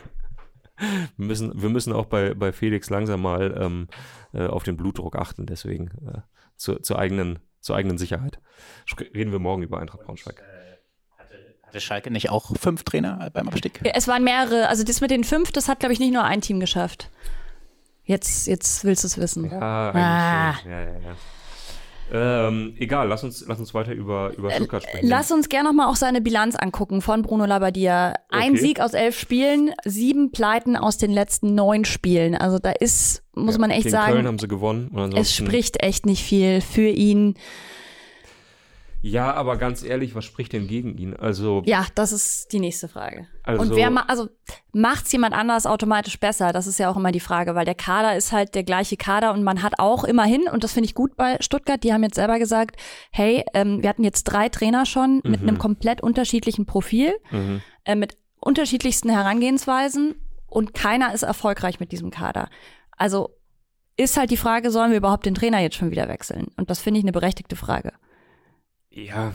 müssen, 1.19 1.61
wir 1.61 1.69
müssen 1.69 1.93
auch 1.93 2.07
bei, 2.07 2.33
bei 2.33 2.51
Felix 2.53 2.89
langsam 2.89 3.21
mal 3.21 3.55
ähm, 3.61 3.89
äh, 4.33 4.47
auf 4.47 4.63
den 4.63 4.79
Blutdruck 4.79 5.17
achten, 5.17 5.45
deswegen 5.45 5.89
äh, 6.07 6.23
zu, 6.57 6.77
zur 6.77 6.99
eigenen 6.99 7.41
zur 7.61 7.77
eigenen 7.77 7.99
Sicherheit. 7.99 8.39
Reden 9.15 9.33
wir 9.33 9.39
morgen 9.39 9.63
über 9.63 9.81
Eintracht 9.81 10.03
Braunschweig. 10.05 10.41
Äh, 10.41 10.71
hatte 11.67 11.81
Schalke 11.81 12.11
nicht 12.11 12.31
auch 12.31 12.51
fünf 12.57 12.83
Trainer 12.83 13.31
beim 13.33 13.49
Abstieg? 13.49 13.81
Es 13.85 14.09
waren 14.09 14.25
mehrere. 14.25 14.69
Also 14.69 14.83
das 14.83 15.01
mit 15.01 15.13
den 15.13 15.23
fünf, 15.23 15.53
das 15.53 15.69
hat, 15.69 15.79
glaube 15.79 15.93
ich, 15.93 16.01
nicht 16.01 16.13
nur 16.13 16.25
ein 16.25 16.41
Team 16.41 16.59
geschafft. 16.59 17.11
Jetzt, 18.03 18.49
jetzt 18.49 18.85
willst 18.85 19.05
du 19.05 19.07
es 19.07 19.19
wissen. 19.19 19.49
Ja, 19.49 19.61
ah. 19.61 20.59
ja, 20.65 20.81
ja, 20.81 20.99
ja. 20.99 21.17
Ähm, 22.13 22.75
egal, 22.79 23.09
lass 23.09 23.23
uns, 23.25 23.45
lass 23.47 23.59
uns 23.59 23.73
weiter 23.75 23.93
über, 23.93 24.33
über 24.37 24.51
äh, 24.51 24.57
Stuttgart 24.57 24.83
sprechen. 24.83 25.09
Lass 25.09 25.31
uns 25.31 25.49
gerne 25.49 25.69
nochmal 25.69 25.89
auch 25.89 25.97
seine 25.97 26.21
Bilanz 26.21 26.57
angucken 26.57 27.03
von 27.03 27.23
Bruno 27.23 27.45
Labbadia. 27.45 28.15
Ein 28.31 28.53
okay. 28.53 28.61
Sieg 28.61 28.81
aus 28.81 28.95
elf 28.95 29.19
Spielen, 29.19 29.73
sieben 29.85 30.33
Pleiten 30.33 30.77
aus 30.77 30.97
den 30.99 31.13
letzten 31.13 31.55
neun 31.55 31.85
Spielen. 31.85 32.35
Also 32.35 32.59
da 32.59 32.71
ist, 32.71 33.23
muss 33.35 33.55
ja, 33.55 33.61
man 33.61 33.71
echt 33.71 33.91
sagen. 33.91 34.13
Köln 34.13 34.27
haben 34.27 34.39
sie 34.39 34.49
gewonnen. 34.49 35.13
es 35.15 35.35
spricht 35.35 35.83
echt 35.83 36.07
nicht 36.07 36.25
viel 36.25 36.61
für 36.61 36.89
ihn. 36.89 37.35
Ja, 39.03 39.33
aber 39.33 39.57
ganz 39.57 39.83
ehrlich, 39.83 40.15
was 40.15 40.25
spricht 40.25 40.53
denn 40.53 40.67
gegen 40.67 40.97
ihn? 40.99 41.17
Also 41.17 41.63
ja, 41.65 41.87
das 41.95 42.13
ist 42.13 42.53
die 42.53 42.59
nächste 42.59 42.87
Frage. 42.89 43.27
Also, 43.43 43.63
und 43.63 43.75
wer 43.75 43.91
ma 43.91 44.03
also 44.09 44.29
macht's 44.73 45.11
jemand 45.13 45.35
anders 45.35 45.67
automatisch 45.67 46.21
besser? 46.21 46.53
Das 46.53 46.67
ist 46.67 46.79
ja 46.79 46.91
auch 46.91 46.97
immer 46.97 47.13
die 47.13 47.21
Frage, 47.21 47.55
weil 47.55 47.65
der 47.65 47.75
Kader 47.75 48.17
ist 48.17 48.33
halt 48.33 48.55
der 48.55 48.63
gleiche 48.63 48.97
Kader 48.97 49.33
und 49.33 49.43
man 49.43 49.63
hat 49.63 49.75
auch 49.79 50.05
immerhin 50.05 50.43
und 50.53 50.65
das 50.65 50.73
finde 50.73 50.87
ich 50.87 50.95
gut 50.95 51.17
bei 51.17 51.39
Stuttgart. 51.41 51.83
Die 51.83 51.93
haben 51.93 52.03
jetzt 52.03 52.17
selber 52.17 52.39
gesagt, 52.39 52.77
hey, 53.11 53.45
ähm, 53.55 53.83
wir 53.83 53.89
hatten 53.89 54.05
jetzt 54.05 54.25
drei 54.25 54.49
Trainer 54.51 54.85
schon 54.85 55.23
mhm. 55.25 55.31
mit 55.31 55.41
einem 55.41 55.59
komplett 55.59 56.03
unterschiedlichen 56.03 56.67
Profil, 56.67 57.15
mhm. 57.31 57.63
äh, 57.85 57.95
mit 57.95 58.19
unterschiedlichsten 58.39 59.09
Herangehensweisen 59.09 60.17
und 60.47 60.75
keiner 60.75 61.15
ist 61.15 61.23
erfolgreich 61.23 61.81
mit 61.81 61.93
diesem 61.93 62.11
Kader. 62.11 62.51
Also 62.97 63.31
ist 63.97 64.17
halt 64.17 64.31
die 64.31 64.37
Frage, 64.37 64.71
sollen 64.71 64.91
wir 64.91 64.99
überhaupt 64.99 65.27
den 65.27 65.35
Trainer 65.35 65.61
jetzt 65.61 65.77
schon 65.77 65.91
wieder 65.91 66.09
wechseln? 66.09 66.49
Und 66.57 66.71
das 66.71 66.81
finde 66.81 66.99
ich 66.99 67.05
eine 67.05 67.13
berechtigte 67.13 67.57
Frage. 67.57 67.93
Ja, 68.91 69.35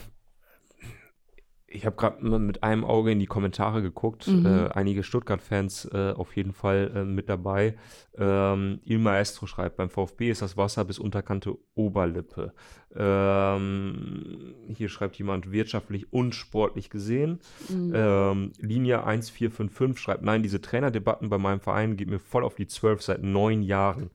ich 1.76 1.86
habe 1.86 1.96
gerade 1.96 2.24
mit 2.40 2.64
einem 2.64 2.86
Auge 2.86 3.12
in 3.12 3.20
die 3.20 3.26
Kommentare 3.26 3.82
geguckt. 3.82 4.28
Mhm. 4.28 4.46
Äh, 4.46 4.70
einige 4.70 5.04
Stuttgart-Fans 5.04 5.90
äh, 5.94 6.14
auf 6.16 6.36
jeden 6.36 6.54
Fall 6.54 6.92
äh, 6.96 7.04
mit 7.04 7.28
dabei. 7.28 7.76
Ähm, 8.18 8.80
Il 8.86 9.00
Maestro 9.00 9.46
schreibt, 9.46 9.76
beim 9.76 9.90
VfB 9.90 10.30
ist 10.30 10.42
das 10.42 10.58
Wasser 10.58 10.86
bis 10.86 11.00
unterkante 11.00 11.58
Oberlippe. 11.76 12.54
Ähm, 12.96 14.56
hier 14.70 14.90
schreibt 14.90 15.18
jemand, 15.18 15.52
wirtschaftlich 15.52 16.14
und 16.14 16.34
sportlich 16.34 16.90
gesehen. 16.90 17.40
Mhm. 17.68 17.92
Ähm, 17.94 18.52
Linie 18.60 19.04
1455 19.04 20.02
schreibt, 20.02 20.24
nein, 20.24 20.44
diese 20.44 20.62
Trainerdebatten 20.62 21.30
bei 21.30 21.38
meinem 21.38 21.60
Verein 21.60 21.98
geht 21.98 22.10
mir 22.10 22.20
voll 22.20 22.44
auf 22.44 22.56
die 22.56 22.68
12 22.68 23.02
seit 23.02 23.24
neun 23.24 23.62
Jahren. 23.62 24.12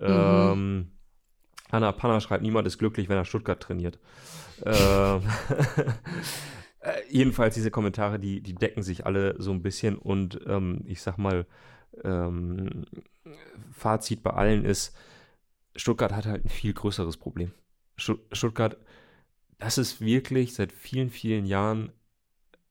Mhm. 0.00 0.06
Ähm, 0.06 0.91
Anna 1.72 1.90
Panna 1.92 2.20
schreibt, 2.20 2.42
niemand 2.42 2.66
ist 2.66 2.78
glücklich, 2.78 3.08
wenn 3.08 3.16
er 3.16 3.24
Stuttgart 3.24 3.60
trainiert. 3.60 3.98
Ähm, 4.64 5.22
äh, 6.80 6.92
jedenfalls 7.08 7.54
diese 7.54 7.70
Kommentare, 7.70 8.18
die, 8.18 8.42
die 8.42 8.54
decken 8.54 8.82
sich 8.82 9.06
alle 9.06 9.34
so 9.38 9.50
ein 9.52 9.62
bisschen 9.62 9.96
und 9.96 10.40
ähm, 10.46 10.82
ich 10.86 11.00
sag 11.00 11.16
mal, 11.16 11.46
ähm, 12.04 12.84
Fazit 13.72 14.22
bei 14.22 14.30
allen 14.30 14.64
ist, 14.64 14.94
Stuttgart 15.74 16.12
hat 16.12 16.26
halt 16.26 16.44
ein 16.44 16.50
viel 16.50 16.74
größeres 16.74 17.16
Problem. 17.16 17.52
Stuttgart, 17.96 18.76
das 19.58 19.78
ist 19.78 20.00
wirklich 20.00 20.52
seit 20.52 20.72
vielen, 20.72 21.08
vielen 21.08 21.46
Jahren 21.46 21.90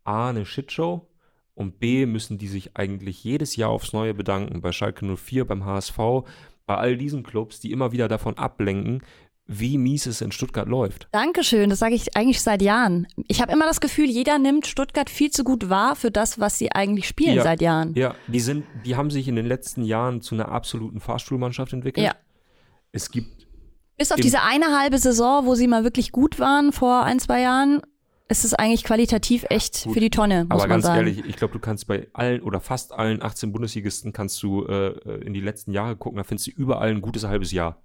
A, 0.03 0.29
eine 0.29 0.45
Shitshow 0.45 1.07
und 1.55 1.79
B, 1.79 2.05
müssen 2.05 2.37
die 2.37 2.47
sich 2.47 2.77
eigentlich 2.77 3.23
jedes 3.23 3.55
Jahr 3.55 3.69
aufs 3.69 3.93
Neue 3.93 4.13
bedanken. 4.13 4.61
Bei 4.61 4.71
Schalke 4.71 5.05
04, 5.05 5.45
beim 5.45 5.65
HSV, 5.65 5.97
bei 6.71 6.77
all 6.77 6.95
diesen 6.95 7.23
Clubs, 7.23 7.59
die 7.59 7.71
immer 7.71 7.91
wieder 7.91 8.07
davon 8.07 8.37
ablenken, 8.37 9.01
wie 9.45 9.77
mies 9.77 10.05
es 10.05 10.21
in 10.21 10.31
Stuttgart 10.31 10.69
läuft. 10.69 11.09
Dankeschön, 11.11 11.69
das 11.69 11.79
sage 11.79 11.95
ich 11.95 12.15
eigentlich 12.15 12.41
seit 12.41 12.61
Jahren. 12.61 13.07
Ich 13.27 13.41
habe 13.41 13.51
immer 13.51 13.65
das 13.65 13.81
Gefühl, 13.81 14.09
jeder 14.09 14.39
nimmt 14.39 14.67
Stuttgart 14.67 15.09
viel 15.09 15.29
zu 15.31 15.43
gut 15.43 15.69
wahr 15.69 15.97
für 15.97 16.11
das, 16.11 16.39
was 16.39 16.57
sie 16.57 16.71
eigentlich 16.71 17.09
spielen 17.09 17.35
ja, 17.35 17.43
seit 17.43 17.61
Jahren. 17.61 17.93
Ja, 17.95 18.15
die 18.27 18.39
sind, 18.39 18.63
die 18.85 18.95
haben 18.95 19.11
sich 19.11 19.27
in 19.27 19.35
den 19.35 19.45
letzten 19.45 19.83
Jahren 19.83 20.21
zu 20.21 20.33
einer 20.35 20.47
absoluten 20.47 21.01
Fahrstuhlmannschaft 21.01 21.73
entwickelt. 21.73 22.05
Ja. 22.05 22.15
Es 22.93 23.11
gibt 23.11 23.47
bis 23.97 24.13
auf 24.13 24.19
diese 24.19 24.41
eine 24.41 24.79
halbe 24.79 24.97
Saison, 24.97 25.45
wo 25.45 25.55
sie 25.55 25.67
mal 25.67 25.83
wirklich 25.83 26.13
gut 26.13 26.39
waren 26.39 26.71
vor 26.71 27.03
ein, 27.03 27.19
zwei 27.19 27.41
Jahren, 27.41 27.81
ist 28.31 28.45
es 28.45 28.53
eigentlich 28.53 28.83
qualitativ 28.83 29.45
echt 29.49 29.83
Gut, 29.83 29.93
für 29.93 29.99
die 29.99 30.09
Tonne, 30.09 30.45
muss 30.45 30.61
aber 30.61 30.67
man 30.67 30.81
sagen. 30.81 31.05
Ganz 31.05 31.17
ehrlich, 31.17 31.29
ich 31.29 31.35
glaube, 31.35 31.53
du 31.53 31.59
kannst 31.59 31.85
bei 31.87 32.07
allen 32.13 32.41
oder 32.41 32.61
fast 32.61 32.93
allen 32.93 33.21
18 33.21 33.51
Bundesligisten 33.51 34.13
kannst 34.13 34.41
du 34.41 34.65
äh, 34.65 35.21
in 35.25 35.33
die 35.33 35.41
letzten 35.41 35.71
Jahre 35.71 35.97
gucken, 35.97 36.17
da 36.17 36.23
findest 36.23 36.47
du 36.47 36.51
überall 36.51 36.89
ein 36.89 37.01
gutes 37.01 37.25
halbes 37.25 37.51
Jahr. 37.51 37.83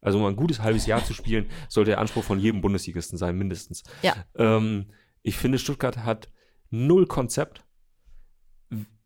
Also 0.00 0.18
um 0.18 0.24
ein 0.26 0.36
gutes 0.36 0.62
halbes 0.62 0.86
Jahr 0.86 1.04
zu 1.04 1.12
spielen, 1.12 1.46
sollte 1.68 1.90
der 1.90 1.98
Anspruch 1.98 2.22
von 2.22 2.38
jedem 2.38 2.60
Bundesligisten 2.60 3.18
sein, 3.18 3.36
mindestens. 3.36 3.82
Ja. 4.02 4.14
Ähm, 4.36 4.86
ich 5.22 5.36
finde, 5.36 5.58
Stuttgart 5.58 5.98
hat 5.98 6.30
null 6.70 7.06
Konzept. 7.06 7.64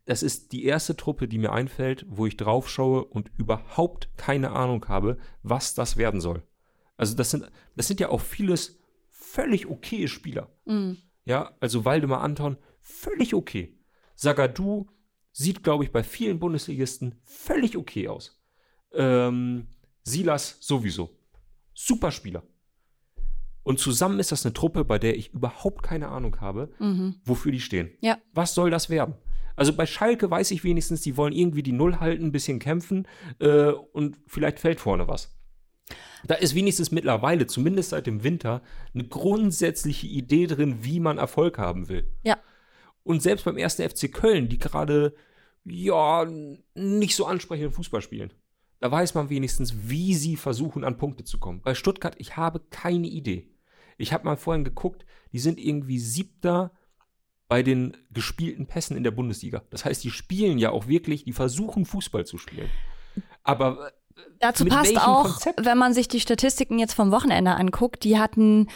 Das 0.05 0.21
ist 0.21 0.51
die 0.51 0.65
erste 0.65 0.95
Truppe, 0.95 1.27
die 1.27 1.39
mir 1.39 1.53
einfällt, 1.53 2.05
wo 2.07 2.27
ich 2.27 2.37
drauf 2.37 2.69
schaue 2.69 3.03
und 3.03 3.31
überhaupt 3.37 4.09
keine 4.17 4.51
Ahnung 4.51 4.85
habe, 4.89 5.17
was 5.41 5.73
das 5.73 5.97
werden 5.97 6.21
soll. 6.21 6.43
Also 6.97 7.15
das 7.15 7.31
sind, 7.31 7.49
das 7.75 7.87
sind 7.87 7.99
ja 7.99 8.09
auch 8.09 8.21
vieles 8.21 8.82
völlig 9.33 9.67
okay 9.67 10.07
Spieler. 10.07 10.49
Mhm. 10.65 10.97
Ja, 11.25 11.55
also 11.59 11.85
Waldemar 11.85 12.21
Anton, 12.21 12.57
völlig 12.79 13.33
okay. 13.33 13.75
Sagadu 14.15 14.87
sieht, 15.31 15.63
glaube 15.63 15.83
ich, 15.83 15.91
bei 15.91 16.03
vielen 16.03 16.37
Bundesligisten 16.39 17.15
völlig 17.23 17.75
okay 17.75 18.07
aus. 18.09 18.39
Ähm, 18.93 19.67
Silas 20.03 20.57
sowieso. 20.59 21.09
Super 21.73 22.11
Spieler. 22.11 22.43
Und 23.63 23.79
zusammen 23.79 24.19
ist 24.19 24.31
das 24.31 24.45
eine 24.45 24.53
Truppe, 24.53 24.83
bei 24.85 24.99
der 24.99 25.17
ich 25.17 25.33
überhaupt 25.33 25.81
keine 25.83 26.09
Ahnung 26.09 26.39
habe, 26.41 26.69
Mhm. 26.79 27.15
wofür 27.25 27.51
die 27.51 27.61
stehen. 27.61 27.89
Ja. 28.01 28.17
Was 28.33 28.53
soll 28.53 28.69
das 28.69 28.89
werden? 28.89 29.15
Also 29.55 29.73
bei 29.73 29.85
Schalke 29.85 30.29
weiß 30.29 30.51
ich 30.51 30.63
wenigstens, 30.63 31.01
die 31.01 31.15
wollen 31.17 31.33
irgendwie 31.33 31.63
die 31.63 31.71
Null 31.71 31.99
halten, 31.99 32.25
ein 32.25 32.31
bisschen 32.31 32.59
kämpfen 32.59 33.07
äh, 33.39 33.69
und 33.71 34.19
vielleicht 34.27 34.59
fällt 34.59 34.79
vorne 34.79 35.07
was. 35.07 35.33
Da 36.25 36.35
ist 36.35 36.55
wenigstens 36.55 36.91
mittlerweile, 36.91 37.47
zumindest 37.47 37.89
seit 37.89 38.07
dem 38.07 38.23
Winter, 38.23 38.61
eine 38.93 39.03
grundsätzliche 39.03 40.07
Idee 40.07 40.47
drin, 40.47 40.77
wie 40.81 40.99
man 40.99 41.17
Erfolg 41.17 41.57
haben 41.57 41.89
will. 41.89 42.07
Ja. 42.23 42.37
Und 43.03 43.21
selbst 43.21 43.43
beim 43.43 43.57
ersten 43.57 43.87
FC 43.87 44.11
Köln, 44.11 44.47
die 44.47 44.57
gerade, 44.57 45.13
ja, 45.65 46.25
nicht 46.75 47.15
so 47.15 47.25
ansprechenden 47.25 47.73
Fußball 47.73 48.01
spielen, 48.01 48.31
da 48.79 48.91
weiß 48.91 49.13
man 49.13 49.29
wenigstens, 49.29 49.89
wie 49.89 50.13
sie 50.13 50.35
versuchen, 50.35 50.83
an 50.83 50.97
Punkte 50.97 51.23
zu 51.23 51.39
kommen. 51.39 51.61
Bei 51.61 51.75
Stuttgart, 51.75 52.15
ich 52.17 52.37
habe 52.37 52.59
keine 52.69 53.07
Idee. 53.07 53.49
Ich 53.97 54.13
habe 54.13 54.25
mal 54.25 54.37
vorhin 54.37 54.63
geguckt, 54.63 55.05
die 55.31 55.39
sind 55.39 55.59
irgendwie 55.59 55.99
siebter 55.99 56.71
bei 57.47 57.63
den 57.63 57.95
gespielten 58.11 58.67
Pässen 58.67 58.97
in 58.97 59.03
der 59.03 59.11
Bundesliga. 59.11 59.63
Das 59.69 59.85
heißt, 59.85 60.03
die 60.03 60.11
spielen 60.11 60.57
ja 60.57 60.71
auch 60.71 60.87
wirklich, 60.87 61.23
die 61.23 61.33
versuchen 61.33 61.85
Fußball 61.85 62.25
zu 62.25 62.37
spielen. 62.37 62.69
Aber 63.43 63.91
Dazu 64.39 64.63
Mit 64.65 64.73
passt 64.73 64.97
auch, 64.97 65.23
Konzept? 65.23 65.65
wenn 65.65 65.77
man 65.77 65.93
sich 65.93 66.07
die 66.07 66.19
Statistiken 66.19 66.79
jetzt 66.79 66.93
vom 66.93 67.11
Wochenende 67.11 67.51
anguckt, 67.51 68.03
die 68.03 68.19
hatten 68.19 68.67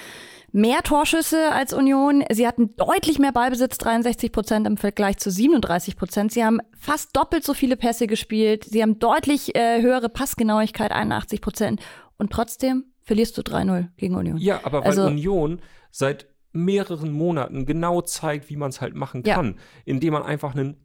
mehr 0.51 0.81
Torschüsse 0.81 1.51
als 1.51 1.73
Union. 1.73 2.23
Sie 2.31 2.47
hatten 2.47 2.75
deutlich 2.77 3.19
mehr 3.19 3.31
Ballbesitz, 3.33 3.77
63 3.77 4.31
Prozent 4.31 4.65
im 4.65 4.77
Vergleich 4.77 5.17
zu 5.17 5.29
37 5.29 5.97
Prozent. 5.97 6.31
Sie 6.31 6.43
haben 6.43 6.59
fast 6.79 7.15
doppelt 7.15 7.43
so 7.43 7.53
viele 7.53 7.75
Pässe 7.75 8.07
gespielt. 8.07 8.63
Sie 8.63 8.81
haben 8.81 8.97
deutlich 8.99 9.55
äh, 9.55 9.81
höhere 9.81 10.09
Passgenauigkeit, 10.09 10.91
81 10.91 11.41
Prozent. 11.41 11.81
Und 12.17 12.31
trotzdem 12.31 12.85
verlierst 13.03 13.37
du 13.37 13.41
3-0 13.41 13.89
gegen 13.97 14.15
Union. 14.15 14.37
Ja, 14.37 14.61
aber 14.63 14.79
weil 14.81 14.87
Also- 14.87 15.05
Union 15.05 15.61
seit 15.91 16.27
mehreren 16.53 17.11
Monaten 17.11 17.65
genau 17.65 18.01
zeigt, 18.01 18.49
wie 18.49 18.55
man 18.55 18.69
es 18.69 18.81
halt 18.81 18.95
machen 18.95 19.23
Ja. 19.25 19.35
kann, 19.35 19.59
indem 19.85 20.13
man 20.13 20.23
einfach 20.23 20.55
einen 20.55 20.77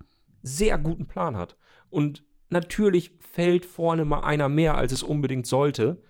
sehr 0.43 0.77
guten 0.77 1.07
Plan 1.07 1.37
hat. 1.37 1.57
Und 1.89 2.25
natürlich 2.53 3.13
fällt 3.19 3.65
vorne 3.65 4.05
mal 4.05 4.21
einer 4.21 4.49
mehr, 4.49 4.77
als 4.77 4.93
es 4.93 5.03
unbedingt 5.03 5.47
sollte, 5.47 6.03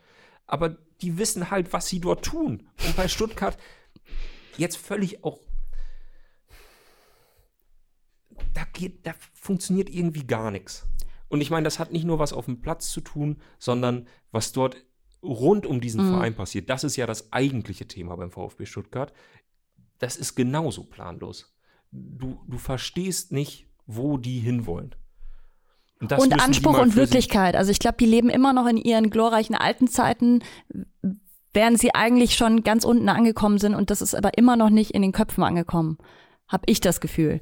aber 0.46 0.76
die 1.00 1.18
wissen 1.18 1.50
halt, 1.50 1.72
was 1.72 1.88
sie 1.88 2.00
dort 2.00 2.24
tun. 2.24 2.68
Und 2.84 2.96
bei 2.96 3.08
Stuttgart 3.08 3.56
jetzt 4.56 4.76
völlig 4.76 5.24
auch 5.24 5.40
da 8.54 8.64
geht, 8.72 9.06
da 9.06 9.14
funktioniert 9.32 9.88
irgendwie 9.88 10.26
gar 10.26 10.50
nichts. 10.50 10.86
Und 11.28 11.40
ich 11.40 11.50
meine, 11.50 11.64
das 11.64 11.78
hat 11.78 11.92
nicht 11.92 12.04
nur 12.04 12.18
was 12.18 12.32
auf 12.32 12.44
dem 12.44 12.60
Platz 12.60 12.90
zu 12.90 13.00
tun, 13.00 13.40
sondern 13.58 14.06
was 14.30 14.52
dort 14.52 14.76
rund 15.22 15.64
um 15.64 15.80
diesen 15.80 16.04
Mhm. 16.04 16.10
Verein 16.10 16.34
passiert. 16.34 16.68
Das 16.68 16.84
ist 16.84 16.96
ja 16.96 17.06
das 17.06 17.32
eigentliche 17.32 17.86
Thema 17.86 18.16
beim 18.16 18.30
VfB 18.30 18.66
Stuttgart. 18.66 19.12
Das 19.98 20.16
ist 20.16 20.34
genauso 20.34 20.84
planlos. 20.84 21.56
Du, 21.90 22.40
du 22.46 22.58
verstehst 22.58 23.32
nicht, 23.32 23.66
wo 23.86 24.18
die 24.18 24.40
hinwollen. 24.40 24.94
Und 26.10 26.40
Anspruch 26.42 26.78
und 26.78 26.96
Wirklichkeit. 26.96 27.56
Also 27.56 27.70
ich 27.70 27.78
glaube, 27.78 27.96
die 27.98 28.06
leben 28.06 28.28
immer 28.28 28.52
noch 28.52 28.66
in 28.66 28.76
ihren 28.76 29.10
glorreichen 29.10 29.54
alten 29.54 29.88
Zeiten, 29.88 30.40
während 31.54 31.78
sie 31.78 31.94
eigentlich 31.94 32.34
schon 32.34 32.62
ganz 32.64 32.84
unten 32.84 33.08
angekommen 33.08 33.58
sind. 33.58 33.74
Und 33.74 33.90
das 33.90 34.02
ist 34.02 34.14
aber 34.14 34.36
immer 34.38 34.56
noch 34.56 34.70
nicht 34.70 34.92
in 34.92 35.02
den 35.02 35.12
Köpfen 35.12 35.44
angekommen, 35.44 35.98
habe 36.48 36.64
ich 36.66 36.80
das 36.80 37.00
Gefühl. 37.00 37.40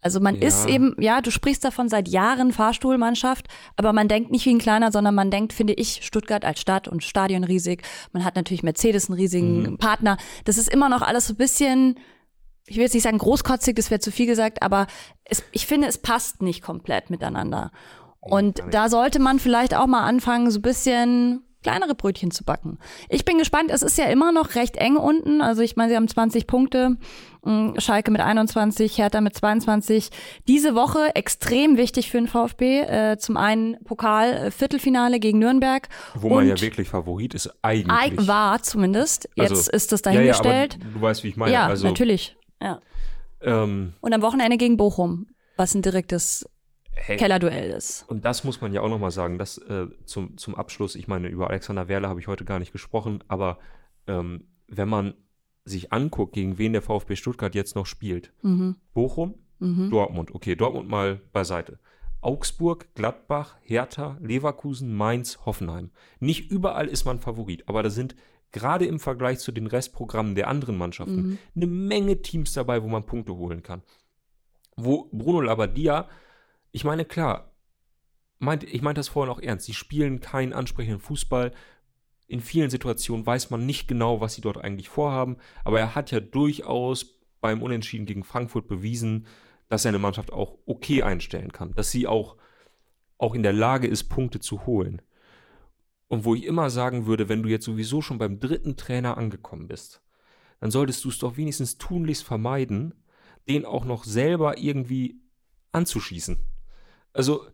Also 0.00 0.20
man 0.20 0.36
Ja. 0.36 0.46
ist 0.46 0.66
eben, 0.68 0.94
ja, 1.00 1.20
du 1.20 1.32
sprichst 1.32 1.64
davon 1.64 1.88
seit 1.88 2.06
Jahren 2.06 2.52
Fahrstuhlmannschaft, 2.52 3.48
aber 3.76 3.92
man 3.92 4.06
denkt 4.06 4.30
nicht 4.30 4.46
wie 4.46 4.54
ein 4.54 4.58
kleiner, 4.60 4.92
sondern 4.92 5.14
man 5.14 5.30
denkt, 5.32 5.52
finde 5.52 5.72
ich, 5.72 6.00
Stuttgart 6.04 6.44
als 6.44 6.60
Stadt 6.60 6.86
und 6.86 7.02
Stadion 7.02 7.42
riesig. 7.42 7.82
Man 8.12 8.24
hat 8.24 8.36
natürlich 8.36 8.62
Mercedes 8.62 9.08
einen 9.10 9.18
riesigen 9.18 9.62
Mhm. 9.72 9.78
Partner. 9.78 10.16
Das 10.44 10.56
ist 10.56 10.68
immer 10.72 10.88
noch 10.88 11.02
alles 11.02 11.26
so 11.26 11.32
ein 11.34 11.36
bisschen, 11.36 11.98
ich 12.68 12.76
will 12.76 12.82
jetzt 12.84 12.94
nicht 12.94 13.02
sagen 13.02 13.18
großkotzig, 13.18 13.74
das 13.76 13.90
wäre 13.90 14.00
zu 14.00 14.10
viel 14.12 14.26
gesagt, 14.26 14.62
aber 14.62 14.86
es, 15.24 15.42
ich 15.52 15.66
finde, 15.66 15.88
es 15.88 15.98
passt 15.98 16.42
nicht 16.42 16.62
komplett 16.62 17.10
miteinander. 17.10 17.70
Und 18.20 18.62
da 18.70 18.88
sollte 18.88 19.18
man 19.20 19.38
vielleicht 19.38 19.74
auch 19.74 19.86
mal 19.86 20.04
anfangen, 20.04 20.50
so 20.50 20.58
ein 20.58 20.62
bisschen 20.62 21.42
kleinere 21.62 21.94
Brötchen 21.96 22.30
zu 22.30 22.44
backen. 22.44 22.78
Ich 23.08 23.24
bin 23.24 23.36
gespannt, 23.38 23.70
es 23.72 23.82
ist 23.82 23.98
ja 23.98 24.04
immer 24.06 24.30
noch 24.32 24.54
recht 24.54 24.76
eng 24.76 24.96
unten. 24.96 25.40
Also 25.42 25.60
ich 25.62 25.74
meine, 25.76 25.90
sie 25.90 25.96
haben 25.96 26.06
20 26.06 26.46
Punkte, 26.46 26.96
mh, 27.44 27.80
Schalke 27.80 28.12
mit 28.12 28.20
21, 28.20 28.96
Hertha 28.98 29.20
mit 29.20 29.34
22. 29.34 30.10
Diese 30.46 30.76
Woche 30.76 31.14
extrem 31.16 31.76
wichtig 31.76 32.10
für 32.10 32.18
den 32.18 32.28
VfB. 32.28 32.82
Äh, 32.82 33.18
zum 33.18 33.36
einen 33.36 33.76
Pokal 33.84 34.50
Viertelfinale 34.52 35.18
gegen 35.18 35.40
Nürnberg. 35.40 35.88
Wo 36.14 36.28
man 36.28 36.46
ja 36.48 36.60
wirklich 36.60 36.88
Favorit 36.88 37.34
ist, 37.34 37.50
Eig- 37.64 37.88
eigentlich. 37.88 38.28
war 38.28 38.62
zumindest. 38.62 39.28
Jetzt 39.34 39.50
Also, 39.50 39.70
ist 39.72 39.90
das 39.92 40.02
ja, 40.04 40.12
ja, 40.12 40.16
dahingestellt. 40.18 40.78
aber 40.80 40.90
du 40.92 41.00
weißt, 41.00 41.24
wie 41.24 41.28
ich 41.28 41.36
meine. 41.36 41.52
Ja, 41.52 41.66
also, 41.66 41.88
natürlich. 41.88 42.36
Ja. 42.62 42.80
Ähm, 43.40 43.94
Und 44.00 44.12
am 44.12 44.22
Wochenende 44.22 44.56
gegen 44.56 44.76
Bochum, 44.76 45.28
was 45.56 45.74
ein 45.74 45.82
direktes 45.82 46.48
hey, 46.92 47.16
Kellerduell 47.16 47.70
ist. 47.70 48.04
Und 48.08 48.24
das 48.24 48.44
muss 48.44 48.60
man 48.60 48.72
ja 48.72 48.80
auch 48.80 48.88
nochmal 48.88 49.10
sagen, 49.12 49.38
das 49.38 49.58
äh, 49.58 49.86
zum, 50.04 50.36
zum 50.36 50.54
Abschluss, 50.54 50.94
ich 50.96 51.08
meine, 51.08 51.28
über 51.28 51.48
Alexander 51.50 51.88
Werle 51.88 52.08
habe 52.08 52.20
ich 52.20 52.26
heute 52.26 52.44
gar 52.44 52.58
nicht 52.58 52.72
gesprochen, 52.72 53.22
aber 53.28 53.58
ähm, 54.06 54.48
wenn 54.66 54.88
man 54.88 55.14
sich 55.64 55.92
anguckt, 55.92 56.32
gegen 56.32 56.58
wen 56.58 56.72
der 56.72 56.82
VfB 56.82 57.14
Stuttgart 57.16 57.54
jetzt 57.54 57.76
noch 57.76 57.86
spielt, 57.86 58.32
Mhm. 58.42 58.76
Bochum, 58.94 59.34
Mhm. 59.60 59.90
Dortmund, 59.90 60.34
okay, 60.34 60.54
Dortmund 60.56 60.88
mal 60.88 61.16
beiseite. 61.32 61.78
Augsburg, 62.20 62.92
Gladbach, 62.94 63.56
Hertha, 63.60 64.16
Leverkusen, 64.20 64.92
Mainz, 64.96 65.38
Hoffenheim. 65.46 65.90
Nicht 66.18 66.50
überall 66.50 66.88
ist 66.88 67.04
man 67.04 67.20
Favorit, 67.20 67.68
aber 67.68 67.82
da 67.82 67.90
sind 67.90 68.16
gerade 68.52 68.86
im 68.86 68.98
Vergleich 68.98 69.38
zu 69.40 69.52
den 69.52 69.66
Restprogrammen 69.66 70.34
der 70.34 70.48
anderen 70.48 70.76
Mannschaften 70.76 71.16
Mhm. 71.16 71.38
eine 71.54 71.66
Menge 71.66 72.22
Teams 72.22 72.52
dabei, 72.52 72.82
wo 72.82 72.88
man 72.88 73.06
Punkte 73.06 73.34
holen 73.34 73.62
kann. 73.62 73.82
Wo 74.76 75.08
Bruno 75.12 75.40
Labbadia, 75.40 76.08
ich 76.70 76.84
meine, 76.84 77.04
klar, 77.04 77.52
meint, 78.38 78.64
ich 78.64 78.82
meinte 78.82 79.00
das 79.00 79.08
vorhin 79.08 79.32
auch 79.32 79.40
ernst, 79.40 79.66
sie 79.66 79.74
spielen 79.74 80.20
keinen 80.20 80.52
ansprechenden 80.52 81.00
Fußball. 81.00 81.52
In 82.26 82.40
vielen 82.40 82.70
Situationen 82.70 83.26
weiß 83.26 83.50
man 83.50 83.66
nicht 83.66 83.88
genau, 83.88 84.20
was 84.20 84.34
sie 84.34 84.40
dort 84.42 84.58
eigentlich 84.58 84.88
vorhaben, 84.88 85.38
aber 85.64 85.80
er 85.80 85.94
hat 85.94 86.10
ja 86.10 86.20
durchaus 86.20 87.18
beim 87.40 87.62
Unentschieden 87.62 88.06
gegen 88.06 88.24
Frankfurt 88.24 88.68
bewiesen, 88.68 89.26
dass 89.68 89.84
er 89.84 89.90
eine 89.90 89.98
Mannschaft 89.98 90.32
auch 90.32 90.58
okay 90.66 91.02
einstellen 91.02 91.52
kann, 91.52 91.74
dass 91.74 91.90
sie 91.90 92.06
auch, 92.06 92.36
auch 93.18 93.34
in 93.34 93.42
der 93.42 93.52
Lage 93.52 93.86
ist, 93.86 94.04
Punkte 94.04 94.40
zu 94.40 94.66
holen. 94.66 95.02
Und 96.08 96.24
wo 96.24 96.34
ich 96.34 96.44
immer 96.44 96.70
sagen 96.70 97.06
würde, 97.06 97.28
wenn 97.28 97.42
du 97.42 97.48
jetzt 97.48 97.66
sowieso 97.66 98.00
schon 98.00 98.18
beim 98.18 98.40
dritten 98.40 98.76
Trainer 98.76 99.18
angekommen 99.18 99.68
bist, 99.68 100.02
dann 100.60 100.70
solltest 100.70 101.04
du 101.04 101.10
es 101.10 101.18
doch 101.18 101.36
wenigstens 101.36 101.78
tunlichst 101.78 102.24
vermeiden, 102.24 102.94
den 103.48 103.64
auch 103.64 103.84
noch 103.84 104.04
selber 104.04 104.58
irgendwie 104.58 105.20
anzuschießen. 105.72 106.38
Also, 107.12 107.46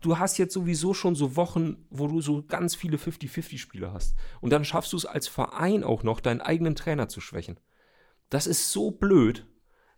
du 0.00 0.18
hast 0.18 0.38
jetzt 0.38 0.54
sowieso 0.54 0.94
schon 0.94 1.14
so 1.14 1.36
Wochen, 1.36 1.86
wo 1.90 2.08
du 2.08 2.20
so 2.20 2.44
ganz 2.44 2.74
viele 2.74 2.96
50-50-Spieler 2.96 3.92
hast. 3.92 4.16
Und 4.40 4.50
dann 4.50 4.64
schaffst 4.64 4.92
du 4.92 4.96
es 4.96 5.06
als 5.06 5.28
Verein 5.28 5.84
auch 5.84 6.02
noch, 6.02 6.20
deinen 6.20 6.40
eigenen 6.40 6.74
Trainer 6.74 7.08
zu 7.08 7.20
schwächen. 7.20 7.58
Das 8.30 8.46
ist 8.46 8.72
so 8.72 8.90
blöd. 8.90 9.46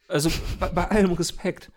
Also, 0.08 0.30
bei, 0.60 0.68
bei 0.68 0.88
allem 0.88 1.12
Respekt. 1.12 1.70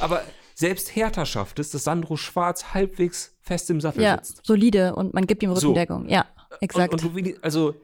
Aber 0.00 0.22
selbst 0.58 0.96
Hertha 0.96 1.24
schafft 1.24 1.60
es, 1.60 1.70
dass 1.70 1.84
Sandro 1.84 2.16
Schwarz 2.16 2.74
halbwegs 2.74 3.38
fest 3.40 3.70
im 3.70 3.80
Sattel 3.80 4.02
Ja, 4.02 4.16
sitzt. 4.16 4.44
solide 4.44 4.96
und 4.96 5.14
man 5.14 5.24
gibt 5.28 5.40
ihm 5.44 5.54
So. 5.54 5.68
Rückendeckung. 5.68 6.08
Ja, 6.08 6.26
exakt. 6.60 6.92
Und, 6.92 7.04
und, 7.04 7.44
also, 7.44 7.76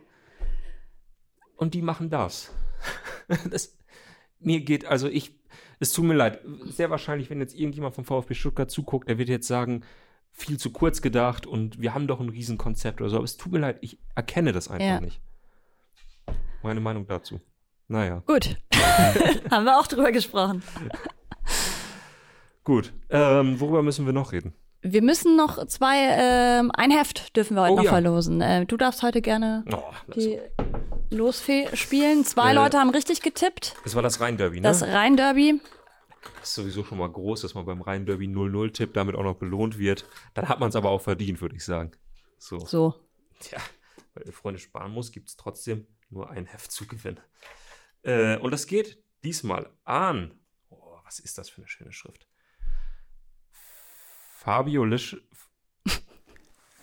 und 1.56 1.74
die 1.74 1.82
machen 1.82 2.10
das. 2.10 2.52
das. 3.50 3.76
Mir 4.40 4.60
geht, 4.60 4.86
also 4.86 5.06
ich, 5.06 5.36
es 5.78 5.92
tut 5.92 6.04
mir 6.04 6.14
leid, 6.14 6.40
sehr 6.64 6.90
wahrscheinlich, 6.90 7.30
wenn 7.30 7.38
jetzt 7.38 7.54
irgendjemand 7.54 7.94
vom 7.94 8.04
VfB 8.04 8.34
Stuttgart 8.34 8.68
zuguckt, 8.72 9.08
der 9.08 9.18
wird 9.18 9.28
jetzt 9.28 9.46
sagen, 9.46 9.84
viel 10.32 10.58
zu 10.58 10.70
kurz 10.72 11.00
gedacht 11.00 11.46
und 11.46 11.80
wir 11.80 11.94
haben 11.94 12.08
doch 12.08 12.18
ein 12.18 12.28
Riesenkonzept 12.28 13.00
oder 13.00 13.08
so, 13.08 13.16
aber 13.18 13.24
es 13.24 13.36
tut 13.36 13.52
mir 13.52 13.60
leid, 13.60 13.78
ich 13.82 14.00
erkenne 14.16 14.50
das 14.50 14.66
einfach 14.66 14.84
Ja. 14.84 15.00
nicht. 15.00 15.20
Meine 16.64 16.80
Meinung 16.80 17.06
dazu. 17.06 17.40
Naja, 17.86 18.24
Gut. 18.26 18.56
Haben 19.50 19.64
wir 19.64 19.78
auch 19.78 19.86
drüber 19.86 20.10
gesprochen. 20.10 20.62
gut. 22.64 22.92
Ähm, 23.10 23.60
worüber 23.60 23.82
müssen 23.82 24.06
wir 24.06 24.12
noch 24.12 24.32
reden? 24.32 24.54
Wir 24.82 25.00
müssen 25.02 25.36
noch 25.36 25.64
zwei, 25.66 25.96
ähm, 25.98 26.70
ein 26.74 26.90
Heft 26.90 27.34
dürfen 27.36 27.54
wir 27.56 27.62
heute 27.62 27.72
Oh 27.72 27.76
noch 27.76 27.84
ja. 27.84 27.90
verlosen. 27.90 28.40
Äh, 28.42 28.66
du 28.66 28.76
darfst 28.76 29.02
heute 29.02 29.22
gerne 29.22 29.64
Oh, 29.72 29.82
die 30.14 30.38
Losfee 31.10 31.68
spielen. 31.74 32.24
Zwei 32.24 32.50
Äh, 32.50 32.54
Leute 32.54 32.78
haben 32.78 32.90
richtig 32.90 33.22
getippt. 33.22 33.76
das 33.84 33.94
war 33.94 34.02
das 34.02 34.20
Rhein-Derby, 34.20 34.56
ne? 34.56 34.62
Das 34.68 34.82
Rhein-Derby. 34.82 35.60
Das 36.40 36.48
ist 36.50 36.54
sowieso 36.54 36.84
schon 36.84 36.98
mal 36.98 37.10
groß, 37.10 37.42
dass 37.42 37.54
man 37.54 37.64
beim 37.64 37.80
Rhein-Derby 37.80 38.26
0-0 38.26 38.72
tippt, 38.72 38.96
damit 38.96 39.14
auch 39.14 39.22
noch 39.22 39.36
belohnt 39.36 39.78
wird. 39.78 40.06
Dann 40.34 40.48
hat 40.48 40.60
man 40.60 40.68
es 40.70 40.76
aber 40.76 40.90
auch 40.90 41.00
verdient, 41.00 41.40
würde 41.40 41.56
ich 41.56 41.64
sagen. 41.64 41.92
So. 42.38 42.58
So. 42.60 42.94
Tja, 43.40 43.58
weil 44.14 44.24
ihr 44.26 44.32
Freunde 44.32 44.60
sparen 44.60 44.92
muss, 44.92 45.12
gibt 45.12 45.28
es 45.28 45.36
trotzdem 45.36 45.86
nur 46.10 46.30
ein 46.30 46.44
Heft 46.46 46.70
zu 46.72 46.86
gewinnen. 46.86 47.20
Äh, 48.02 48.36
und 48.38 48.50
das 48.50 48.66
geht 48.66 49.02
diesmal 49.22 49.70
an. 49.84 50.32
Oh, 50.70 50.96
was 51.04 51.18
ist 51.20 51.38
das 51.38 51.48
für 51.48 51.62
eine 51.62 51.68
schöne 51.68 51.92
Schrift? 51.92 52.26
Fabio 54.44 54.84
Lisch. 54.84 55.16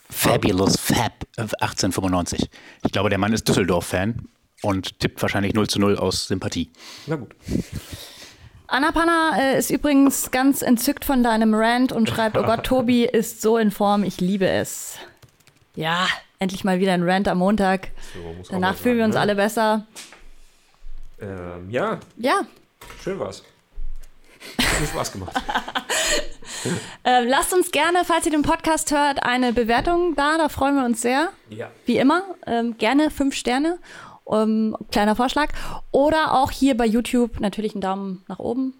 Fabulous 0.09 0.77
Fab 0.77 1.25
1895. 1.37 2.49
Ich 2.83 2.91
glaube, 2.91 3.09
der 3.09 3.17
Mann 3.17 3.33
ist 3.33 3.47
Düsseldorf-Fan 3.47 4.27
und 4.61 4.99
tippt 4.99 5.21
wahrscheinlich 5.21 5.53
0 5.53 5.69
zu 5.69 5.79
0 5.79 5.97
aus 5.97 6.27
Sympathie. 6.27 6.71
Na 7.07 7.15
gut. 7.15 7.33
Anna 8.67 8.91
Panna 8.91 9.37
äh, 9.37 9.59
ist 9.59 9.69
übrigens 9.69 10.31
ganz 10.31 10.61
entzückt 10.61 11.05
von 11.05 11.23
deinem 11.23 11.53
Rant 11.53 11.91
und 11.91 12.09
schreibt, 12.09 12.37
oh 12.37 12.43
Gott, 12.43 12.63
Tobi 12.65 13.05
ist 13.05 13.41
so 13.41 13.57
in 13.57 13.69
Form, 13.69 14.03
ich 14.03 14.19
liebe 14.19 14.47
es. 14.47 14.97
Ja, 15.75 16.07
endlich 16.39 16.63
mal 16.63 16.79
wieder 16.79 16.93
ein 16.93 17.03
Rant 17.03 17.27
am 17.27 17.37
Montag. 17.37 17.89
So, 18.13 18.51
Danach 18.51 18.75
fühlen 18.75 18.97
wir 18.97 19.05
uns 19.05 19.15
ne? 19.15 19.21
alle 19.21 19.35
besser. 19.35 19.85
Ähm, 21.19 21.69
ja, 21.69 21.99
Ja, 22.17 22.41
schön 23.03 23.19
war's. 23.19 23.43
Hat 24.57 24.79
mir 24.79 24.87
Spaß 24.87 25.11
gemacht. 25.11 25.35
äh, 27.03 27.23
lasst 27.25 27.53
uns 27.53 27.71
gerne, 27.71 27.99
falls 28.05 28.25
ihr 28.25 28.31
den 28.31 28.41
Podcast 28.41 28.91
hört, 28.91 29.23
eine 29.23 29.53
Bewertung 29.53 30.15
da, 30.15 30.37
da 30.37 30.49
freuen 30.49 30.75
wir 30.75 30.85
uns 30.85 31.01
sehr. 31.01 31.29
Ja. 31.49 31.69
Wie 31.85 31.97
immer, 31.97 32.23
ähm, 32.45 32.77
gerne 32.77 33.09
fünf 33.09 33.35
Sterne. 33.35 33.79
Ähm, 34.29 34.77
kleiner 34.91 35.15
Vorschlag. 35.15 35.49
Oder 35.91 36.33
auch 36.33 36.51
hier 36.51 36.75
bei 36.77 36.85
YouTube 36.85 37.39
natürlich 37.39 37.73
einen 37.73 37.81
Daumen 37.81 38.23
nach 38.27 38.39
oben. 38.39 38.73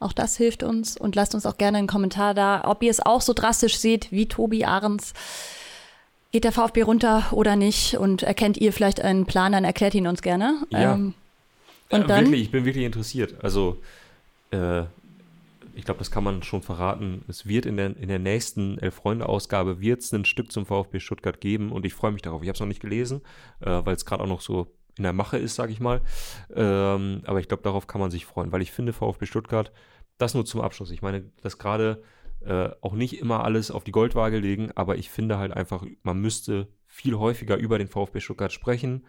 Auch 0.00 0.12
das 0.12 0.36
hilft 0.36 0.62
uns. 0.62 0.96
Und 0.96 1.14
lasst 1.16 1.34
uns 1.34 1.46
auch 1.46 1.56
gerne 1.56 1.78
einen 1.78 1.86
Kommentar 1.86 2.34
da, 2.34 2.64
ob 2.66 2.82
ihr 2.82 2.90
es 2.90 3.04
auch 3.04 3.20
so 3.20 3.32
drastisch 3.32 3.78
seht 3.78 4.10
wie 4.12 4.26
Tobi 4.26 4.64
Ahrens. 4.64 5.14
Geht 6.32 6.44
der 6.44 6.52
VfB 6.52 6.82
runter 6.82 7.26
oder 7.30 7.56
nicht? 7.56 7.96
Und 7.96 8.22
erkennt 8.22 8.56
ihr 8.56 8.72
vielleicht 8.72 9.00
einen 9.00 9.26
Plan, 9.26 9.52
dann 9.52 9.64
erklärt 9.64 9.94
ihn 9.94 10.06
uns 10.06 10.22
gerne. 10.22 10.56
Ja. 10.70 10.94
Ähm, 10.94 11.14
und 11.90 12.02
äh, 12.02 12.06
dann? 12.06 12.24
Wirklich, 12.24 12.42
ich 12.42 12.50
bin 12.50 12.64
wirklich 12.64 12.84
interessiert. 12.84 13.34
Also, 13.42 13.78
äh, 14.50 14.82
ich 15.74 15.84
glaube, 15.84 15.98
das 15.98 16.10
kann 16.10 16.24
man 16.24 16.42
schon 16.42 16.62
verraten. 16.62 17.24
Es 17.28 17.46
wird 17.46 17.66
in 17.66 17.76
der, 17.76 17.96
in 17.96 18.08
der 18.08 18.18
nächsten 18.18 18.78
Elf-Freunde-Ausgabe 18.78 19.78
ein 19.80 20.24
Stück 20.24 20.52
zum 20.52 20.66
VfB 20.66 21.00
Stuttgart 21.00 21.40
geben 21.40 21.72
und 21.72 21.84
ich 21.84 21.94
freue 21.94 22.12
mich 22.12 22.22
darauf. 22.22 22.42
Ich 22.42 22.48
habe 22.48 22.54
es 22.54 22.60
noch 22.60 22.66
nicht 22.66 22.80
gelesen, 22.80 23.22
äh, 23.60 23.82
weil 23.84 23.94
es 23.94 24.04
gerade 24.04 24.22
auch 24.22 24.28
noch 24.28 24.40
so 24.40 24.74
in 24.96 25.04
der 25.04 25.12
Mache 25.12 25.38
ist, 25.38 25.54
sage 25.54 25.72
ich 25.72 25.80
mal. 25.80 26.00
Ähm, 26.54 27.22
aber 27.24 27.40
ich 27.40 27.48
glaube, 27.48 27.62
darauf 27.62 27.86
kann 27.86 28.00
man 28.00 28.10
sich 28.10 28.26
freuen, 28.26 28.52
weil 28.52 28.62
ich 28.62 28.72
finde, 28.72 28.92
VfB 28.92 29.26
Stuttgart, 29.26 29.72
das 30.18 30.34
nur 30.34 30.44
zum 30.44 30.60
Abschluss. 30.60 30.90
Ich 30.90 31.02
meine, 31.02 31.30
das 31.42 31.58
gerade 31.58 32.02
äh, 32.40 32.70
auch 32.80 32.94
nicht 32.94 33.18
immer 33.20 33.44
alles 33.44 33.70
auf 33.70 33.84
die 33.84 33.92
Goldwaage 33.92 34.38
legen, 34.38 34.70
aber 34.74 34.96
ich 34.96 35.10
finde 35.10 35.38
halt 35.38 35.52
einfach, 35.52 35.84
man 36.02 36.20
müsste 36.20 36.68
viel 36.86 37.16
häufiger 37.16 37.56
über 37.56 37.78
den 37.78 37.88
VfB 37.88 38.20
Stuttgart 38.20 38.52
sprechen 38.52 39.04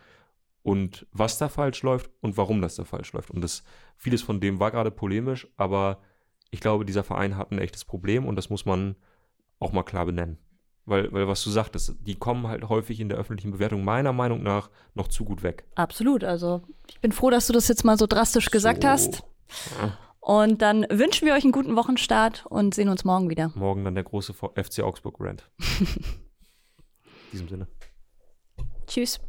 und 0.63 1.05
was 1.11 1.37
da 1.37 1.49
falsch 1.49 1.83
läuft 1.83 2.09
und 2.21 2.37
warum 2.37 2.61
das 2.61 2.75
da 2.75 2.85
falsch 2.85 3.13
läuft. 3.13 3.29
Und 3.29 3.41
das, 3.41 3.63
vieles 3.97 4.23
von 4.23 4.39
dem 4.39 4.59
war 4.59 4.71
gerade 4.71 4.89
polemisch, 4.89 5.47
aber 5.57 6.01
ich 6.51 6.59
glaube, 6.61 6.85
dieser 6.85 7.03
Verein 7.03 7.37
hat 7.37 7.51
ein 7.51 7.59
echtes 7.59 7.85
Problem 7.85 8.25
und 8.25 8.35
das 8.35 8.49
muss 8.49 8.65
man 8.65 8.95
auch 9.59 9.71
mal 9.71 9.83
klar 9.83 10.05
benennen. 10.05 10.37
Weil, 10.87 11.11
weil 11.11 11.27
was 11.27 11.43
du 11.43 11.49
sagtest, 11.49 11.95
die 12.01 12.15
kommen 12.15 12.47
halt 12.47 12.69
häufig 12.69 12.99
in 12.99 13.09
der 13.09 13.17
öffentlichen 13.17 13.51
Bewertung 13.51 13.83
meiner 13.83 14.13
Meinung 14.13 14.43
nach 14.43 14.69
noch 14.93 15.07
zu 15.07 15.25
gut 15.25 15.41
weg. 15.41 15.65
Absolut. 15.73 16.23
Also 16.23 16.61
ich 16.87 16.99
bin 17.01 17.11
froh, 17.11 17.31
dass 17.31 17.47
du 17.47 17.53
das 17.53 17.67
jetzt 17.67 17.83
mal 17.83 17.97
so 17.97 18.05
drastisch 18.05 18.51
gesagt 18.51 18.83
So. 18.83 18.89
hast. 18.89 19.23
Ja. 19.81 19.97
Und 20.19 20.61
dann 20.61 20.85
wünschen 20.89 21.25
wir 21.25 21.33
euch 21.33 21.43
einen 21.43 21.51
guten 21.51 21.75
Wochenstart 21.75 22.45
und 22.47 22.73
sehen 22.75 22.89
uns 22.89 23.03
morgen 23.03 23.29
wieder. 23.29 23.51
Morgen 23.55 23.83
dann 23.83 23.95
der 23.95 24.03
große 24.03 24.33
FC 24.33 24.81
Augsburg 24.81 25.15
Rant. 25.19 25.49
In 25.79 27.31
diesem 27.31 27.47
Sinne. 27.49 27.67
Tschüss. 28.87 29.19